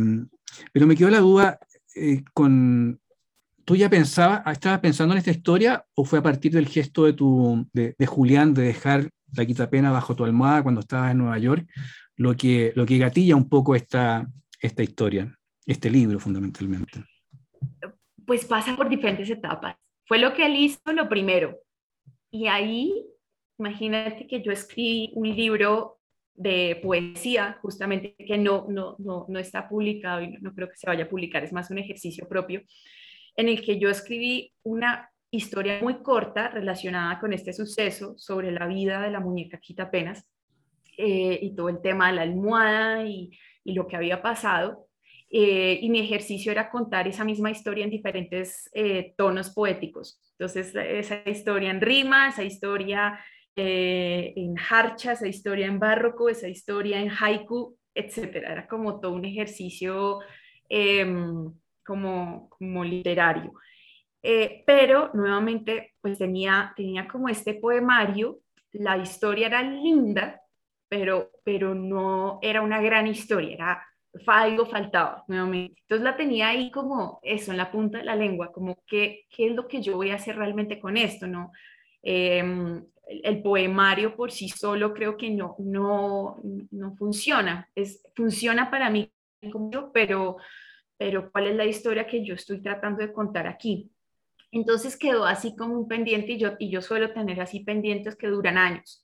pero 0.72 0.86
me 0.88 0.96
quedó 0.96 1.10
la 1.10 1.20
duda 1.20 1.60
eh, 1.96 2.24
con... 2.34 3.00
¿Tú 3.66 3.78
ya 3.78 3.90
pensabas, 3.90 4.42
estabas 4.52 4.82
pensando 4.82 5.14
en 5.14 5.20
esta 5.20 5.32
historia 5.32 5.86
o 5.96 6.04
fue 6.04 6.20
a 6.20 6.24
partir 6.24 6.52
del 6.52 6.68
gesto 6.68 7.06
de, 7.06 7.14
tu, 7.14 7.66
de, 7.72 7.96
de 7.98 8.06
Julián 8.06 8.54
de 8.54 8.64
dejar 8.64 9.10
la 9.36 9.46
quitapena 9.46 9.92
bajo 9.92 10.16
tu 10.16 10.24
almohada 10.24 10.64
cuando 10.64 10.82
estabas 10.82 11.12
en 11.12 11.20
Nueva 11.20 11.38
York 11.38 11.68
lo 12.16 12.36
que, 12.36 12.74
lo 12.76 12.86
que 12.86 12.98
gatilla 12.98 13.36
un 13.36 13.50
poco 13.50 13.76
esta, 13.76 14.28
esta 14.62 14.84
historia? 14.84 15.36
este 15.66 15.90
libro 15.90 16.20
fundamentalmente? 16.20 17.04
Pues 18.26 18.46
pasa 18.46 18.76
por 18.76 18.90
diferentes 18.90 19.30
etapas. 19.30 19.76
Fue 20.06 20.20
lo 20.20 20.34
que 20.34 20.46
él 20.46 20.56
hizo 20.56 20.80
lo 20.94 21.08
primero. 21.10 21.60
Y 22.32 22.48
ahí, 22.48 23.06
imagínate 23.58 24.28
que 24.28 24.42
yo 24.42 24.52
escribí 24.52 25.12
un 25.16 25.36
libro 25.36 26.00
de 26.36 26.80
poesía, 26.82 27.60
justamente 27.62 28.16
que 28.18 28.38
no, 28.38 28.66
no, 28.70 28.96
no, 28.98 29.26
no 29.30 29.40
está 29.40 29.70
publicado 29.70 30.22
y 30.24 30.32
no, 30.42 30.54
creo 30.54 30.68
que 30.68 30.78
se 30.78 30.88
vaya 30.88 31.04
a 31.04 31.10
publicar, 31.10 31.44
es 31.44 31.54
más 31.54 31.70
un 31.70 31.78
ejercicio 31.78 32.28
propio, 32.28 32.64
en 33.36 33.50
el 33.50 33.62
que 33.62 33.80
yo 33.80 33.90
escribí 33.90 34.52
una 34.64 35.12
historia 35.36 35.80
muy 35.82 36.02
corta 36.02 36.50
relacionada 36.50 37.20
con 37.20 37.34
este 37.34 37.54
suceso 37.54 38.16
sobre 38.18 38.52
la 38.52 38.68
vida 38.68 39.02
de 39.02 39.12
la 39.12 39.20
muñeca 39.20 39.60
Quita 39.60 39.92
Penas 39.92 40.30
eh, 40.98 41.40
y 41.42 41.56
todo 41.56 41.70
el 41.70 41.82
tema 41.82 42.08
de 42.08 42.14
la 42.14 42.22
almohada 42.22 43.06
y, 43.06 43.32
y 43.64 43.74
lo 43.74 43.88
que 43.88 43.96
había 43.96 44.22
pasado. 44.22 44.88
Eh, 45.36 45.80
y 45.82 45.90
mi 45.90 46.00
ejercicio 46.00 46.52
era 46.52 46.70
contar 46.70 47.08
esa 47.08 47.26
misma 47.26 47.50
historia 47.50 47.84
en 47.84 47.90
diferentes 47.90 48.70
eh, 48.72 49.16
tonos 49.18 49.50
poéticos. 49.50 50.22
Entonces, 50.38 50.76
esa 50.76 51.28
historia 51.28 51.72
en 51.72 51.82
rima, 51.82 52.30
esa 52.30 52.44
historia 52.44 53.20
eh, 53.56 54.34
en 54.36 54.54
harcha, 54.70 55.14
esa 55.14 55.28
historia 55.28 55.66
en 55.66 55.80
barroco, 55.80 56.30
esa 56.30 56.48
historia 56.48 57.00
en 57.00 57.10
haiku, 57.10 57.76
etcétera. 57.96 58.52
Era 58.52 58.68
como 58.68 59.00
todo 59.00 59.14
un 59.14 59.26
ejercicio 59.26 60.20
em, 60.70 61.52
como, 61.84 62.48
como 62.50 62.84
literario. 62.84 63.54
Pero 64.66 65.12
nuevamente, 65.14 65.96
pues 66.02 66.18
tenía, 66.18 66.74
tenía 66.76 67.08
como 67.08 67.28
este 67.30 67.56
poemario, 67.56 68.40
la 68.72 68.98
historia 68.98 69.48
era 69.48 69.62
linda, 69.62 70.42
pero, 70.88 71.32
pero 71.44 71.76
no 71.76 72.40
era 72.42 72.62
una 72.62 72.82
gran 72.82 73.08
historia, 73.08 73.54
era 73.54 73.88
algo 74.28 74.66
faltaba 74.66 75.24
nuevamente. 75.28 75.82
Entonces 75.82 76.04
la 76.04 76.16
tenía 76.16 76.50
ahí 76.50 76.72
como 76.72 77.20
eso, 77.24 77.52
en 77.52 77.58
la 77.58 77.72
punta 77.72 78.00
de 78.00 78.06
la 78.06 78.16
lengua, 78.16 78.52
como 78.52 78.78
qué, 78.88 79.26
qué 79.30 79.48
es 79.48 79.56
lo 79.56 79.68
que 79.68 79.82
yo 79.82 79.96
voy 79.96 80.12
a 80.12 80.16
hacer 80.16 80.38
realmente 80.38 80.80
con 80.80 80.98
esto, 80.98 81.28
¿no? 81.28 81.52
Em, 82.02 82.84
el, 83.08 83.42
poemario 83.42 84.16
por 84.16 84.32
sí 84.32 84.50
solo 84.50 84.94
creo 84.94 85.18
que 85.18 85.30
no, 85.30 85.56
no, 85.60 86.42
no 86.72 86.96
funciona, 86.96 87.70
es, 87.76 88.02
funciona 88.16 88.70
para 88.70 88.90
mí, 88.90 89.12
pero, 89.94 90.38
pero 90.98 91.32
¿cuál 91.32 91.48
es 91.48 91.56
la 91.56 91.66
historia 91.66 92.08
que 92.08 92.24
yo 92.24 92.36
estoy 92.36 92.62
tratando 92.62 93.02
de 93.02 93.14
contar 93.14 93.48
aquí? 93.48 93.93
Entonces 94.54 94.98
quedó 94.98 95.26
así 95.26 95.56
como 95.56 95.74
un 95.74 95.88
pendiente 95.88 96.34
y 96.34 96.38
yo, 96.38 96.52
y 96.60 96.70
yo 96.70 96.82
suelo 96.82 97.12
tener 97.12 97.42
así 97.42 97.62
pendientes 97.62 98.16
que 98.16 98.28
duran 98.28 98.60
años. 98.60 99.04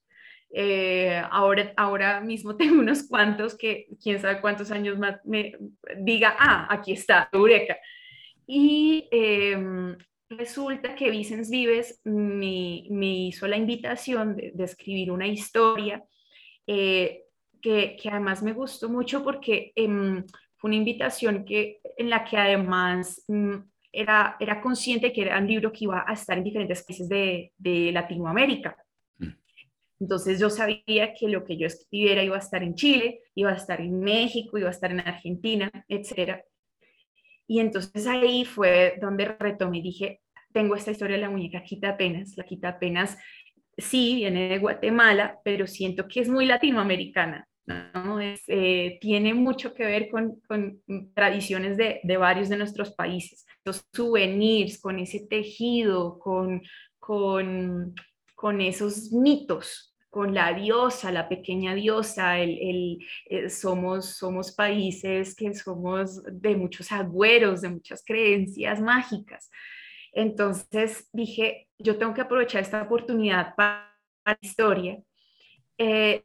Eh, 0.52 1.22
ahora, 1.32 1.74
ahora 1.76 2.22
mismo 2.22 2.56
tengo 2.58 2.80
unos 2.80 3.08
cuantos 3.08 3.58
que 3.58 3.88
quién 4.02 4.20
sabe 4.20 4.42
cuántos 4.42 4.70
años 4.70 5.00
más 5.00 5.20
me 5.26 5.54
diga, 5.98 6.36
ah, 6.38 6.68
aquí 6.70 6.94
está, 6.94 7.30
Eureka. 7.34 7.78
Y 8.46 9.08
em, 9.12 9.98
resulta 10.30 10.94
que 10.96 11.10
Vicens 11.10 11.50
Vives 11.50 12.00
me, 12.04 12.84
me, 12.92 13.28
hizo 13.28 13.48
la 13.48 13.58
invitación 13.58 14.36
de, 14.36 14.64
escribir 14.64 15.12
una 15.12 15.28
historia 15.28 16.04
eh, 16.68 17.24
que, 17.60 17.98
que, 18.00 18.10
además 18.10 18.44
me 18.44 18.54
gustó 18.54 18.88
mucho 18.88 19.24
porque 19.24 19.72
eh, 19.76 20.24
fue 20.58 20.70
una 20.70 20.76
invitación 20.76 21.44
que, 21.44 21.80
en 21.98 22.10
la 22.12 22.24
que 22.24 22.38
además 22.38 23.24
mm, 23.28 23.56
era, 23.92 24.38
era 24.40 24.62
consciente 24.62 25.12
que 25.12 25.22
era 25.22 25.40
un 25.40 25.48
libro 25.48 25.72
que 25.72 25.86
iba 25.86 26.04
a 26.08 26.14
estar 26.14 26.38
en 26.38 26.44
diferentes 26.44 26.84
países 26.84 27.10
de, 27.10 27.52
de 27.58 27.92
Latinoamérica. 27.92 28.78
Entonces 30.00 30.40
yo 30.40 30.50
sabía 30.50 31.14
que 31.14 31.28
lo 31.28 31.44
que 31.44 31.58
yo 31.58 31.68
escribiera 31.68 32.24
iba 32.24 32.38
a 32.38 32.40
estar 32.40 32.64
en 32.64 32.76
Chile, 32.76 33.22
iba 33.36 33.52
a 33.52 33.56
estar 33.56 33.82
en 33.82 34.00
México, 34.00 34.58
iba 34.58 34.70
a 34.70 34.72
estar 34.72 34.92
en 34.92 35.02
Argentina, 35.02 35.70
etc. 35.90 36.42
Y 37.48 37.60
entonces 37.60 38.08
ahí 38.08 38.46
fue 38.46 38.98
donde 39.02 39.26
retomé 39.26 39.80
y 39.80 39.82
dije, 39.82 40.22
tengo 40.54 40.76
esta 40.76 40.92
historia 40.92 41.18
de 41.18 41.24
la 41.24 41.30
muñeca 41.30 41.64
Quita 41.64 41.90
Apenas. 41.90 42.38
La 42.38 42.46
Quita 42.46 42.70
Apenas 42.70 43.18
sí 43.78 44.16
viene 44.16 44.50
de 44.50 44.60
Guatemala, 44.60 45.40
pero 45.44 45.68
siento 45.68 46.08
que 46.08 46.22
es 46.22 46.30
muy 46.30 46.46
latinoamericana. 46.46 47.48
¿No? 47.94 48.20
Es, 48.20 48.44
eh, 48.48 48.98
tiene 49.02 49.34
mucho 49.34 49.74
que 49.74 49.86
ver 49.86 50.10
con, 50.10 50.40
con 50.48 50.82
tradiciones 51.14 51.78
de, 51.78 52.02
varios 52.18 52.50
de 52.50 52.58
nuestros 52.58 52.92
países. 52.92 53.46
Los 53.64 53.86
souvenirs, 53.94 54.80
con 54.80 55.00
ese 55.00 55.28
tejido, 55.28 56.20
con, 56.20 56.62
con, 57.00 57.94
esos 58.62 59.12
mitos 59.12 59.96
con 60.10 60.34
la 60.34 60.54
diosa, 60.54 61.12
la 61.12 61.30
pequeña 61.30 61.76
diosa, 61.76 62.40
el, 62.40 62.98
eh, 63.26 63.48
somos, 63.50 64.18
somos 64.18 64.52
países 64.54 65.36
que 65.36 65.54
somos 65.54 66.24
de 66.24 66.56
muchos 66.56 66.92
agüeros, 66.92 67.62
de 67.62 67.70
muchas 67.70 68.04
creencias 68.04 68.82
mágicas. 68.82 69.52
Entonces 70.12 71.08
dije, 71.14 71.68
yo 71.78 71.98
tengo 72.00 72.16
que 72.16 72.22
aprovechar 72.22 72.64
esta 72.64 72.82
oportunidad 72.82 73.54
para 73.56 73.96
la 74.26 74.38
historia. 74.42 75.00
Eh, 75.78 76.24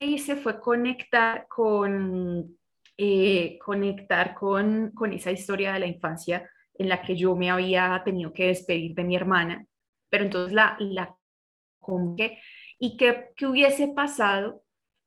hice 0.00 0.36
fue 0.36 0.60
conectar 0.60 1.46
con, 1.48 2.56
eh, 2.96 3.58
conectar 3.64 4.34
con, 4.34 4.92
con 4.92 5.12
esa 5.12 5.30
historia 5.30 5.72
de 5.72 5.80
la 5.80 5.86
infancia 5.86 6.48
en 6.74 6.88
la 6.88 7.02
que 7.02 7.16
yo 7.16 7.34
me 7.36 7.50
había 7.50 8.02
tenido 8.04 8.32
que 8.32 8.48
despedir 8.48 8.94
de 8.94 9.04
mi 9.04 9.16
hermana, 9.16 9.66
pero 10.08 10.24
entonces 10.24 10.52
la, 10.52 10.76
la 10.80 11.16
y 12.78 12.96
qué, 12.96 13.28
qué 13.36 13.46
hubiese 13.46 13.88
pasado 13.88 14.66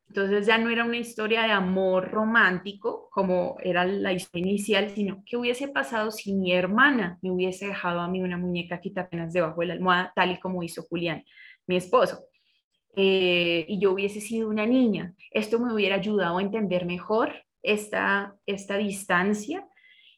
entonces 0.10 0.48
ya 0.48 0.58
no 0.58 0.72
era 0.72 0.86
una 0.86 0.98
historia 0.98 1.44
de 1.44 1.52
amor 1.52 2.10
romántico 2.10 3.10
como 3.12 3.58
era 3.62 3.86
la 3.86 4.12
historia 4.12 4.48
inicial, 4.48 4.90
sino 4.90 5.24
que 5.24 5.38
hubiese 5.38 5.68
pasado 5.68 6.10
si 6.10 6.34
mi 6.34 6.52
hermana 6.52 7.20
me 7.22 7.30
hubiese 7.30 7.68
dejado 7.68 8.00
a 8.00 8.08
mí 8.08 8.20
una 8.20 8.38
muñeca 8.38 8.82
apenas 8.96 9.34
debajo 9.34 9.62
de 9.62 9.68
la 9.68 9.74
almohada, 9.76 10.12
tal 10.16 10.32
y 10.32 10.40
como 10.40 10.64
hizo 10.64 10.82
Julián, 10.82 11.24
mi 11.68 11.76
esposo. 11.76 12.26
Eh, 13.02 13.66
y 13.70 13.80
yo 13.80 13.94
hubiese 13.94 14.20
sido 14.20 14.50
una 14.50 14.66
niña. 14.66 15.16
Esto 15.32 15.58
me 15.58 15.74
hubiera 15.74 15.96
ayudado 15.96 16.38
a 16.38 16.42
entender 16.42 16.86
mejor 16.86 17.34
esta, 17.62 18.36
esta 18.46 18.78
distancia. 18.78 19.66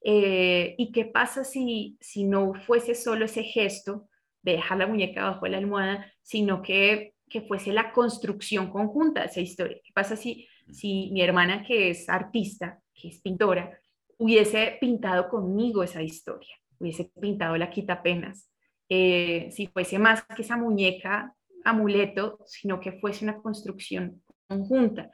Eh, 0.04 0.74
¿Y 0.80 0.92
qué 0.92 1.06
pasa 1.06 1.44
si, 1.44 1.98
si 2.02 2.24
no 2.24 2.54
fuese 2.56 2.96
solo 2.96 3.26
ese 3.26 3.44
gesto 3.44 4.08
de 4.42 4.54
dejar 4.54 4.80
la 4.80 4.88
muñeca 4.88 5.22
debajo 5.22 5.46
de 5.46 5.52
la 5.52 5.58
almohada, 5.60 6.12
sino 6.24 6.64
que 6.64 7.14
que 7.32 7.42
fuese 7.42 7.72
la 7.72 7.94
construcción 7.94 8.70
conjunta 8.70 9.22
de 9.22 9.28
esa 9.28 9.40
historia. 9.40 9.78
¿Qué 9.84 9.94
pasa 9.94 10.16
si, 10.16 10.48
si 10.72 11.10
mi 11.12 11.22
hermana, 11.22 11.64
que 11.64 11.90
es 11.90 12.10
artista, 12.10 12.80
que 12.94 13.08
es 13.08 13.22
pintora, 13.22 13.80
hubiese 14.18 14.78
pintado 14.80 15.30
conmigo 15.30 15.82
esa 15.82 16.04
historia, 16.04 16.54
hubiese 16.78 17.06
pintado 17.20 17.58
la 17.58 17.72
quitapenas, 17.72 18.52
eh, 18.90 19.48
si 19.52 19.68
fuese 19.68 19.98
más 19.98 20.24
que 20.24 20.42
esa 20.42 20.58
muñeca 20.58 21.34
amuleto, 21.66 22.40
sino 22.46 22.80
que 22.80 22.94
fuese 22.94 23.26
una 23.26 23.38
construcción 23.38 24.22
conjunta. 24.48 25.12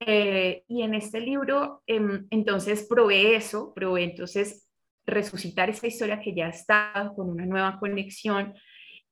Eh, 0.00 0.64
y 0.66 0.82
en 0.82 0.94
este 0.94 1.20
libro, 1.20 1.82
em, 1.86 2.26
entonces, 2.30 2.86
probé 2.88 3.36
eso, 3.36 3.72
probé 3.74 4.04
entonces 4.04 4.68
resucitar 5.06 5.68
esa 5.68 5.86
historia 5.86 6.20
que 6.20 6.34
ya 6.34 6.48
estaba 6.48 7.12
con 7.14 7.28
una 7.28 7.46
nueva 7.46 7.78
conexión, 7.78 8.54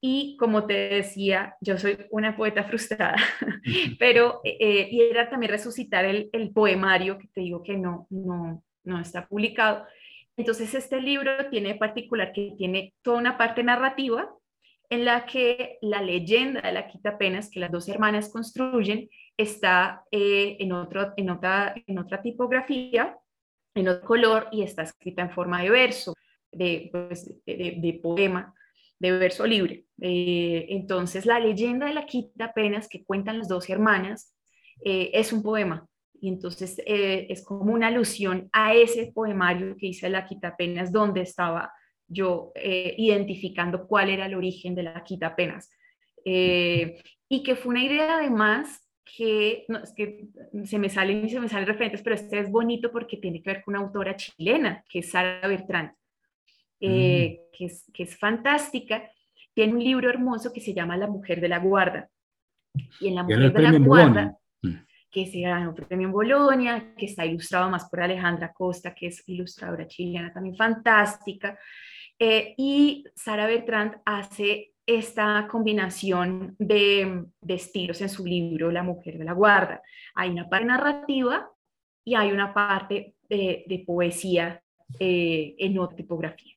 y 0.01 0.37
como 0.39 0.67
te 0.67 0.75
decía, 0.75 1.57
yo 1.61 1.77
soy 1.77 1.99
una 2.11 2.37
poeta 2.37 2.65
frustrada, 2.65 3.17
pero 3.99 4.41
eh, 4.45 4.89
y 4.91 5.01
era 5.03 5.29
también 5.29 5.51
resucitar 5.51 6.05
el, 6.05 6.31
el, 6.33 6.53
poemario 6.53 7.19
que 7.19 7.27
te 7.29 7.41
digo 7.41 7.63
que 7.65 7.77
no, 7.77 8.07
no, 8.11 8.63
no 8.85 9.01
está 9.01 9.27
publicado. 9.27 9.85
Entonces 10.37 10.73
este 10.75 11.01
libro 11.01 11.33
tiene 11.51 11.75
particular 11.75 12.33
que 12.33 12.55
tiene 12.57 12.95
toda 13.03 13.19
una 13.19 13.37
parte 13.37 13.65
narrativa 13.65 14.33
en 14.91 15.05
la 15.05 15.27
que 15.27 15.79
la 15.83 16.03
leyenda 16.03 16.61
de 16.63 16.73
la 16.73 16.89
Quita 16.89 17.19
Penas 17.19 17.51
que 17.51 17.61
las 17.61 17.71
dos 17.71 17.89
hermanas 17.89 18.31
construyen 18.31 19.09
está 19.37 20.05
eh, 20.11 20.57
en, 20.61 20.73
otra, 20.73 21.15
tipografía, 22.23 23.17
en 23.75 23.89
otro 23.89 24.07
color 24.07 24.49
y 24.51 24.63
está 24.63 24.83
escrita 24.83 25.23
en 25.23 25.31
forma 25.31 25.63
de 25.63 25.71
verso, 25.71 26.15
de, 26.51 26.89
pues, 26.91 27.33
poema 28.03 28.55
de 28.99 29.13
verso 29.13 29.47
libre. 29.47 29.85
Eh, 30.01 30.67
entonces, 30.71 31.25
la 31.27 31.39
leyenda 31.39 31.87
de 31.87 31.95
la 31.95 32.07
Quita 32.07 32.47
apenas 32.47 32.89
que 32.89 33.05
cuentan 33.05 33.39
las 33.39 33.49
dos 33.49 33.69
hermanas 33.71 34.35
eh, 34.85 35.11
es 35.13 35.33
un 35.33 35.43
poema. 35.43 35.87
Y 36.21 36.31
entonces 36.31 36.83
es 36.85 37.45
como 37.45 37.73
una 37.73 37.87
alusión 37.87 38.49
a 38.53 38.75
ese 38.75 39.13
poemario 39.15 39.77
que 39.77 39.87
hice 39.87 40.11
la 40.11 40.27
Quita 40.27 40.49
apenas, 40.49 40.91
donde 40.91 41.21
estaba 41.21 41.73
yo 42.09 42.53
identificando 42.57 43.87
cuál 43.87 44.11
era 44.11 44.27
el 44.27 44.35
origen 44.35 44.75
de 44.75 44.83
la 44.83 45.05
Quita 45.05 45.29
apenas. 45.29 45.71
y 46.25 47.43
que 47.45 47.55
fue 47.55 47.71
una 47.71 47.85
idea 47.85 48.17
además 48.17 48.89
que, 49.17 49.65
no, 49.69 49.79
es 49.79 49.93
que 49.93 50.29
se 50.65 50.79
me 50.79 50.91
salen 50.91 51.25
y 51.25 51.31
se 51.31 51.41
me 51.41 51.49
salen 51.49 51.67
referentes, 51.67 52.03
pero 52.03 52.15
este 52.15 52.41
es 52.41 52.51
bonito 52.51 52.91
porque 52.91 53.17
tiene 53.17 53.43
que 53.43 53.51
ver 53.51 53.63
con 53.63 53.75
una 53.75 53.85
autora 53.85 54.17
chilena, 54.17 54.85
que 54.89 55.01
es 55.01 55.11
Sara 55.11 55.47
Bertrand. 55.47 55.93
Eh, 56.81 57.41
mm. 57.41 57.57
que, 57.57 57.65
es, 57.65 57.85
que 57.93 58.03
es 58.05 58.17
fantástica, 58.17 59.11
tiene 59.53 59.73
un 59.73 59.83
libro 59.83 60.09
hermoso 60.09 60.53
que 60.53 60.61
se 60.61 60.73
llama 60.73 60.97
La 60.97 61.09
Mujer 61.09 61.41
de 61.41 61.49
la 61.49 61.59
Guarda. 61.59 62.09
Y 63.01 63.09
en 63.09 63.15
La 63.17 63.23
Mujer 63.23 63.53
de 63.53 63.63
la 63.63 63.79
Guarda, 63.79 64.39
mm. 64.63 64.75
que 65.11 65.27
se 65.27 65.41
ganó 65.41 65.75
premio 65.75 66.07
en 66.07 66.13
Bolonia, 66.13 66.95
que 66.97 67.07
está 67.07 67.25
ilustrado 67.27 67.71
más 67.71 67.89
por 67.89 68.01
Alejandra 68.01 68.53
Costa, 68.53 68.95
que 68.95 69.09
es 69.09 69.23
ilustradora 69.27 69.87
chilena 69.87 70.33
también 70.33 70.57
fantástica. 70.57 71.59
Eh, 72.19 72.55
y 72.57 73.05
Sara 73.15 73.47
Bertrand 73.47 74.01
hace 74.05 74.73
esta 74.87 75.47
combinación 75.51 76.57
de, 76.59 77.27
de, 77.41 77.55
estilos 77.55 78.01
en 78.01 78.09
su 78.09 78.25
libro 78.25 78.73
La 78.73 78.83
Mujer 78.83 79.19
de 79.19 79.25
la 79.25 79.35
Guarda. 79.35 79.83
Hay 80.15 80.31
una 80.31 80.49
parte 80.49 80.67
narrativa 80.67 81.51
y 82.05 82.15
hay 82.15 82.33
una 82.33 82.55
parte 82.55 83.15
de, 83.29 83.85
poesía 83.87 84.63
eh, 84.99 85.55
en 85.59 85.79
otra 85.79 85.97
tipografía. 85.97 86.55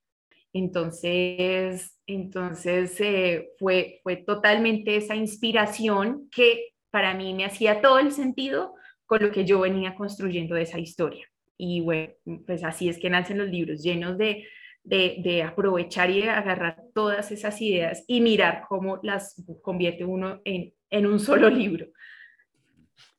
Entonces, 0.53 1.99
entonces 2.05 2.99
eh, 3.01 3.49
fue, 3.59 3.99
fue 4.03 4.17
totalmente 4.17 4.95
esa 4.95 5.15
inspiración 5.15 6.29
que 6.29 6.69
para 6.89 7.13
mí 7.13 7.33
me 7.33 7.45
hacía 7.45 7.81
todo 7.81 7.99
el 7.99 8.11
sentido 8.11 8.75
con 9.05 9.21
lo 9.21 9.31
que 9.31 9.45
yo 9.45 9.59
venía 9.59 9.95
construyendo 9.95 10.55
de 10.55 10.63
esa 10.63 10.79
historia. 10.79 11.27
Y 11.57 11.81
bueno, 11.81 12.13
pues 12.47 12.63
así 12.63 12.89
es 12.89 12.97
que 12.97 13.09
nacen 13.09 13.37
los 13.37 13.49
libros, 13.49 13.83
llenos 13.83 14.17
de, 14.17 14.45
de, 14.83 15.43
aprovechar 15.43 16.09
y 16.09 16.23
agarrar 16.23 16.83
todas 16.93 17.31
esas 17.31 17.61
ideas 17.61 18.03
y 18.07 18.21
mirar 18.21 18.63
cómo 18.67 18.99
las 19.03 19.41
convierte 19.61 20.05
uno 20.05 20.41
en, 20.43 20.73
en 20.89 21.05
un 21.05 21.19
solo 21.19 21.49
libro. 21.49 21.87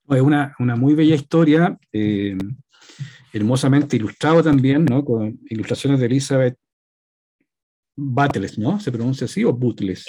Es 0.09 0.21
una, 0.21 0.55
una 0.59 0.77
muy 0.77 0.95
bella 0.95 1.15
historia, 1.15 1.79
eh, 1.93 2.37
hermosamente 3.33 3.97
ilustrado 3.97 4.43
también, 4.43 4.85
¿no? 4.85 5.05
con 5.05 5.39
ilustraciones 5.49 6.01
de 6.01 6.07
Elizabeth 6.07 6.59
Battles, 7.95 8.59
¿no? 8.59 8.81
¿Se 8.81 8.91
pronuncia 8.91 9.27
así 9.27 9.45
o 9.45 9.53
Butles? 9.53 10.07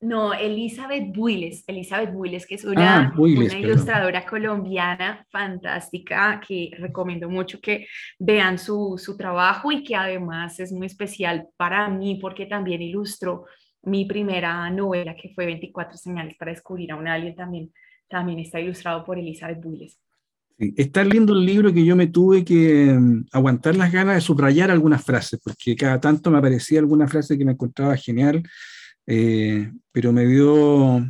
no, 0.00 0.34
Elizabeth 0.34 1.14
Builes, 1.16 1.64
Elizabeth 1.66 2.12
Builes, 2.12 2.46
que 2.46 2.56
es 2.56 2.64
una, 2.64 3.08
ah, 3.08 3.14
una 3.16 3.58
ilustradora 3.58 4.26
colombiana 4.26 5.26
fantástica 5.30 6.40
que 6.46 6.70
recomiendo 6.78 7.30
mucho 7.30 7.58
que 7.60 7.86
vean 8.18 8.58
su, 8.58 8.98
su, 8.98 9.16
trabajo 9.16 9.72
y 9.72 9.82
que 9.82 9.96
además 9.96 10.60
es 10.60 10.72
muy 10.72 10.86
especial 10.86 11.48
para 11.56 11.88
mí 11.88 12.18
porque 12.20 12.44
también 12.44 12.82
ilustró 12.82 13.46
mi 13.82 14.04
primera 14.04 14.68
novela 14.70 15.16
que 15.16 15.30
fue 15.30 15.46
24 15.46 15.96
señales 15.96 16.36
para 16.36 16.52
descubrir 16.52 16.92
a 16.92 16.96
un 16.96 17.08
alien, 17.08 17.34
también, 17.34 17.72
también 18.08 18.40
está 18.40 18.60
ilustrado 18.60 19.04
por 19.04 19.18
Elizabeth 19.18 19.60
Builes. 19.62 19.98
Está 20.76 21.02
lindo 21.02 21.32
el 21.32 21.44
libro 21.44 21.72
que 21.72 21.84
yo 21.84 21.96
me 21.96 22.06
tuve 22.06 22.44
que 22.44 22.94
mm, 22.94 23.26
aguantar 23.32 23.74
las 23.74 23.90
ganas 23.90 24.14
de 24.14 24.20
subrayar 24.20 24.70
algunas 24.70 25.04
frases, 25.04 25.40
porque 25.42 25.74
cada 25.74 26.00
tanto 26.00 26.30
me 26.30 26.38
aparecía 26.38 26.78
alguna 26.78 27.08
frase 27.08 27.36
que 27.36 27.44
me 27.44 27.52
encontraba 27.52 27.96
genial, 27.96 28.42
eh, 29.06 29.72
pero 29.90 30.12
me 30.12 30.26
dio... 30.26 31.04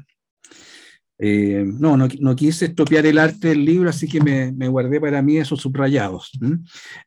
Eh, 1.19 1.65
no, 1.65 1.97
no, 1.97 2.35
quise 2.35 2.65
estropear 2.65 3.07
el 3.07 3.19
arte 3.19 3.49
del 3.49 3.65
libro, 3.65 3.91
así 3.91 4.09
que 4.09 4.21
me, 4.21 4.69
guardé 4.69 5.01
para 5.01 5.23
mí 5.23 5.37
esos 5.37 5.61
subrayados. 5.61 6.33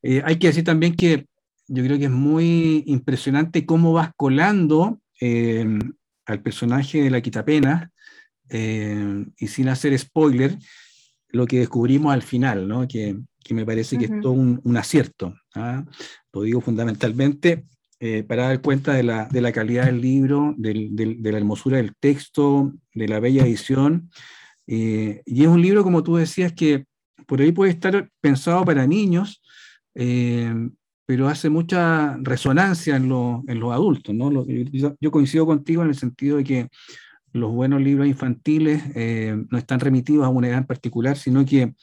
Eh, 0.02 0.22
hay 0.24 0.38
que 0.38 0.48
decir 0.48 0.64
también 0.64 0.96
que 0.96 1.26
yo 1.68 1.84
creo 1.84 1.98
que 1.98 2.06
es 2.06 2.12
muy 2.12 2.84
impresionante 2.86 3.66
cómo 3.66 3.92
vas 3.92 4.12
colando 4.16 5.02
al 5.20 6.42
personaje 6.42 7.02
de 7.02 7.10
la 7.10 7.20
Quitapena, 7.20 7.92
y 8.50 9.48
sin 9.48 9.68
hacer 9.68 9.98
spoiler, 10.00 10.58
lo 11.30 11.46
que 11.46 11.60
descubrimos 11.60 12.14
al 12.14 12.22
final, 12.22 12.68
¿no? 12.68 12.88
que, 12.88 13.18
que 13.44 13.54
me 13.54 13.66
parece 13.66 13.98
que 13.98 14.06
es 14.06 14.12
todo 14.22 14.34
un, 14.34 14.60
un 14.64 14.78
acierto. 14.78 15.36
¿ah? 15.56 15.86
Lo 16.34 16.42
digo 16.42 16.62
fundamentalmente 16.62 17.66
eh, 18.00 18.24
para 18.24 18.48
dar 18.48 18.62
cuenta 18.62 18.94
de 18.94 19.04
la, 19.04 19.26
de 19.26 19.42
la, 19.42 19.52
calidad 19.52 19.86
del 19.86 20.02
libro, 20.02 20.54
del, 20.58 20.96
del, 20.96 21.24
de 21.24 21.32
la 21.32 21.38
hermosura 21.38 21.78
del 21.78 21.96
texto, 21.96 22.74
de 22.94 23.08
la 23.08 23.20
bella 23.20 23.44
edición. 23.44 24.10
Eh, 24.68 25.22
y 25.26 25.44
es 25.44 25.48
un 25.48 25.62
libro, 25.62 25.84
como 25.84 26.04
tú 26.04 26.16
decías, 26.16 26.54
que 26.54 26.86
por 27.26 27.40
ahí 27.40 27.52
puede 27.52 27.72
estar 27.72 28.10
pensado 28.22 28.66
para 28.66 28.86
niños, 28.86 29.42
eh, 29.96 30.54
pero 31.06 31.28
hace 31.28 31.50
mucha 31.50 32.18
resonancia 32.18 32.96
en, 32.96 33.08
lo, 33.08 33.44
en 33.48 33.60
los 33.60 33.72
adultos. 33.72 34.14
¿no? 34.14 34.46
yo, 34.46 34.96
yo, 35.00 35.12
coincido 35.12 35.46
contigo 35.46 35.82
en 35.84 35.90
el 35.90 35.96
sentido 35.96 36.38
de 36.38 36.44
que 36.44 36.68
los 37.36 37.52
buenos 37.52 37.82
libros 37.82 38.08
infantiles 38.08 38.82
eh, 38.96 39.36
no 39.50 39.58
están 39.58 39.82
remitidos 39.82 40.26
a 40.26 40.30
una 40.30 40.48
edad 40.48 40.60
en 40.60 40.66
particular, 40.66 41.18
sino 41.18 41.46
que 41.46 41.74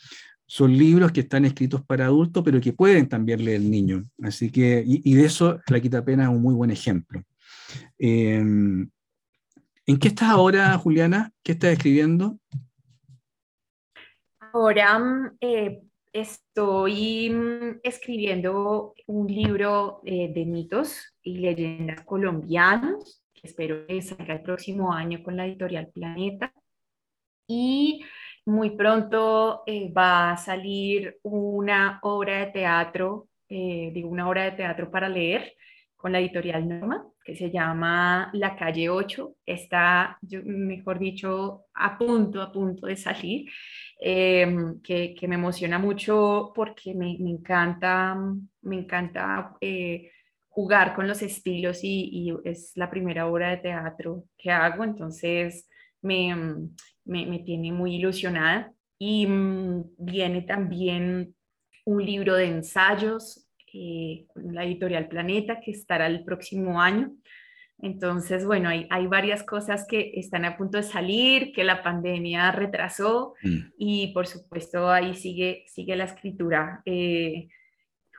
son 0.46 0.76
libros 0.76 1.12
que 1.12 1.20
están 1.20 1.44
escritos 1.44 1.84
para 1.84 2.06
adultos, 2.06 2.42
pero 2.42 2.60
que 2.60 2.72
pueden 2.72 3.08
también 3.08 3.44
leer 3.44 3.60
niños. 3.60 4.04
Así 4.22 4.50
que, 4.50 4.82
y, 4.86 5.14
de 5.14 5.24
eso 5.24 5.60
la 5.68 5.80
Quitapena 5.80 6.24
es 6.24 6.30
un 6.30 6.40
muy 6.40 6.54
buen 6.54 6.70
ejemplo. 6.70 7.22
Em, 7.98 8.88
¿En 9.86 9.98
qué 9.98 10.08
estás 10.08 10.30
ahora, 10.30 10.76
Juliana? 10.78 11.30
¿Qué 11.42 11.52
estás 11.52 11.72
escribiendo? 11.72 12.38
Ahora 14.52 15.32
eh, 15.40 15.82
Estoy 16.12 17.30
mm, 17.30 17.80
escribiendo 17.82 18.94
un 19.06 19.26
libro 19.26 20.02
eh, 20.04 20.30
de 20.32 20.44
mitos 20.44 21.16
y 21.22 21.38
leyendas 21.38 22.02
colombianos, 22.02 23.21
que 23.42 23.48
espero 23.48 23.86
que 23.86 24.00
salga 24.02 24.34
el 24.34 24.42
próximo 24.42 24.92
año 24.92 25.22
con 25.22 25.36
la 25.36 25.46
editorial 25.46 25.88
Planeta. 25.92 26.52
Y 27.48 28.02
muy 28.46 28.70
pronto 28.76 29.62
eh, 29.66 29.92
va 29.92 30.32
a 30.32 30.36
salir 30.36 31.18
una 31.22 31.98
obra 32.02 32.38
de 32.38 32.46
teatro, 32.52 33.28
eh, 33.48 33.90
de 33.92 34.04
una 34.04 34.28
obra 34.28 34.44
de 34.44 34.52
teatro 34.52 34.90
para 34.90 35.08
leer 35.08 35.54
con 35.96 36.12
la 36.12 36.20
editorial 36.20 36.68
Norma, 36.68 37.06
que 37.24 37.34
se 37.34 37.50
llama 37.50 38.30
La 38.32 38.56
Calle 38.56 38.88
8. 38.88 39.36
Está, 39.44 40.18
mejor 40.44 40.98
dicho, 40.98 41.66
a 41.74 41.98
punto, 41.98 42.42
a 42.42 42.50
punto 42.52 42.86
de 42.86 42.96
salir, 42.96 43.48
em, 44.00 44.80
que, 44.82 45.14
me 45.28 45.34
emociona 45.36 45.78
mucho 45.78 46.52
porque 46.54 46.94
me, 46.94 47.10
encanta, 47.12 48.16
me 48.62 48.76
encanta 48.76 49.56
eh, 49.60 50.11
jugar 50.52 50.94
con 50.94 51.08
los 51.08 51.22
estilos 51.22 51.80
y, 51.82 52.30
es 52.44 52.72
la 52.74 52.90
primera 52.90 53.26
obra 53.26 53.50
de 53.50 53.56
teatro 53.56 54.24
que 54.36 54.50
hago, 54.50 54.84
entonces 54.84 55.66
me, 56.02 56.34
me, 57.04 57.38
tiene 57.40 57.72
muy 57.72 57.96
ilusionada. 57.96 58.70
Y 58.98 59.26
mm, 59.26 59.94
viene 59.98 60.42
también 60.42 61.34
un 61.86 62.04
libro 62.04 62.34
de 62.34 62.44
ensayos 62.44 63.48
eh, 63.72 64.26
con 64.28 64.54
la 64.54 64.64
editorial 64.64 65.08
Planeta, 65.08 65.58
que 65.58 65.70
estará 65.70 66.06
el 66.06 66.22
próximo 66.22 66.80
año. 66.80 67.12
Entonces, 67.78 68.44
bueno, 68.44 68.68
hay, 68.68 68.86
hay, 68.90 69.06
varias 69.06 69.42
cosas 69.42 69.86
que 69.88 70.12
están 70.14 70.44
a 70.44 70.58
punto 70.58 70.76
de 70.76 70.84
salir, 70.84 71.52
que 71.52 71.64
la 71.64 71.82
pandemia 71.82 72.52
retrasó 72.52 73.34
mm. 73.42 73.72
y 73.78 74.12
por 74.12 74.26
supuesto 74.26 74.90
ahí 74.90 75.14
sigue, 75.14 75.64
sigue 75.66 75.96
la 75.96 76.04
escritura 76.04 76.82
eh, 76.84 77.48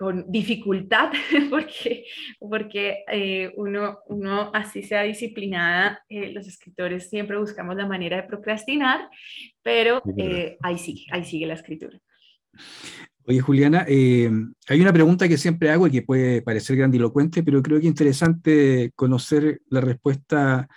con 0.03 0.29
dificultad 0.29 1.13
porque, 1.49 2.05
porque 2.37 3.05
eh, 3.09 3.53
uno, 3.55 3.99
uno, 4.07 4.51
así 4.53 4.83
sea 4.83 5.03
disciplinada, 5.03 6.03
los 6.09 6.45
escritores 6.45 7.09
siempre 7.09 7.37
buscamos 7.37 7.77
la 7.77 7.87
manera 7.87 8.17
de 8.17 8.27
procrastinar, 8.27 9.09
pero 9.61 10.03
ahí 10.61 10.77
sigue, 10.77 11.05
ahí 11.09 11.23
sigue 11.23 11.45
la 11.45 11.53
escritura. 11.53 11.97
Oye, 13.25 13.39
Juliana, 13.39 13.85
eh, 13.87 14.29
hay 14.67 14.81
una 14.81 14.91
pregunta 14.91 15.29
que 15.29 15.37
siempre 15.37 15.69
hago 15.69 15.87
y 15.87 15.91
que 15.91 16.01
puede 16.01 16.41
parecer 16.41 16.75
grandilocuente, 16.75 17.41
pero 17.41 17.63
creo 17.63 17.79
que 17.79 17.85
es 17.85 17.89
interesante 17.89 18.91
conocer 18.95 19.61
la 19.69 19.79
respuesta 19.79 20.67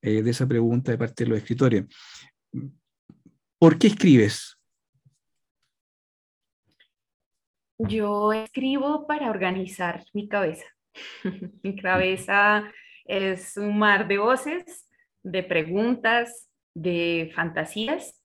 eh, 0.00 0.22
de 0.22 0.30
esa 0.30 0.48
pregunta 0.48 0.90
de 0.90 0.98
parte 0.98 1.22
de 1.22 1.30
los 1.30 1.38
escritores. 1.38 1.84
¿Por 3.60 3.78
qué 3.78 3.86
escribes? 3.86 4.58
Yo 7.78 8.32
escribo 8.32 9.06
para 9.06 9.30
organizar 9.30 10.04
mi 10.12 10.28
cabeza. 10.28 10.66
mi 11.62 11.76
cabeza 11.76 12.70
es 13.04 13.56
un 13.56 13.78
mar 13.78 14.08
de 14.08 14.18
voces, 14.18 14.88
de 15.22 15.42
preguntas, 15.42 16.48
de 16.74 17.32
fantasías 17.34 18.22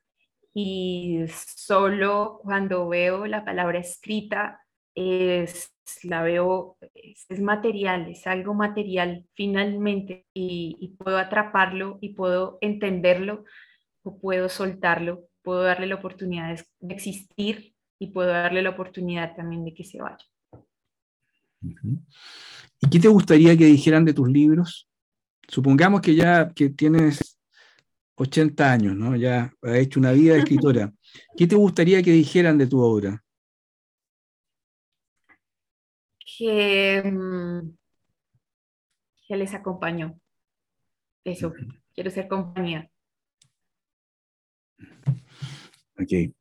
y 0.54 1.26
solo 1.28 2.40
cuando 2.42 2.88
veo 2.88 3.26
la 3.28 3.46
palabra 3.46 3.80
escrita 3.80 4.62
es, 4.96 5.72
la 6.04 6.24
veo, 6.24 6.78
es, 6.96 7.40
material, 7.40 8.10
es 8.10 8.26
algo 8.26 8.56
material 8.56 9.26
finalmente 9.34 10.26
y, 10.34 10.96
puedo 10.98 11.18
atraparlo 11.18 12.00
y 12.02 12.16
puedo 12.16 12.58
entenderlo 12.62 13.44
o 14.04 14.20
puedo 14.20 14.50
soltarlo, 14.50 15.28
puedo 15.44 15.62
darle 15.62 15.88
la 15.88 15.96
oportunidad 15.96 16.60
de 16.80 16.94
existir 16.94 17.76
y 18.00 18.08
puedo 18.08 18.30
darle 18.30 18.62
la 18.62 18.72
oportunidad 18.72 19.36
también 19.36 19.66
de 19.66 19.74
que 19.74 19.84
se 19.84 20.02
vaya. 20.02 20.26
¿Y 21.62 22.90
qué 22.90 23.00
te 23.00 23.08
gustaría 23.08 23.58
que 23.58 23.66
dijeran 23.66 24.06
de 24.06 24.14
tus 24.14 24.30
libros? 24.30 24.88
Supongamos 25.48 26.02
que 26.02 26.16
ya 26.16 26.50
que 26.50 26.70
tienes 26.70 27.40
80 28.16 28.72
años, 28.72 28.96
¿no? 28.96 29.16
Ya 29.16 29.54
ha 29.62 29.78
hecho 29.78 30.00
una 30.00 30.12
vida 30.12 30.34
de 30.34 30.40
escritora. 30.40 30.94
¿Qué 31.38 31.48
te 31.48 31.56
gustaría 31.56 32.04
que 32.04 32.12
dijeran 32.12 32.58
de 32.58 32.68
tu 32.68 32.80
obra? 32.80 33.24
Que, 36.38 37.02
mm, 37.04 37.78
que 39.28 39.38
les 39.38 39.54
acompañó. 39.54 40.20
Eso, 41.24 41.54
quiero 41.94 42.12
ser 42.12 42.28
compañía. 42.28 42.90
Ok. 46.00 46.37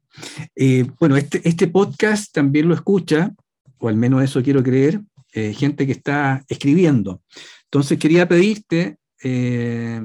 Eh, 0.54 0.86
bueno, 0.98 1.16
este, 1.16 1.46
este, 1.48 1.68
podcast 1.68 2.32
también 2.32 2.68
lo 2.68 2.74
escucha, 2.74 3.32
o 3.78 3.88
al 3.88 3.96
menos 3.96 4.22
eso 4.22 4.42
quiero 4.42 4.62
creer, 4.62 5.00
eh, 5.32 5.52
gente 5.52 5.86
que 5.86 5.92
está 5.92 6.44
escribiendo. 6.48 7.22
Entonces 7.64 7.98
quería 7.98 8.26
pedirte 8.26 8.96
eh, 9.22 10.00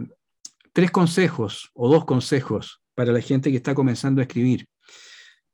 tres 0.74 0.91
consejos 0.91 1.70
o 1.74 1.89
dos 1.89 2.05
consejos 2.05 2.82
para 2.95 3.12
la 3.12 3.22
gente 3.22 3.49
que 3.49 3.57
está 3.57 3.74
comenzando 3.74 4.22
a 4.22 4.24
escribir. 4.24 4.66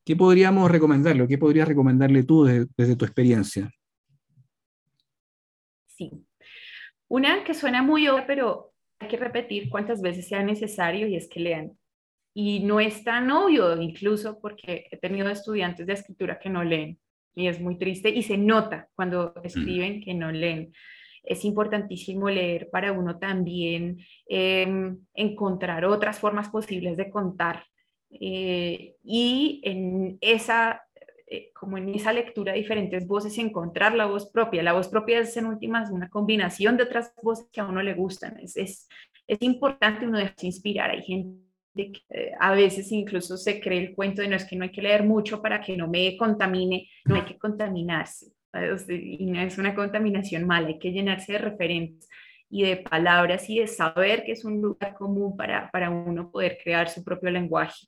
¿Qué 0.03 0.16
podríamos 0.16 0.72
recomendarle? 0.72 1.28
¿Qué 1.28 1.38
podrías 1.38 1.68
recomendarle 1.68 2.24
tú 2.24 2.45
desde, 2.45 2.95
tu 2.95 3.03
experiencia? 3.03 3.70
Sí. 5.88 6.26
Una 7.10 7.43
que 7.43 7.53
suena 7.53 7.84
muy 7.84 8.08
obvia, 8.08 8.26
pero 8.26 8.74
hay 8.99 9.10
que 9.10 9.18
repetir 9.18 9.70
cuántas 9.70 10.01
veces 10.01 10.28
sea 10.28 10.43
necesario 10.43 11.08
y 11.08 11.16
es 11.16 11.28
que 11.28 11.41
lean. 11.41 11.78
Y 12.40 12.60
no 12.60 12.80
es 12.80 13.04
tan 13.04 13.32
obvio, 13.32 13.82
incluso 13.82 14.40
porque 14.40 14.86
he 14.92 14.98
tenido 14.98 15.28
estudiantes 15.28 15.88
de 15.88 15.94
escritura 15.94 16.38
que 16.38 16.52
no 16.52 16.64
leen 16.64 17.00
y 17.34 17.48
es 17.48 17.60
muy 17.60 17.80
triste 17.80 18.10
y 18.10 18.22
se 18.22 18.38
nota 18.38 18.90
cuando 18.94 19.34
escriben 19.44 20.02
que 20.04 20.14
no 20.14 20.32
leen 20.32 20.72
es 21.24 21.44
importantísimo 21.46 22.30
leer 22.30 22.70
para 22.70 22.92
uno 22.92 23.18
también 23.18 23.98
em, 24.28 25.00
encontrar 25.16 25.84
otras 25.86 26.20
formas 26.20 26.50
posibles 26.50 26.96
de 26.96 27.10
contar. 27.10 27.66
Eh, 28.12 28.96
y 29.04 29.60
en 29.64 30.20
esa, 30.22 30.84
eh, 31.26 31.50
como 31.54 31.80
en 31.80 31.90
esa 31.96 32.14
lectura 32.14 32.54
de 32.54 32.60
diferentes 32.60 33.08
voces, 33.08 33.36
encontrar 33.40 33.96
la 33.96 34.06
voz 34.06 34.30
propia. 34.32 34.62
La 34.62 34.74
voz 34.74 34.90
propia 34.90 35.20
es 35.20 35.36
en 35.38 35.48
últimas 35.48 35.90
una 35.90 36.08
combinación 36.08 36.78
de 36.78 36.84
otras 36.84 37.12
voces 37.24 37.50
que 37.52 37.62
a 37.62 37.66
uno 37.66 37.82
le 37.82 37.96
gustan. 37.96 38.40
Es, 38.40 38.56
es, 38.56 38.88
es 39.26 39.42
importante 39.42 40.06
uno 40.08 40.20
dejarse 40.20 40.46
inspirar. 40.46 40.92
Hay 40.92 41.02
gente 41.02 41.47
que 41.78 42.01
eh, 42.09 42.32
a 42.39 42.53
veces 42.53 42.91
incluso 42.91 43.38
se 43.38 43.59
cree 43.59 43.80
el 43.80 43.95
cuento 43.95 44.21
de 44.21 44.28
no 44.28 44.36
es 44.36 44.45
que 44.45 44.55
no 44.55 44.63
hay 44.63 44.71
que 44.71 44.82
leer 44.82 45.03
mucho 45.03 45.41
para 45.41 45.61
que 45.61 45.78
no 45.78 45.88
me 45.88 46.17
contamine, 46.17 46.89
no 47.05 47.15
hay 47.15 47.23
que 47.23 47.38
contaminarse 47.38 48.28
y 48.89 49.25
no 49.25 49.39
es 49.41 49.57
una 49.57 49.75
contaminación 49.75 50.45
mala, 50.45 50.67
hay 50.67 50.80
que 50.80 50.91
llenarse 50.91 51.34
de 51.34 51.39
referentes 51.39 52.09
y 52.49 52.63
de 52.63 52.78
palabras 52.78 53.49
y 53.49 53.59
de 53.59 53.67
saber 53.67 54.23
que 54.23 54.32
es 54.32 54.45
un 54.45 54.61
lugar 54.61 54.95
común 54.95 55.36
para, 55.36 55.69
para 55.71 55.89
uno 55.89 56.32
poder 56.32 56.57
crear 56.63 56.89
su 56.89 57.03
propio 57.03 57.30
lenguaje. 57.30 57.88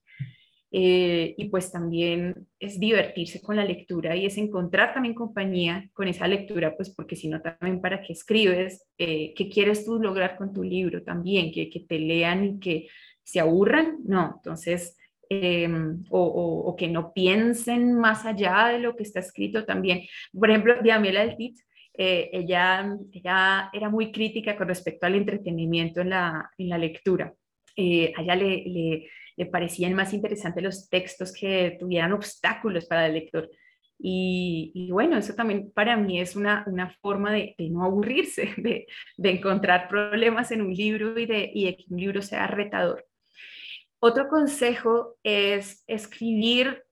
Eh, 0.71 1.33
y 1.35 1.49
pues 1.49 1.71
también 1.71 2.47
es 2.59 2.79
divertirse 2.79 3.41
con 3.41 3.55
la 3.55 3.65
lectura 3.65 4.15
y 4.15 4.27
es 4.27 4.37
encontrar 4.37 4.93
también 4.93 5.15
compañía 5.15 5.89
con 5.93 6.07
esa 6.07 6.27
lectura, 6.27 6.75
pues 6.75 6.91
porque 6.91 7.15
si 7.15 7.27
no 7.27 7.41
también 7.41 7.81
para 7.81 8.01
qué 8.01 8.13
escribes, 8.13 8.87
eh, 8.99 9.33
qué 9.35 9.49
quieres 9.49 9.83
tú 9.83 9.99
lograr 9.99 10.37
con 10.37 10.53
tu 10.53 10.61
libro 10.61 11.01
también, 11.01 11.51
que, 11.51 11.71
que 11.71 11.79
te 11.79 11.97
lean 11.97 12.45
y 12.45 12.59
que 12.59 12.87
se 13.32 13.39
aburran, 13.39 13.97
no, 14.05 14.36
entonces 14.38 14.95
Em, 15.32 16.03
o, 16.09 16.75
que 16.75 16.88
no 16.88 17.13
piensen 17.13 17.93
más 17.93 18.25
allá 18.25 18.69
de 18.69 18.80
lo 18.80 18.95
que 18.95 19.03
está 19.03 19.19
escrito 19.19 19.63
también. 19.63 20.01
Por 20.34 20.49
ejemplo, 20.49 20.82
Diamela 20.82 21.23
del 21.23 21.53
eh, 21.93 22.30
ella, 22.34 22.97
ella 23.11 23.69
era 23.71 23.89
muy 23.89 24.11
crítica 24.11 24.57
con 24.57 24.67
respecto 24.67 25.05
al 25.05 25.13
entretenimiento 25.13 26.01
en 26.01 26.09
la, 26.09 26.49
en 26.57 26.69
la 26.69 26.80
lectura. 26.80 27.32
Eh, 27.75 28.11
a 28.17 28.23
ella 28.23 28.36
le, 28.36 29.07
le, 29.38 29.45
parecían 29.45 29.93
más 29.93 30.13
interesantes 30.13 30.63
los 30.63 30.89
textos 30.89 31.32
que 31.32 31.77
tuvieran 31.80 32.13
obstáculos 32.13 32.88
para 32.88 33.05
el 33.05 33.13
lector. 33.13 33.49
Y, 33.99 34.89
bueno, 34.91 35.17
eso 35.17 35.36
también 35.36 35.71
para 35.73 35.95
mí 35.97 36.19
es 36.19 36.36
una, 36.36 36.63
una 36.67 36.89
forma 37.01 37.32
de, 37.34 37.53
de, 37.57 37.69
no 37.69 37.84
aburrirse, 37.84 38.49
de, 38.57 38.88
de, 39.17 39.30
encontrar 39.30 39.88
problemas 39.89 40.51
en 40.51 40.61
un 40.61 40.73
libro 40.73 41.19
y 41.19 41.27
de, 41.27 41.51
y 41.53 41.65
de 41.65 41.77
que 41.77 41.86
un 41.89 41.99
libro 41.99 42.21
sea 42.23 42.47
retador. 42.47 43.05
Otro 44.02 44.30
consejo 44.30 45.18
es 45.24 45.84
escribir 45.88 46.84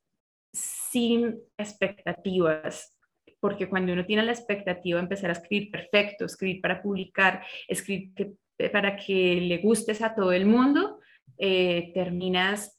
sin 0.54 1.40
expectativas, 1.58 2.96
porque 3.40 3.70
cuando 3.70 3.94
uno 3.94 4.06
tiene 4.06 4.24
la 4.24 4.34
expectativa 4.34 4.98
de 4.98 5.04
empezar 5.04 5.30
a 5.30 5.34
escribir 5.34 5.72
perfecto, 5.72 6.26
escribir 6.26 6.62
para 6.62 6.82
publicar, 6.82 7.46
escribir 7.68 8.36
para 8.72 8.98
que 8.98 9.40
le 9.42 9.60
gustes 9.60 10.02
a 10.02 10.16
todo 10.16 10.32
el 10.32 10.46
mundo, 10.46 11.00
eh, 11.38 11.92
terminas 11.94 12.78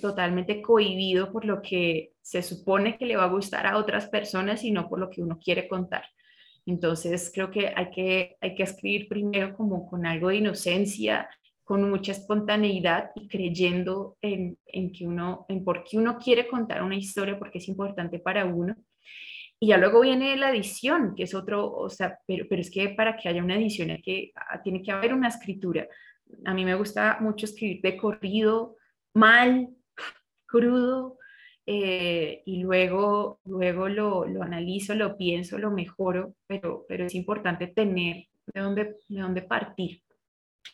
totalmente 0.00 0.60
cohibido 0.60 1.32
por 1.32 1.44
lo 1.44 1.62
que 1.62 2.12
se 2.20 2.42
supone 2.42 2.98
que 2.98 3.06
le 3.06 3.16
va 3.16 3.24
a 3.24 3.30
gustar 3.30 3.66
a 3.66 3.78
otras 3.78 4.08
personas 4.08 4.62
y 4.62 4.70
no 4.70 4.88
por 4.88 5.00
lo 5.00 5.08
que 5.08 5.22
uno 5.22 5.38
quiere 5.42 5.66
contar. 5.66 6.04
Entonces 6.66 7.30
creo 7.34 7.50
que 7.50 7.72
hay 7.74 7.90
que, 7.90 8.36
hay 8.40 8.54
que 8.54 8.64
escribir 8.64 9.08
primero 9.08 9.56
como 9.56 9.88
con 9.88 10.04
algo 10.04 10.28
de 10.28 10.36
inocencia, 10.36 11.28
con 11.68 11.90
mucha 11.90 12.12
espontaneidad 12.12 13.10
y 13.14 13.28
creyendo 13.28 14.16
en, 14.22 14.56
en, 14.64 14.90
que 14.90 15.06
uno, 15.06 15.44
en 15.50 15.62
por 15.64 15.84
qué 15.84 15.98
uno 15.98 16.16
quiere 16.16 16.48
contar 16.48 16.82
una 16.82 16.96
historia, 16.96 17.38
porque 17.38 17.58
es 17.58 17.68
importante 17.68 18.18
para 18.18 18.46
uno. 18.46 18.74
Y 19.60 19.68
ya 19.68 19.76
luego 19.76 20.00
viene 20.00 20.34
la 20.38 20.50
edición, 20.50 21.14
que 21.14 21.24
es 21.24 21.34
otro, 21.34 21.70
o 21.70 21.90
sea, 21.90 22.20
pero, 22.26 22.46
pero 22.48 22.62
es 22.62 22.70
que 22.70 22.88
para 22.88 23.18
que 23.18 23.28
haya 23.28 23.44
una 23.44 23.56
edición 23.56 23.90
hay 23.90 24.00
que, 24.00 24.32
ah, 24.34 24.62
tiene 24.62 24.82
que 24.82 24.92
haber 24.92 25.12
una 25.12 25.28
escritura. 25.28 25.86
A 26.46 26.54
mí 26.54 26.64
me 26.64 26.74
gusta 26.74 27.18
mucho 27.20 27.44
escribir 27.44 27.82
de 27.82 27.98
corrido, 27.98 28.76
mal, 29.12 29.68
crudo, 30.46 31.18
eh, 31.66 32.40
y 32.46 32.62
luego, 32.62 33.40
luego 33.44 33.90
lo, 33.90 34.24
lo, 34.24 34.42
analizo, 34.42 34.94
lo 34.94 35.18
pienso, 35.18 35.58
lo 35.58 35.70
mejoro, 35.70 36.34
pero, 36.46 36.86
pero 36.88 37.04
es 37.04 37.14
importante 37.14 37.66
tener 37.66 38.24
de 38.54 38.60
dónde, 38.62 38.96
de 39.06 39.20
dónde 39.20 39.42
partir. 39.42 40.00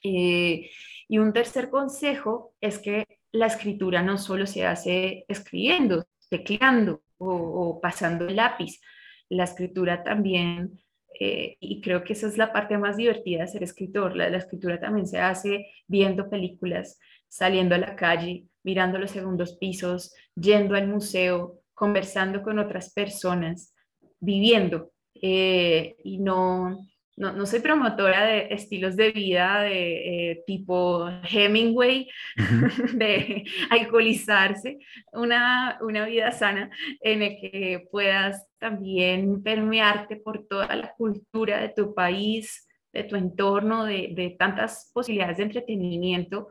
Eh, 0.03 0.71
y 1.09 1.19
un 1.19 1.33
tercer 1.33 1.71
consejo 1.71 2.55
es 2.61 2.79
que 2.79 3.07
la 3.33 3.47
escritura 3.47 4.03
no 4.03 4.17
solo 4.17 4.47
se 4.47 4.65
hace 4.65 5.25
escribiendo, 5.29 6.05
tecleando 6.31 7.03
o, 7.19 7.81
pasando 7.81 8.27
el 8.27 8.37
lápiz. 8.37 8.81
La 9.29 9.45
escritura 9.45 10.03
también, 10.03 10.81
eh, 11.19 11.57
y 11.61 11.81
creo 11.81 12.05
que 12.05 12.13
esa 12.13 12.27
es 12.27 12.39
la 12.39 12.53
parte 12.53 12.79
más 12.79 12.97
divertida 12.97 13.43
de 13.43 13.49
ser 13.49 13.63
escritor, 13.63 14.17
la, 14.17 14.29
escritura 14.29 14.79
también 14.81 15.07
se 15.07 15.19
hace 15.19 15.67
viendo 15.87 16.29
películas, 16.29 16.99
saliendo 17.29 17.75
a 17.75 17.79
la 17.79 17.97
calle, 17.97 18.47
mirando 18.63 18.99
los 18.99 19.11
segundos 19.11 19.57
pisos, 19.59 20.15
yendo 20.35 20.77
al 20.77 20.89
museo, 20.89 21.61
conversando 21.75 22.43
con 22.43 22.59
otras 22.59 22.93
personas, 22.93 23.75
viviendo. 24.21 24.93
Eh, 25.15 25.97
y 26.05 26.19
no, 26.19 26.79
no, 27.17 27.33
no, 27.33 27.47
soy 27.47 27.61
promotora 27.61 28.25
de 28.25 28.49
estilos 28.51 28.97
de 28.97 29.13
vida 29.13 29.61
de 29.63 30.31
eh, 30.33 30.43
tipo 30.47 31.09
Hemingway, 31.31 32.09
de 32.95 33.45
alcoholizarse, 33.71 34.79
una, 35.13 35.79
una 35.81 36.07
vida 36.07 36.33
sana 36.33 36.71
en 37.01 37.21
la 37.21 37.29
que 37.29 37.87
puedas 37.91 38.47
también 38.59 39.43
permearte 39.43 40.17
por 40.17 40.47
toda 40.47 40.75
la 40.75 40.93
cultura 40.95 41.61
de 41.61 41.69
tu 41.69 41.95
país, 41.95 42.67
de 42.93 43.05
tu 43.05 43.17
entorno, 43.17 43.85
de, 43.85 44.11
de 44.13 44.31
tantas 44.39 44.91
posibilidades 44.93 45.37
de 45.37 45.45
entretenimiento, 45.45 46.49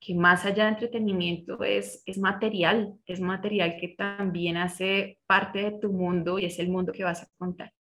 que 0.00 0.14
más 0.14 0.44
allá 0.46 0.64
de 0.64 0.70
entretenimiento 0.70 1.62
es, 1.62 2.02
es 2.06 2.18
material, 2.18 2.94
es 3.06 3.20
material 3.20 3.76
que 3.80 3.88
también 3.88 4.56
hace 4.56 5.18
parte 5.26 5.58
de 5.58 5.78
tu 5.80 5.92
mundo 5.92 6.38
y 6.38 6.44
es 6.44 6.58
el 6.58 6.68
mundo 6.68 6.92
que 6.92 7.04
vas 7.04 7.22
a 7.22 7.28
contar. 7.36 7.72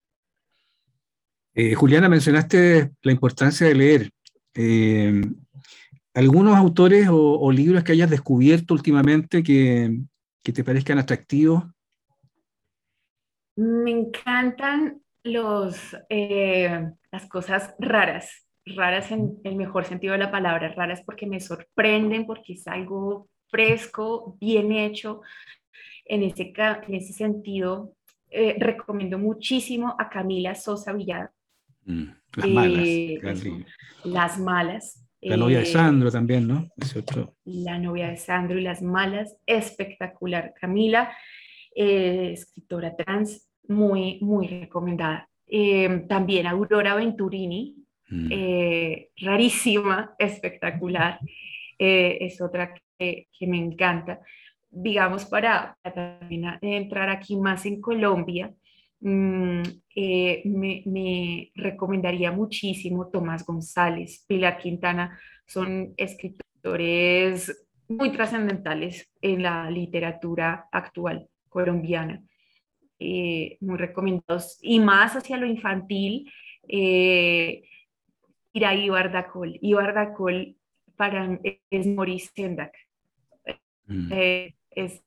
Eh, 1.57 1.73
Juliana, 1.73 2.09
mencionaste 2.09 2.91
la 3.01 3.11
importancia 3.13 3.65
de 3.65 3.75
leer. 3.75 4.09
Eh, 4.53 5.21
¿Algunos 6.13 6.57
autores 6.57 7.07
o, 7.09 7.49
libros 7.49 7.81
que 7.83 7.93
hayas 7.93 8.09
descubierto 8.09 8.73
últimamente 8.73 9.41
que, 9.41 10.01
te 10.43 10.63
parezcan 10.65 10.99
atractivos? 10.99 11.63
Me 13.55 13.91
encantan 13.91 15.01
los, 15.23 15.95
eh, 16.09 16.89
las 17.09 17.25
cosas 17.27 17.73
raras, 17.79 18.45
raras 18.65 19.11
en 19.11 19.39
el 19.45 19.55
mejor 19.55 19.85
sentido 19.85 20.11
de 20.11 20.19
la 20.19 20.31
palabra, 20.31 20.73
raras 20.73 21.03
porque 21.05 21.25
me 21.25 21.39
sorprenden, 21.39 22.25
porque 22.25 22.53
es 22.53 22.67
algo 22.67 23.29
fresco, 23.47 24.37
bien 24.41 24.73
hecho. 24.73 25.21
En 26.03 26.21
ese, 26.21 26.53
en 26.57 26.95
ese 26.95 27.13
sentido, 27.13 27.93
recomiendo 28.57 29.17
muchísimo 29.17 29.95
a 29.97 30.09
Camila 30.09 30.53
Sosa 30.53 30.91
Villada. 30.93 31.34
Mm, 31.85 32.05
las 32.35 32.49
malas. 32.49 32.87
Eh, 32.87 33.19
las 34.03 34.39
malas. 34.39 35.01
La 35.21 35.37
novia 35.37 35.57
de 35.57 35.63
eh, 35.63 35.67
Sandro 35.67 36.11
también, 36.11 36.47
¿no? 36.47 36.69
La 37.45 37.79
novia 37.79 38.09
de 38.09 38.17
Sandro 38.17 38.59
y 38.59 38.61
las 38.61 38.81
malas, 38.81 39.37
espectacular. 39.45 40.53
Camila, 40.59 41.15
eh, 41.75 42.31
escritora 42.33 42.95
trans, 42.95 43.49
muy, 43.67 44.19
muy 44.21 44.47
recomendada. 44.47 45.27
también 46.07 46.47
Aurora 46.47 46.95
Venturini, 46.95 47.75
mm. 48.09 48.31
rarísima, 49.25 50.15
espectacular. 50.19 51.19
es 51.77 52.41
otra 52.41 52.73
que, 52.97 53.27
que, 53.31 53.47
me 53.47 53.57
encanta. 53.57 54.19
Digamos, 54.69 55.25
para, 55.25 55.77
para 55.81 56.19
entrar 56.61 57.09
aquí 57.09 57.35
más 57.35 57.65
en 57.65 57.81
Colombia, 57.81 58.53
eh, 59.07 60.41
me, 60.45 61.51
recomendaría 61.53 62.31
muchísimo 62.31 63.07
Tomás 63.07 63.45
González, 63.45 64.25
Pilar 64.27 64.57
Quintana, 64.57 65.19
son 65.45 65.93
escritores 65.97 67.67
muy 67.87 68.11
trascendentales 68.11 69.11
en 69.21 69.43
la 69.43 69.69
literatura 69.69 70.67
actual 70.71 71.27
colombiana, 71.49 72.23
eh, 72.97 73.57
muy 73.61 73.77
recomendados, 73.77 74.57
y 74.61 74.79
más 74.79 75.15
hacia 75.15 75.37
lo 75.37 75.45
infantil, 75.45 76.31
eh, 76.67 77.63
Iraí 78.53 78.89
Bardacol. 78.89 79.59
Y 79.61 79.73
Bardacol 79.73 80.55
para 80.95 81.39
es 81.69 81.87
Maurice 81.87 82.31
Sendak. 82.33 82.73
Mm. 83.85 84.11
Eh, 84.11 84.55
es 84.71 85.03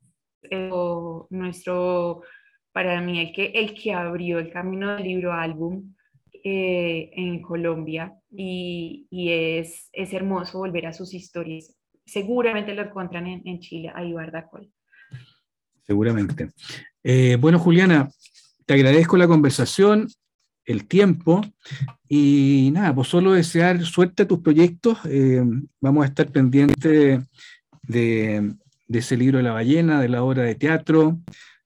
nuestro 1.29 2.21
para 2.79 3.01
mí 3.01 3.19
el 3.19 3.33
que, 3.33 3.47
el 3.47 3.73
que 3.73 3.91
abrió 3.91 4.39
el 4.39 4.53
camino 4.53 4.95
del 4.95 5.03
libro 5.03 5.33
álbum 5.33 5.93
eh, 6.45 7.11
en 7.13 7.41
Colombia 7.41 8.13
y, 8.31 9.05
y, 9.11 9.33
es, 9.33 9.89
es 9.91 10.13
hermoso 10.13 10.59
volver 10.59 10.85
a 10.85 10.93
sus 10.93 11.13
historias. 11.13 11.75
Seguramente 12.05 12.73
lo 12.73 12.83
encuentran 12.83 13.27
en, 13.27 13.45
en 13.45 13.59
Chile, 13.59 13.91
ahí 13.93 14.13
Bardacol. 14.13 14.71
Seguramente. 15.81 16.51
Eh, 17.03 17.35
bueno, 17.37 17.59
Juliana, 17.59 18.07
te 18.65 18.75
agradezco 18.75 19.17
la 19.17 19.27
conversación, 19.27 20.07
el 20.63 20.87
tiempo 20.87 21.41
y 22.07 22.69
nada, 22.71 22.95
pues 22.95 23.09
solo 23.09 23.33
desear 23.33 23.83
suerte 23.83 24.23
a 24.23 24.27
tus 24.29 24.39
proyectos. 24.39 24.99
Eh, 25.03 25.43
vamos 25.81 26.05
a 26.05 26.07
estar 26.07 26.31
pendientes 26.31 27.19
de, 27.81 28.53
de 28.87 28.99
ese 28.99 29.17
libro 29.17 29.39
de 29.39 29.43
la 29.43 29.51
ballena, 29.51 29.99
de 29.99 30.07
la 30.07 30.23
obra 30.23 30.43
de 30.43 30.55
teatro, 30.55 31.19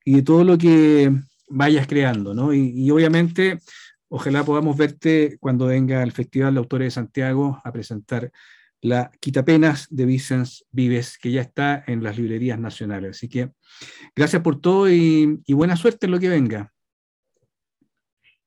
y 0.04 0.16
de 0.16 0.22
todo 0.24 0.43
lo 0.43 0.58
que 0.58 1.12
vayas 1.47 1.88
creando, 1.88 2.34
¿no? 2.34 2.54
Y, 2.54 2.89
obviamente, 2.91 3.60
ojalá 4.10 4.43
podamos 4.43 4.78
verte 4.78 5.38
cuando 5.39 5.68
venga 5.68 6.01
al 6.01 6.12
Festival 6.12 6.54
de 6.54 6.60
Autores 6.60 6.88
de 6.88 6.91
Santiago 6.91 7.62
a 7.64 7.72
presentar 7.72 8.32
la 8.82 9.12
Quitapenas 9.20 9.88
de 9.89 10.06
Vicens 10.06 10.66
Vives, 10.72 11.18
que 11.18 11.32
ya 11.32 11.41
está 11.41 11.84
en 11.88 12.04
las 12.04 12.18
librerías 12.18 12.60
nacionales. 12.60 13.12
Así 13.12 13.30
que 13.30 13.51
gracias 14.16 14.41
por 14.41 14.60
todo 14.60 14.89
y, 14.89 15.41
buena 15.47 15.78
suerte 15.78 16.08
en 16.08 16.12
lo 16.12 16.20
que 16.20 16.30
venga. 16.30 16.72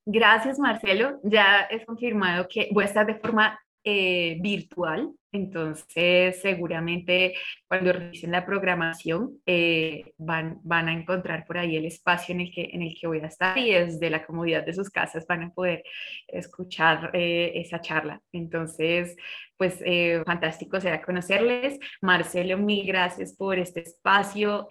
Gracias, 0.05 0.59
Marcelo. 0.59 1.21
Ya 1.25 1.63
es 1.63 1.85
confirmado 1.87 2.47
que 2.49 2.69
voy 2.73 2.85
a 2.85 3.05
de 3.05 3.15
forma 3.15 3.59
eh, 3.83 4.39
virtual, 4.41 5.11
entonces 5.37 6.41
seguramente 6.41 7.35
cuando 7.69 7.93
revisen 7.93 8.33
la 8.33 8.45
programación 8.45 9.39
eh, 9.47 10.13
van, 10.19 10.61
van 10.63 10.89
a 10.89 10.93
encontrar 10.93 11.45
por 11.47 11.59
ahí 11.59 11.77
el 11.77 11.87
espacio 11.87 12.35
en 12.35 12.43
el, 12.43 12.53
que, 12.53 12.71
en 12.73 12.83
el 12.83 12.97
que 12.99 13.07
voy 13.07 13.21
a 13.21 13.27
estar 13.27 13.57
y 13.57 13.73
desde 13.73 14.11
la 14.11 14.25
comodidad 14.25 14.65
de 14.65 14.75
sus 14.75 14.91
casas 14.91 15.27
van 15.27 15.45
a 15.45 15.51
poder 15.51 15.85
escuchar 16.29 17.11
eh, 17.13 17.53
esa 17.55 17.81
charla. 17.81 18.21
Entonces, 18.33 19.17
pues 19.57 19.83
fantástico 20.27 20.79
será 20.81 21.01
conocerles. 21.01 21.79
Marcelo, 22.03 22.59
mil 22.59 22.87
gracias 22.87 23.35
por 23.35 23.59
este 23.59 23.81
espacio, 23.81 24.69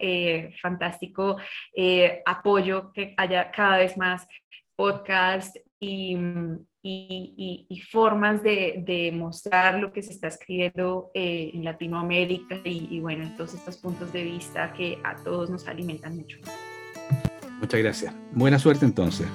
fantástico 0.62 1.38
apoyo 2.24 2.92
que 2.92 3.12
haya 3.16 3.50
cada 3.50 3.78
vez 3.78 3.96
más 3.96 4.28
podcast 4.76 5.56
y 5.80 6.16
y, 6.88 7.82
formas 7.90 8.42
de, 8.42 9.12
mostrar 9.14 9.78
lo 9.78 9.92
que 9.92 10.02
se 10.02 10.12
está 10.12 10.28
escribiendo 10.28 11.10
eh, 11.14 11.50
en 11.54 11.64
Latinoamérica 11.64 12.60
y, 12.64 13.00
bueno, 13.00 13.32
todos 13.36 13.54
estos 13.54 13.76
puntos 13.78 14.12
de 14.12 14.22
vista 14.22 14.72
que 14.72 14.98
a 15.04 15.16
todos 15.16 15.50
nos 15.50 15.66
alimentan 15.66 16.16
mucho. 16.16 16.38
Muchas 17.60 17.80
gracias. 17.80 18.14
Buena 18.32 18.58
suerte 18.58 18.84
entonces. 18.84 19.26